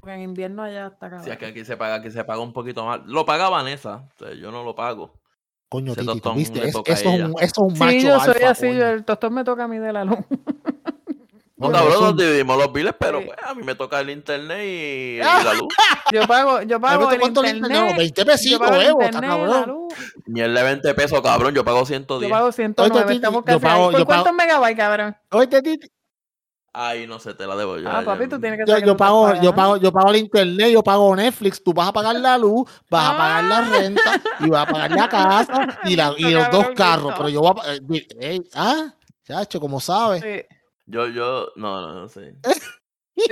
[0.01, 1.25] Porque en invierno allá está cabrón.
[1.25, 3.01] Sí, que aquí se paga, aquí se paga un poquito más.
[3.07, 4.09] Lo paga Vanessa,
[4.39, 5.15] yo no lo pago.
[5.71, 6.67] Coño, Titi, ¿viste?
[6.67, 9.65] eso, es un, eso es un macho Sí, yo soy así, el tostón me toca
[9.65, 10.19] a mí de la luz.
[11.61, 15.19] No, cabrón, nos dividimos los biles, pero pues, a mí me toca el internet y,
[15.45, 15.69] la luz.
[16.11, 17.71] Yo pago, yo pago el internet.
[17.71, 19.89] No, 20 pesitos, eh, cabrón.
[20.27, 22.31] Ni el de 20 pesos, cabrón, yo pago 110.
[22.31, 25.17] Yo pago 109, estamos casi pago, ¿Por cuántos megabytes, cabrón?
[25.33, 25.91] Oye, Titi.
[26.73, 27.91] Ay, no sé, te la debo yo.
[27.91, 30.83] Ah, papi, tú tienes que yo, yo pago, yo pago, yo pago el internet, yo
[30.83, 33.69] pago Netflix, tú vas a pagar la luz, vas a pagar la ah.
[33.71, 37.41] renta y vas a pagar la casa y, la, y los dos carros, pero yo
[37.41, 38.95] voy a eh, eh, ah,
[39.27, 40.23] chacho, como sabes.
[40.23, 40.57] Sí.
[40.91, 42.35] Yo, yo, no, no, no sé.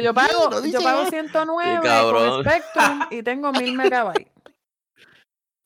[0.00, 1.80] Yo pago, yo pago 109
[2.12, 4.32] con Spectrum y tengo 1000 megabytes.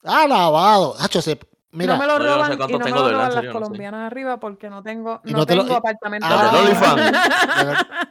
[0.03, 0.97] Lavado.
[0.99, 1.39] Hacho, se,
[1.71, 4.71] mira, no me lo roban no y no me lo roban las colombianas arriba porque
[4.71, 6.27] no tengo, no, no tengo lo, apartamento.
[6.29, 6.51] Ah,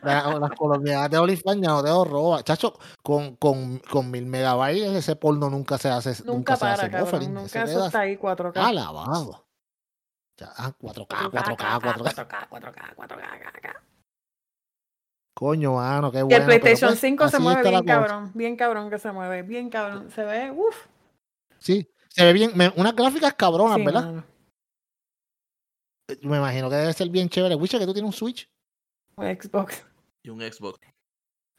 [0.39, 2.43] las colombianas de OnlyFans ya no te lo roban.
[2.43, 6.11] Chacho, con, con, con 1000 megabytes ese porno nunca se hace.
[6.19, 9.41] Nunca, nunca para, se hace cabrón, Nunca eso está ahí 4K.
[10.39, 11.07] Ah, lavado.
[11.07, 13.75] 4K, 4K, 4K, 4K, 4K, 4K,
[15.33, 16.37] Coño, mano, qué bueno.
[16.37, 19.69] Y el PlayStation 5 pues, se mueve bien cabrón, bien cabrón que se mueve, bien
[19.69, 20.11] cabrón.
[20.11, 20.87] Se ve, uff.
[21.57, 24.23] Sí, se ve bien, unas gráficas cabronas, ¿verdad?
[26.21, 27.55] Me imagino que debe ser bien chévere.
[27.55, 28.49] Wicha, que tú tienes un Switch.
[29.15, 29.85] Un Xbox.
[30.23, 30.79] Y un Xbox.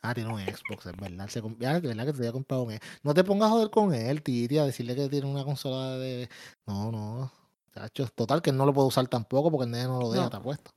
[0.02, 1.28] Ah, tiene un Xbox, es verdad.
[1.28, 3.94] Se, ya, es verdad que te había comprado un No te pongas a joder con
[3.94, 6.28] él, Titi, a decirle que tiene una consola de.
[6.66, 7.32] No, no.
[7.74, 10.36] Chacho, total, que no lo puedo usar tampoco porque el nene no lo deja, te
[10.36, 10.70] apuesto.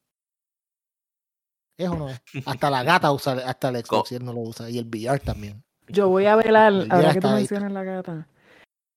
[1.77, 2.22] Eso no es.
[2.45, 4.69] Hasta la gata usa, hasta el Xbox y él no lo usa.
[4.69, 5.61] Y el VR también.
[5.88, 8.27] Yo voy a velar, ahora que tú mencionas la gata,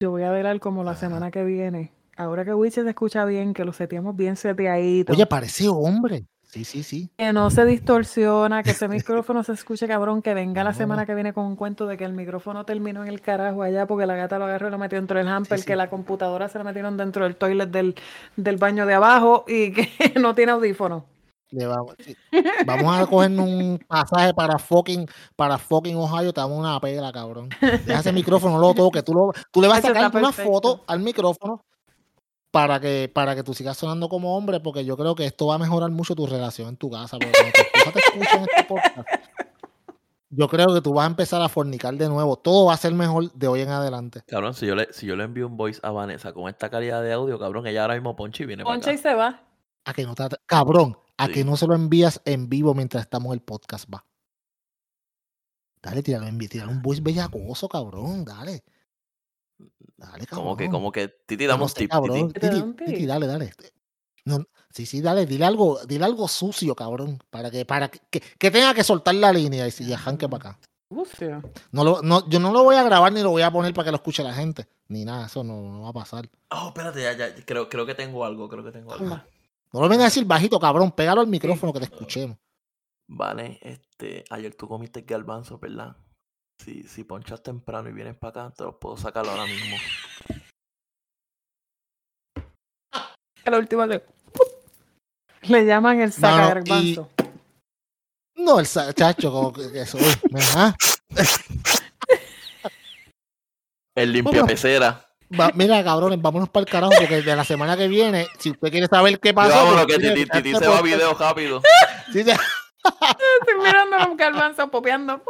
[0.01, 1.93] yo voy a velar como la semana que viene.
[2.17, 5.13] Ahora que Witcher se escucha bien, que lo seteamos bien seteadito.
[5.13, 6.27] Oye, parece hombre.
[6.49, 7.11] Sí, sí, sí.
[7.19, 11.15] Que no se distorsiona, que ese micrófono se escuche cabrón, que venga la semana que
[11.15, 14.17] viene con un cuento de que el micrófono terminó en el carajo allá porque la
[14.17, 16.97] gata lo agarró y lo metió dentro del hamper, que la computadora se la metieron
[16.97, 17.95] dentro del toilet del,
[18.37, 21.05] del baño de abajo y que no tiene audífono.
[21.53, 21.97] vamos,
[22.65, 25.07] vamos, a coger un pasaje para fucking,
[25.37, 27.51] para fucking Ohio, te damos una pela, cabrón.
[27.61, 30.83] Deja ese micrófono, no lo toques, tú, lo, tú le vas a sacar una foto
[30.87, 31.63] al micrófono
[32.59, 35.55] para que, para que tú sigas sonando como hombre, porque yo creo que esto va
[35.55, 37.17] a mejorar mucho tu relación en tu casa.
[37.17, 37.33] Porque
[37.73, 39.09] cuando te escuchan este podcast,
[40.31, 42.37] yo creo que tú vas a empezar a fornicar de nuevo.
[42.37, 44.25] Todo va a ser mejor de hoy en adelante.
[44.27, 47.01] Cabrón, si yo le, si yo le envío un voice a Vanessa con esta calidad
[47.01, 49.41] de audio, cabrón, ella ahora mismo ponche y viene Ponche y se va.
[49.85, 53.29] A que no te, cabrón, a que no se lo envías en vivo mientras estamos
[53.29, 54.05] en el podcast, va.
[55.81, 58.65] Dale, tíralo, tíralo un voice bellacoso, cabrón, dale.
[59.99, 60.45] Dale, cabrón.
[60.45, 61.91] Como que, como que, Titi, damos tip.
[62.33, 63.07] Titi.
[63.07, 63.53] dale, dale.
[64.25, 68.51] No, sí, sí, dale, dile algo, dile algo sucio, cabrón, para que, para que, que,
[68.51, 70.61] tenga que soltar la línea y si arranque para acá.
[70.89, 71.43] Sucio.
[71.73, 73.87] No lo, no, yo no lo voy a grabar ni lo voy a poner para
[73.87, 76.31] que lo escuche la gente, ni nada, eso no, no va a pasar.
[76.51, 79.21] Oh, espérate, ya, ya, creo, creo que tengo algo, creo que tengo algo.
[79.73, 82.39] No lo vengas a decir bajito, cabrón, pégalo al micrófono que te escuchemos.
[83.09, 85.97] Vale, este, ayer tú comiste galbanzo, ¿verdad?
[86.59, 89.77] Si, si ponchas temprano y vienes para acá, te los puedo sacar ahora mismo.
[93.45, 94.03] La última le...
[95.43, 96.61] le llaman el saca
[98.37, 99.99] No, el chacho, como que eso.
[103.95, 105.09] el limpia pecera.
[105.55, 108.87] mira, cabrones, vámonos para el carajo porque de la semana que viene, si usted quiere
[108.87, 109.55] saber qué pasó.
[109.55, 111.63] Vámonos, pues, que Titi se va a video rápido.
[112.13, 115.23] Sí, Estoy mirando a un garbanzo popeando.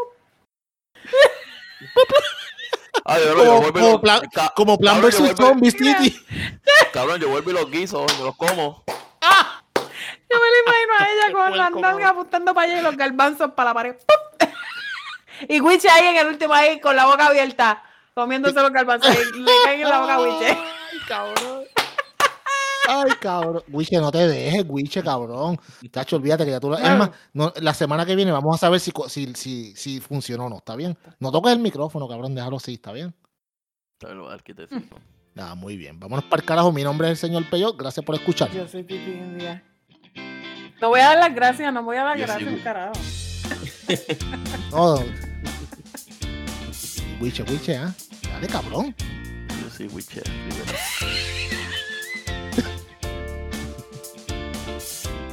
[3.05, 4.21] Ay, como, como, plan,
[4.55, 6.21] como plan versus zombies, Titi.
[6.93, 8.85] Cabrón, yo vuelvo y los guiso, me los como.
[9.23, 9.63] ¡Ah!
[9.75, 13.53] Yo me lo imagino a ella con la nalgas apuntando para allá y los garbanzos
[13.53, 13.97] para la pared.
[15.49, 17.83] y Wiche ahí en el último ahí con la boca abierta,
[18.15, 19.17] comiéndose los garbanzos.
[19.37, 20.49] le caen en la boca a Wiche.
[20.51, 21.58] Ay, cabrón.
[22.91, 23.63] Ay, cabrón.
[23.69, 25.61] Wiche, no te dejes, Wiche, cabrón.
[25.91, 26.73] Tacho, olvídate que ya tú.
[26.73, 27.11] Es más,
[27.61, 30.57] la semana que viene vamos a saber si, si, si, si funcionó o no.
[30.57, 30.97] ¿Está bien?
[31.21, 32.35] No toques el micrófono, cabrón.
[32.35, 33.15] Déjalo así, ¿está bien?
[35.35, 36.01] Nada, muy bien.
[36.01, 36.73] Vámonos para el carajo.
[36.73, 37.77] Mi nombre es el señor Peyot.
[37.77, 38.51] Gracias por escuchar.
[38.53, 39.63] Yo soy Titi India.
[40.81, 42.93] No voy a dar las gracias, no voy a dar gracias, carajo.
[44.71, 44.99] no.
[47.21, 47.93] Wiche, Wiche, ¿ah?
[47.99, 48.29] ¿eh?
[48.33, 48.95] Dale, cabrón.
[49.61, 50.23] Yo soy Wiche.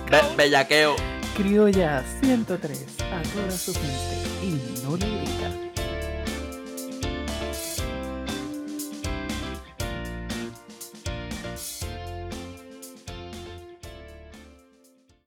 [0.10, 0.96] Be bellaqueo.
[1.36, 5.25] Criolla 103, a toda su gente.